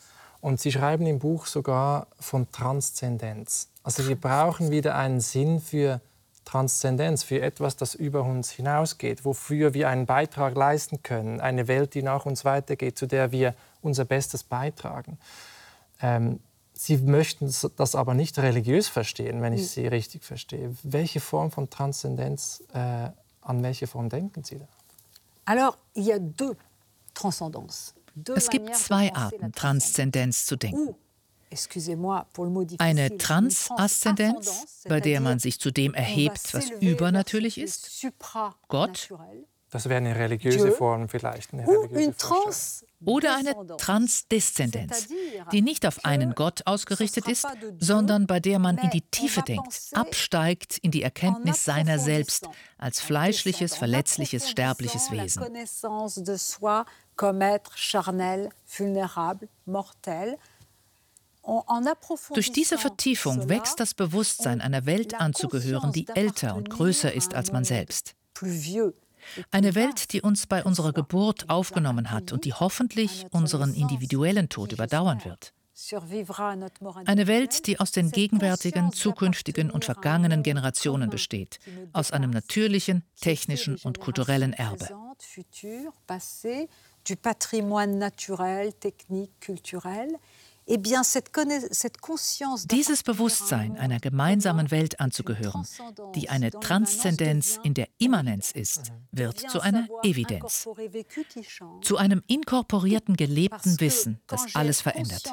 Und 0.45 0.61
Sie 0.61 0.71
schreiben 0.71 1.07
im 1.07 1.21
Buch 1.21 1.47
sogar 1.47 2.07
von 2.21 2.53
Transzendenz. 2.53 3.69
Also 3.83 4.07
wir 4.07 4.17
brauchen 4.17 4.71
wieder 4.71 4.95
einen 4.95 5.21
Sinn 5.21 5.59
für 5.59 6.03
Transzendenz, 6.45 7.23
für 7.23 7.41
etwas, 7.41 7.77
das 7.77 7.95
über 7.95 8.25
uns 8.25 8.51
hinausgeht, 8.51 9.25
wofür 9.25 9.73
wir 9.73 9.89
einen 9.89 10.05
Beitrag 10.05 10.55
leisten 10.55 11.03
können, 11.03 11.41
eine 11.41 11.67
Welt, 11.67 11.95
die 11.95 12.03
nach 12.03 12.27
uns 12.27 12.45
weitergeht, 12.45 12.99
zu 12.99 13.07
der 13.07 13.33
wir 13.33 13.55
unser 13.81 14.05
Bestes 14.05 14.43
beitragen. 14.43 15.17
Ähm, 16.03 16.41
Sie 16.75 16.99
möchten 16.99 17.51
das 17.77 17.95
aber 17.95 18.13
nicht 18.13 18.39
religiös 18.39 18.87
verstehen, 18.89 19.41
wenn 19.41 19.55
ich 19.55 19.63
hm. 19.63 19.69
Sie 19.69 19.87
richtig 19.87 20.25
verstehe. 20.25 20.77
Welche 20.83 21.21
Form 21.21 21.53
von 21.53 21.71
Transzendenz, 21.71 22.63
äh, 22.75 23.09
an 23.41 23.63
welche 23.63 23.87
Form 23.87 24.11
denken 24.11 24.45
Sie 24.45 24.59
da? 24.59 24.69
Alors, 25.47 25.79
il 25.95 26.05
y 26.05 26.13
a 26.13 26.19
deux 26.19 26.55
transcendences. 27.15 27.95
Es 28.35 28.51
gibt 28.51 28.75
zwei 28.77 29.13
Arten, 29.15 29.53
Transzendenz 29.53 30.47
zu 30.47 30.57
denken. 30.57 30.95
Eine 32.79 33.17
Transaszendenz, 33.17 34.85
bei 34.89 35.01
der 35.01 35.21
man 35.21 35.39
sich 35.39 35.61
zu 35.61 35.71
dem 35.71 35.95
erhebt, 35.95 36.53
was 36.53 36.71
übernatürlich 36.71 37.59
ist, 37.59 38.07
Gott. 38.69 39.09
Das 39.75 39.89
wäre 39.89 39.97
eine 39.97 40.15
religiöse 40.15 40.71
Form 40.71 41.09
vielleicht. 41.09 41.53
Eine 41.53 41.67
religiöse 41.67 42.15
Oder 43.05 43.35
eine 43.35 43.77
Transdeszendenz, 43.77 45.09
die 45.51 45.63
nicht 45.63 45.85
auf 45.85 46.05
einen 46.05 46.37
Gott 46.37 46.63
ausgerichtet 46.65 47.27
ist, 47.27 47.45
sondern 47.81 48.29
bei 48.29 48.39
der 48.39 48.61
man 48.61 48.79
in 48.79 48.91
die 48.91 49.01
Tiefe 49.01 49.43
denkt, 49.43 49.91
absteigt 49.93 50.79
in 50.79 50.93
die 50.93 51.03
Erkenntnis 51.03 51.65
seiner 51.65 51.99
selbst 51.99 52.47
als 52.79 53.01
fleischliches, 53.01 53.75
verletzliches, 53.75 54.49
sterbliches 54.49 55.11
Wesen. 55.11 55.45
comme 57.17 57.43
être 57.43 57.77
charnel, 57.77 58.51
vulnérable, 58.67 59.49
mortel. 59.67 60.37
Durch 62.33 62.53
diese 62.53 62.79
Vertiefung 62.79 63.49
wächst 63.49 63.79
das 63.81 63.95
Bewusstsein, 63.95 64.61
einer 64.61 64.87
Welt 64.87 65.21
anzugehören, 65.21 65.93
die 65.93 66.07
älter 66.15 66.55
und 66.55 66.71
größer 66.71 67.13
ist 67.13 67.35
als 67.35 67.51
man 67.53 67.65
selbst. 67.65 68.15
Eine 69.51 69.75
Welt, 69.75 70.13
die 70.13 70.23
uns 70.23 70.47
bei 70.47 70.65
unserer 70.65 70.93
Geburt 70.93 71.49
aufgenommen 71.49 72.11
hat 72.11 72.33
und 72.33 72.45
die 72.45 72.53
hoffentlich 72.53 73.27
unseren 73.31 73.75
individuellen 73.75 74.49
Tod 74.49 74.73
überdauern 74.73 75.25
wird. 75.25 75.53
Eine 77.07 77.27
Welt, 77.27 77.67
die 77.67 77.81
aus 77.81 77.91
den 77.91 78.13
gegenwärtigen, 78.13 78.93
zukünftigen 78.93 79.71
und 79.71 79.85
vergangenen 79.85 80.45
Generationen 80.45 81.11
besteht, 81.11 81.59
aus 81.93 82.13
einem 82.13 82.31
natürlichen, 82.31 83.03
technischen 83.21 83.77
und 83.83 83.99
kulturellen 83.99 84.53
Erbe. 84.53 84.89
Du 87.07 87.17
patrimoine 87.17 87.99
naturel, 87.99 88.73
technique, 88.73 89.39
culturel 89.45 90.17
Dieses 92.67 93.03
Bewusstsein 93.03 93.77
einer 93.77 94.01
gemeinsamen 94.01 94.71
Welt 94.71 94.99
anzugehören, 95.01 95.67
die 96.15 96.31
eine 96.31 96.51
Transzendenz 96.51 97.61
in 97.63 97.75
der 97.75 97.89
Immanenz 97.99 98.51
ist, 98.51 98.93
wird 99.13 99.39
zu 99.39 99.61
einer 99.61 99.87
Evidenz, 100.03 100.67
zu 101.83 101.97
einem 101.99 102.23
inkorporierten, 102.27 103.17
gelebten 103.17 103.79
Wissen, 103.81 104.21
das 104.27 104.55
alles 104.55 104.81
verändert. 104.81 105.31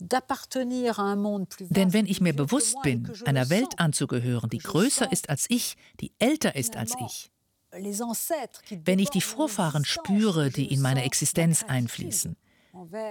Denn 0.00 1.92
wenn 1.92 2.06
ich 2.06 2.20
mir 2.20 2.32
bewusst 2.32 2.76
bin, 2.82 3.12
einer 3.24 3.50
Welt 3.50 3.78
anzugehören, 3.78 4.48
die 4.48 4.58
größer 4.58 5.10
ist 5.10 5.28
als 5.28 5.46
ich, 5.48 5.76
die 6.00 6.12
älter 6.18 6.54
ist 6.54 6.76
als 6.76 6.94
ich, 7.04 7.32
wenn 8.84 8.98
ich 8.98 9.10
die 9.10 9.20
Vorfahren 9.20 9.84
spüre, 9.84 10.50
die 10.50 10.72
in 10.72 10.80
meine 10.80 11.04
Existenz 11.04 11.64
einfließen, 11.64 12.36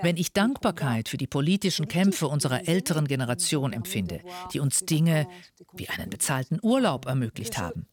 wenn 0.02 0.18
ich 0.18 0.34
Dankbarkeit 0.34 1.10
für 1.10 1.18
die 1.18 1.28
politischen 1.28 1.88
Kämpfe 1.88 2.28
unserer 2.28 2.68
älteren 2.68 3.08
Generation 3.08 3.74
empfinde, 3.74 4.22
die 4.54 4.60
uns 4.60 4.86
Dinge 4.86 5.28
wie 5.74 5.90
einen 5.90 6.10
bezahlten 6.10 6.60
Urlaub 6.62 7.06
ermöglicht 7.06 7.58
haben, 7.58 7.88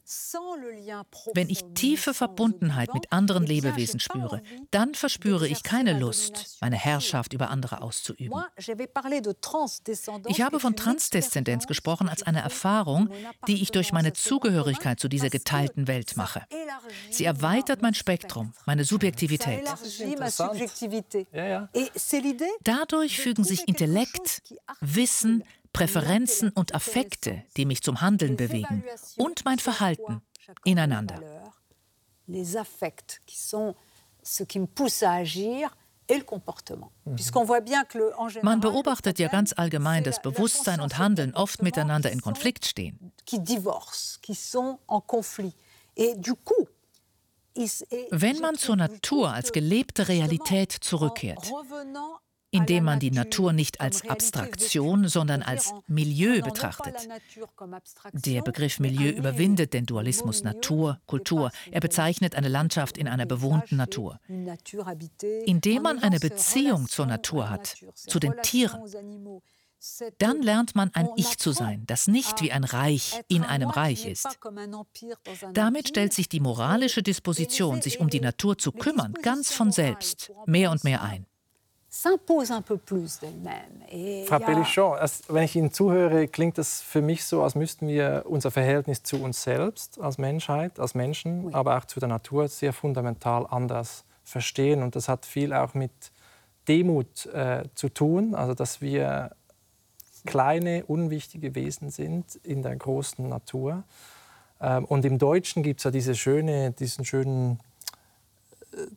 wenn 1.35 1.49
ich 1.49 1.65
tiefe 1.75 2.13
Verbundenheit 2.13 2.93
mit 2.93 3.11
anderen 3.11 3.47
Lebewesen 3.47 4.01
spüre, 4.01 4.43
dann 4.71 4.95
verspüre 4.95 5.49
ich 5.49 5.63
keine 5.63 5.99
Lust, 5.99 6.59
meine 6.61 6.77
Herrschaft 6.77 7.33
über 7.33 7.51
andere 7.51 7.81
auszuüben. 7.81 8.45
Ich 10.27 10.43
habe 10.43 10.61
von 10.61 10.77
Transdeszendenz 10.77 11.67
gesprochen 11.67 12.09
als 12.09 12.23
eine 12.23 12.43
Erfahrung, 12.43 13.09
die 13.49 13.63
ich 13.63 13.71
durch 13.71 13.93
meine 13.93 14.13
Zugehörigkeit 14.13 15.01
zu 15.01 15.09
dieser 15.09 15.31
geteilten 15.31 15.89
Welt 15.89 16.17
mache. 16.17 16.43
Sie 17.11 17.25
erweitert 17.25 17.81
mein 17.81 17.95
Spektrum, 17.95 18.53
meine 18.67 18.85
Subjektivität. 18.85 19.65
Dadurch 22.63 23.21
fügen 23.21 23.45
sich 23.45 23.69
Intellekt, 23.69 24.43
Wissen, 24.81 25.45
Präferenzen 25.73 26.51
und 26.51 26.75
Affekte, 26.75 27.43
die 27.57 27.67
mich 27.67 27.83
zum 27.83 28.01
Handeln 28.01 28.37
bewegen, 28.37 28.85
und 29.17 29.45
mein 29.45 29.59
Verhalten 29.59 30.23
ineinander. 30.65 31.21
Les 32.27 32.57
affects 32.57 33.21
qui 33.27 33.37
sont 33.37 33.75
ce 34.23 34.45
qui 34.45 34.59
me 34.59 34.67
pousse 34.67 35.03
à 35.03 35.13
agir 35.21 35.71
Man 38.43 38.61
beobachtet 38.61 39.19
ja 39.19 39.29
ganz 39.29 39.53
allgemein, 39.55 40.05
dass 40.05 40.21
Bewusstsein 40.21 40.81
und 40.81 40.99
Handeln 40.99 41.35
oft 41.35 41.63
miteinander 41.63 42.13
in 42.13 42.21
Konflikt 42.21 42.67
stehen. 42.67 43.13
Wenn 48.11 48.39
man 48.41 48.57
zur 48.57 48.77
Natur 48.77 49.33
als 49.33 49.53
gelebte 49.53 50.09
Realität 50.09 50.73
zurückkehrt, 50.73 51.51
indem 52.55 52.85
man 52.85 53.01
die 53.01 53.11
Natur 53.11 53.53
nicht 53.53 53.81
als 53.81 54.09
Abstraktion, 54.09 55.09
sondern 55.09 55.43
als 55.43 55.75
Milieu 55.89 56.41
betrachtet. 56.41 56.95
Der 58.13 58.43
Begriff 58.43 58.79
Milieu 58.79 59.11
überwindet 59.11 59.75
den 59.75 59.87
Dualismus 59.87 60.45
Natur, 60.45 61.01
Kultur. 61.07 61.51
Er 61.73 61.81
bezeichnet 61.81 62.37
eine 62.37 62.49
Landschaft 62.49 62.97
in 62.97 63.09
einer 63.09 63.27
bewohnten 63.27 63.77
Natur. 63.77 64.21
Indem 65.47 65.83
man 65.83 65.99
eine 65.99 66.21
Beziehung 66.21 66.89
zur 66.89 67.07
Natur 67.07 67.51
hat, 67.51 67.77
zu 67.95 68.21
den 68.21 68.35
Tieren, 68.43 68.81
dann 70.19 70.43
lernt 70.43 70.75
man 70.75 70.91
ein 70.95 71.09
Ich 71.17 71.39
zu 71.39 71.53
sein, 71.53 71.85
das 71.87 72.07
nicht 72.07 72.41
wie 72.43 72.53
ein 72.53 72.65
Reich 72.65 73.21
in 73.29 73.45
einem 73.45 73.71
Reich 73.71 74.07
ist. 74.07 74.39
Damit 75.53 75.89
stellt 75.89 76.13
sich 76.13 76.29
die 76.29 76.41
moralische 76.41 77.03
Disposition, 77.03 77.83
sich 77.83 78.01
um 78.01 78.09
die 78.09 78.21
Natur 78.21 78.59
zu 78.59 78.73
kümmern, 78.73 79.15
ganz 79.23 79.53
von 79.53 79.73
selbst 79.73 80.33
mehr 80.47 80.71
und 80.71 80.85
mehr 80.85 81.03
ein. 81.03 81.27
Frau 84.27 84.39
Bellichon, 84.41 84.99
wenn 85.29 85.45
ich 85.45 85.55
Ihnen 85.55 85.73
zuhöre, 85.73 86.27
klingt 86.27 86.59
es 86.59 86.81
für 86.81 87.01
mich 87.01 87.25
so, 87.25 87.43
als 87.45 87.55
müssten 87.55 87.87
wir 87.87 88.25
unser 88.27 88.51
Verhältnis 88.51 89.05
zu 89.05 89.23
uns 89.23 89.45
selbst 89.45 90.01
als 90.01 90.19
Menschheit, 90.19 90.81
als 90.81 90.95
Menschen, 90.95 91.55
aber 91.55 91.79
auch 91.79 91.85
zu 91.85 92.01
der 92.01 92.09
Natur 92.09 92.49
sehr 92.49 92.73
fundamental 92.73 93.47
anders 93.49 94.05
verstehen. 94.25 94.83
Und 94.83 94.97
das 94.97 95.09
hat 95.09 95.25
viel 95.25 95.53
auch 95.53 95.75
mit 95.75 95.93
Demut 96.67 97.27
äh, 97.27 97.63
zu 97.77 97.89
tun, 97.89 98.35
also 98.35 98.55
dass 98.55 98.81
wir 98.81 99.31
kleine, 100.25 100.85
unwichtige 100.87 101.55
Wesen 101.55 101.91
sind 101.91 102.37
in 102.43 102.63
der 102.63 102.77
großen 102.77 103.29
Natur. 103.29 103.85
Ähm, 104.61 104.85
und 104.85 105.05
im 105.05 105.19
Deutschen 105.19 105.63
gibt 105.63 105.81
es 105.81 105.85
ja 105.85 105.91
diese 105.91 106.15
schöne, 106.15 106.73
diesen 106.73 107.05
schönen 107.05 107.59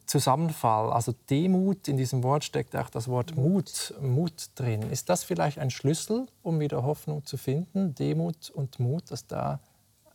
Zusammenfall, 0.06 0.92
also 0.92 1.14
Demut, 1.30 1.88
in 1.88 1.98
diesem 1.98 2.24
Wort 2.24 2.44
steckt 2.44 2.76
auch 2.76 2.90
das 2.90 3.08
Wort 3.08 3.36
Mut, 3.36 3.94
Mut 4.02 4.50
drin. 4.56 4.90
Ist 4.92 5.10
das 5.10 5.24
vielleicht 5.24 5.60
ein 5.60 5.70
Schlüssel, 5.70 6.28
um 6.44 6.60
wieder 6.60 6.84
Hoffnung 6.84 7.26
zu 7.26 7.38
finden? 7.38 7.94
Demut 7.96 8.50
und 8.50 8.80
Mut, 8.80 9.12
dass 9.12 9.28
da 9.28 9.60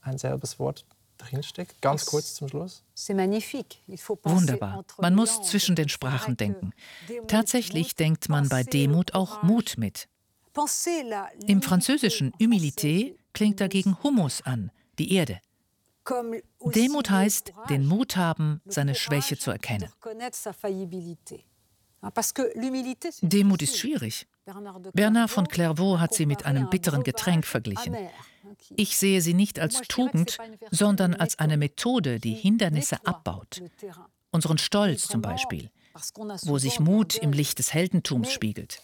ein 0.00 0.18
selbes 0.18 0.58
Wort 0.58 0.84
drinsteckt? 1.18 1.80
Ganz 1.80 2.06
kurz 2.06 2.34
zum 2.34 2.48
Schluss. 2.48 2.82
Wunderbar. 4.24 4.84
Man 4.98 5.14
muss 5.14 5.42
zwischen 5.42 5.76
den 5.76 5.88
Sprachen 5.88 6.36
denken. 6.36 6.72
Tatsächlich 7.28 7.94
denkt 7.94 8.28
man 8.28 8.48
bei 8.48 8.62
Demut 8.64 9.14
auch 9.14 9.42
Mut 9.42 9.74
mit. 9.76 10.08
Im 11.46 11.62
Französischen 11.62 12.32
Humilité 12.40 13.16
klingt 13.32 13.60
dagegen 13.60 13.96
Humus 14.02 14.42
an, 14.42 14.70
die 14.98 15.14
Erde. 15.14 15.40
Demut 16.64 17.10
heißt, 17.10 17.52
den 17.70 17.86
Mut 17.86 18.16
haben, 18.16 18.60
seine 18.66 18.94
Schwäche 18.94 19.38
zu 19.38 19.50
erkennen. 19.50 19.88
Demut 23.22 23.62
ist 23.62 23.78
schwierig. 23.78 24.26
Bernard 24.92 25.30
von 25.30 25.46
Clairvaux 25.46 26.00
hat 26.00 26.14
sie 26.14 26.26
mit 26.26 26.44
einem 26.44 26.68
bitteren 26.68 27.04
Getränk 27.04 27.46
verglichen. 27.46 27.96
Ich 28.76 28.96
sehe 28.96 29.20
sie 29.20 29.34
nicht 29.34 29.60
als 29.60 29.82
Tugend, 29.82 30.38
sondern 30.70 31.14
als 31.14 31.38
eine 31.38 31.56
Methode, 31.56 32.18
die 32.18 32.34
Hindernisse 32.34 33.06
abbaut. 33.06 33.62
Unseren 34.32 34.58
Stolz 34.58 35.06
zum 35.06 35.22
Beispiel, 35.22 35.70
wo 36.44 36.58
sich 36.58 36.80
Mut 36.80 37.16
im 37.16 37.32
Licht 37.32 37.58
des 37.58 37.72
Heldentums 37.74 38.30
spiegelt. 38.30 38.82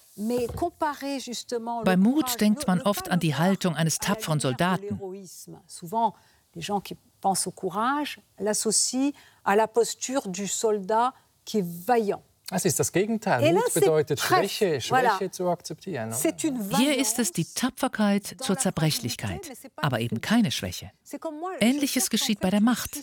Bei 1.84 1.96
Mut 1.96 2.40
denkt 2.40 2.66
man 2.66 2.80
oft 2.82 3.10
an 3.10 3.20
die 3.20 3.34
Haltung 3.34 3.74
eines 3.74 3.98
tapferen 3.98 4.40
Soldaten. 4.40 4.98
Pense 7.20 7.48
au 7.48 7.50
courage, 7.50 8.20
l'associe 8.38 9.12
à 9.44 9.56
la 9.56 9.66
posture 9.66 10.28
du 10.28 10.46
soldat 10.46 11.12
qui 11.44 11.58
est 11.58 11.66
vaillant. 11.66 12.22
Es 12.50 12.64
ist 12.64 12.78
das 12.78 12.92
Gegenteil. 12.92 13.52
Mut 13.52 13.74
bedeutet 13.74 14.20
Schwäche, 14.20 14.80
Schwäche 14.80 15.30
zu 15.30 15.48
akzeptieren. 15.48 16.14
Hier 16.76 16.96
ist 16.96 17.18
es 17.18 17.32
die 17.32 17.44
Tapferkeit 17.44 18.36
zur 18.40 18.56
Zerbrechlichkeit, 18.56 19.52
aber 19.76 20.00
eben 20.00 20.20
keine 20.20 20.50
Schwäche. 20.50 20.90
Ähnliches 21.60 22.08
geschieht 22.08 22.40
bei 22.40 22.50
der 22.50 22.60
Macht. 22.60 22.98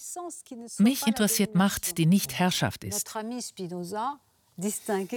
Mich 0.79 1.05
interessiert 1.05 1.53
Macht, 1.53 1.97
die 1.97 2.07
nicht 2.07 2.33
Herrschaft 2.39 2.83
ist. 2.83 3.13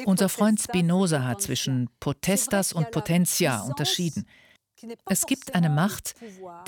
Unser 0.04 0.28
Freund 0.28 0.60
Spinoza 0.60 1.24
hat 1.24 1.40
zwischen 1.40 1.88
Potestas 2.00 2.72
und 2.72 2.90
Potentia 2.90 3.60
unterschieden. 3.62 4.26
Es 5.06 5.26
gibt 5.26 5.54
eine 5.54 5.70
Macht, 5.70 6.14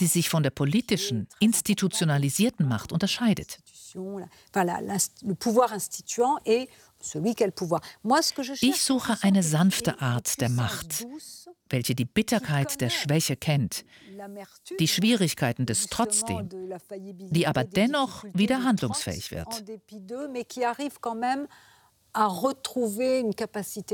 die 0.01 0.07
sich 0.07 0.29
von 0.29 0.43
der 0.43 0.51
politischen, 0.51 1.29
institutionalisierten 1.39 2.67
Macht 2.67 2.93
unterscheidet. 2.93 3.61
Ich 8.61 8.83
suche 8.83 9.19
eine 9.23 9.43
sanfte 9.43 10.01
Art 10.01 10.41
der 10.41 10.51
Macht, 10.51 11.07
welche 11.69 11.95
die 11.95 12.05
Bitterkeit 12.05 12.81
der 12.81 12.91
Schwäche 12.91 13.37
kennt, 13.37 13.85
die 14.79 14.89
Schwierigkeiten 14.89 15.67
des 15.67 15.87
Trotzdem, 15.87 16.49
die 17.31 17.47
aber 17.47 17.65
dennoch 17.65 18.25
wieder 18.35 18.65
handlungsfähig 18.65 19.31
wird. 19.31 19.65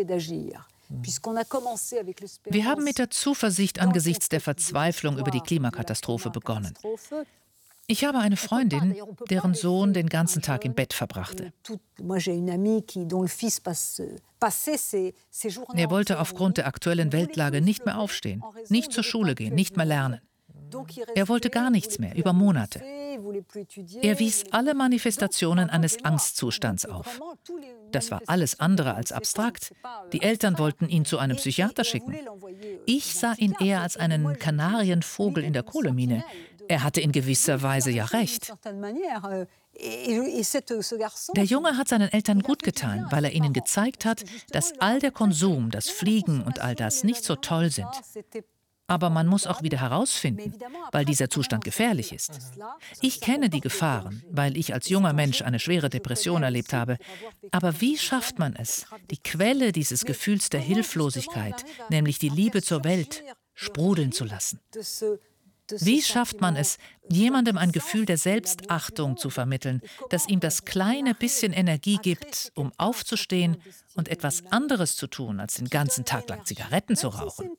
d'agir. 0.04 0.66
Wir 0.88 2.64
haben 2.64 2.84
mit 2.84 2.98
der 2.98 3.11
Zuversicht 3.11 3.80
angesichts 3.80 4.28
der 4.28 4.40
Verzweiflung 4.40 5.18
über 5.18 5.30
die 5.30 5.40
Klimakatastrophe 5.40 6.30
begonnen. 6.30 6.74
Ich 7.89 8.05
habe 8.05 8.18
eine 8.18 8.37
Freundin, 8.37 8.97
deren 9.30 9.55
Sohn 9.55 9.93
den 9.93 10.09
ganzen 10.09 10.43
Tag 10.43 10.64
im 10.64 10.74
Bett 10.74 10.93
verbrachte. 10.93 11.53
Er 15.74 15.91
wollte 15.91 16.20
aufgrund 16.20 16.57
der 16.57 16.66
aktuellen 16.66 17.12
Weltlage 17.12 17.61
nicht 17.61 17.87
mehr 17.87 17.99
aufstehen, 17.99 18.43
nicht 18.68 18.93
zur 18.93 19.05
Schule 19.05 19.34
gehen, 19.34 19.55
nicht 19.55 19.76
mehr 19.76 19.87
lernen. 19.87 20.20
Er 21.14 21.28
wollte 21.28 21.49
gar 21.49 21.70
nichts 21.70 21.99
mehr 21.99 22.16
über 22.16 22.32
Monate. 22.32 22.82
Er 24.03 24.18
wies 24.18 24.45
alle 24.51 24.74
Manifestationen 24.74 25.70
eines 25.70 26.05
Angstzustands 26.05 26.87
auf. 26.87 27.20
Das 27.93 28.11
war 28.11 28.20
alles 28.26 28.61
andere 28.61 28.95
als 28.95 29.12
abstrakt. 29.12 29.72
Die 30.12 30.22
Eltern 30.22 30.59
wollten 30.59 30.89
ihn 30.89 31.05
zu 31.05 31.18
einem 31.18 31.37
Psychiater 31.37 31.84
schicken. 31.84 32.16
Ich 32.84 33.14
sah 33.14 33.34
ihn 33.34 33.55
eher 33.61 33.80
als 33.80 33.97
einen 33.97 34.39
Kanarienvogel 34.39 35.45
in 35.45 35.53
der 35.53 35.62
Kohlemine. 35.62 36.24
Er 36.68 36.82
hatte 36.82 37.00
in 37.00 37.12
gewisser 37.12 37.62
Weise 37.62 37.90
ja 37.90 38.04
recht. 38.06 38.52
Der 41.34 41.44
Junge 41.44 41.76
hat 41.76 41.88
seinen 41.88 42.12
Eltern 42.12 42.40
gut 42.40 42.62
getan, 42.62 43.06
weil 43.10 43.24
er 43.24 43.32
ihnen 43.32 43.52
gezeigt 43.52 44.04
hat, 44.04 44.24
dass 44.50 44.72
all 44.80 45.00
der 45.00 45.10
Konsum, 45.10 45.70
das 45.70 45.88
Fliegen 45.88 46.42
und 46.42 46.60
all 46.60 46.74
das 46.74 47.04
nicht 47.04 47.24
so 47.24 47.36
toll 47.36 47.70
sind. 47.70 47.88
Aber 48.88 49.10
man 49.10 49.26
muss 49.26 49.46
auch 49.46 49.62
wieder 49.62 49.80
herausfinden, 49.80 50.54
weil 50.92 51.04
dieser 51.04 51.28
Zustand 51.28 51.64
gefährlich 51.64 52.12
ist. 52.12 52.38
Ich 53.00 53.20
kenne 53.20 53.50
die 53.50 53.60
Gefahren, 53.60 54.22
weil 54.30 54.56
ich 54.56 54.72
als 54.74 54.88
junger 54.88 55.12
Mensch 55.12 55.42
eine 55.42 55.58
schwere 55.58 55.90
Depression 55.90 56.44
erlebt 56.44 56.72
habe. 56.72 56.96
Aber 57.50 57.80
wie 57.80 57.98
schafft 57.98 58.38
man 58.38 58.54
es, 58.54 58.86
die 59.10 59.18
Quelle 59.18 59.72
dieses 59.72 60.04
Gefühls 60.04 60.50
der 60.50 60.60
Hilflosigkeit, 60.60 61.64
nämlich 61.90 62.18
die 62.18 62.28
Liebe 62.28 62.62
zur 62.62 62.84
Welt, 62.84 63.24
sprudeln 63.54 64.12
zu 64.12 64.24
lassen? 64.24 64.60
Wie 65.70 66.02
schafft 66.02 66.40
man 66.40 66.56
es, 66.56 66.78
jemandem 67.08 67.58
ein 67.58 67.72
Gefühl 67.72 68.06
der 68.06 68.18
Selbstachtung 68.18 69.16
zu 69.16 69.30
vermitteln, 69.30 69.82
das 70.10 70.28
ihm 70.28 70.40
das 70.40 70.64
kleine 70.64 71.14
bisschen 71.14 71.52
Energie 71.52 71.98
gibt, 72.00 72.52
um 72.54 72.72
aufzustehen 72.78 73.56
und 73.94 74.08
etwas 74.08 74.44
anderes 74.50 74.96
zu 74.96 75.06
tun, 75.06 75.40
als 75.40 75.54
den 75.54 75.68
ganzen 75.68 76.04
Tag 76.04 76.28
lang 76.28 76.44
Zigaretten 76.44 76.96
zu 76.96 77.08
rauchen? 77.08 77.56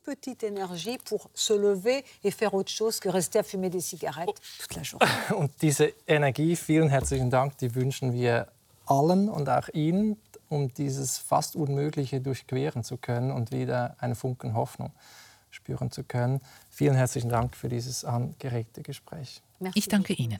Und 5.36 5.52
diese 5.62 5.94
Energie, 6.06 6.56
vielen 6.56 6.90
herzlichen 6.90 7.30
Dank, 7.30 7.58
die 7.58 7.76
wünschen 7.76 8.14
wir 8.14 8.48
allen 8.86 9.30
und 9.30 9.50
auch 9.50 9.68
Ihnen, 9.74 10.18
um 10.50 10.74
dieses 10.74 11.18
fast 11.18 11.56
Unmögliche 11.56 12.22
durchqueren 12.22 12.84
zu 12.84 12.98
können 12.98 13.32
und 13.32 13.52
wieder 13.52 13.96
einen 14.00 14.16
Funken 14.16 14.54
Hoffnung 14.54 14.92
spüren 15.52 15.92
zu 15.92 16.04
können. 16.04 16.42
Vielen 16.78 16.94
herzlichen 16.94 17.30
Dank 17.30 17.56
für 17.56 17.70
dieses 17.70 18.06
angeregte 18.06 18.84
Gespräch. 18.84 19.42
Ich 19.74 19.88
danke 19.88 20.14
Ihnen. 20.14 20.38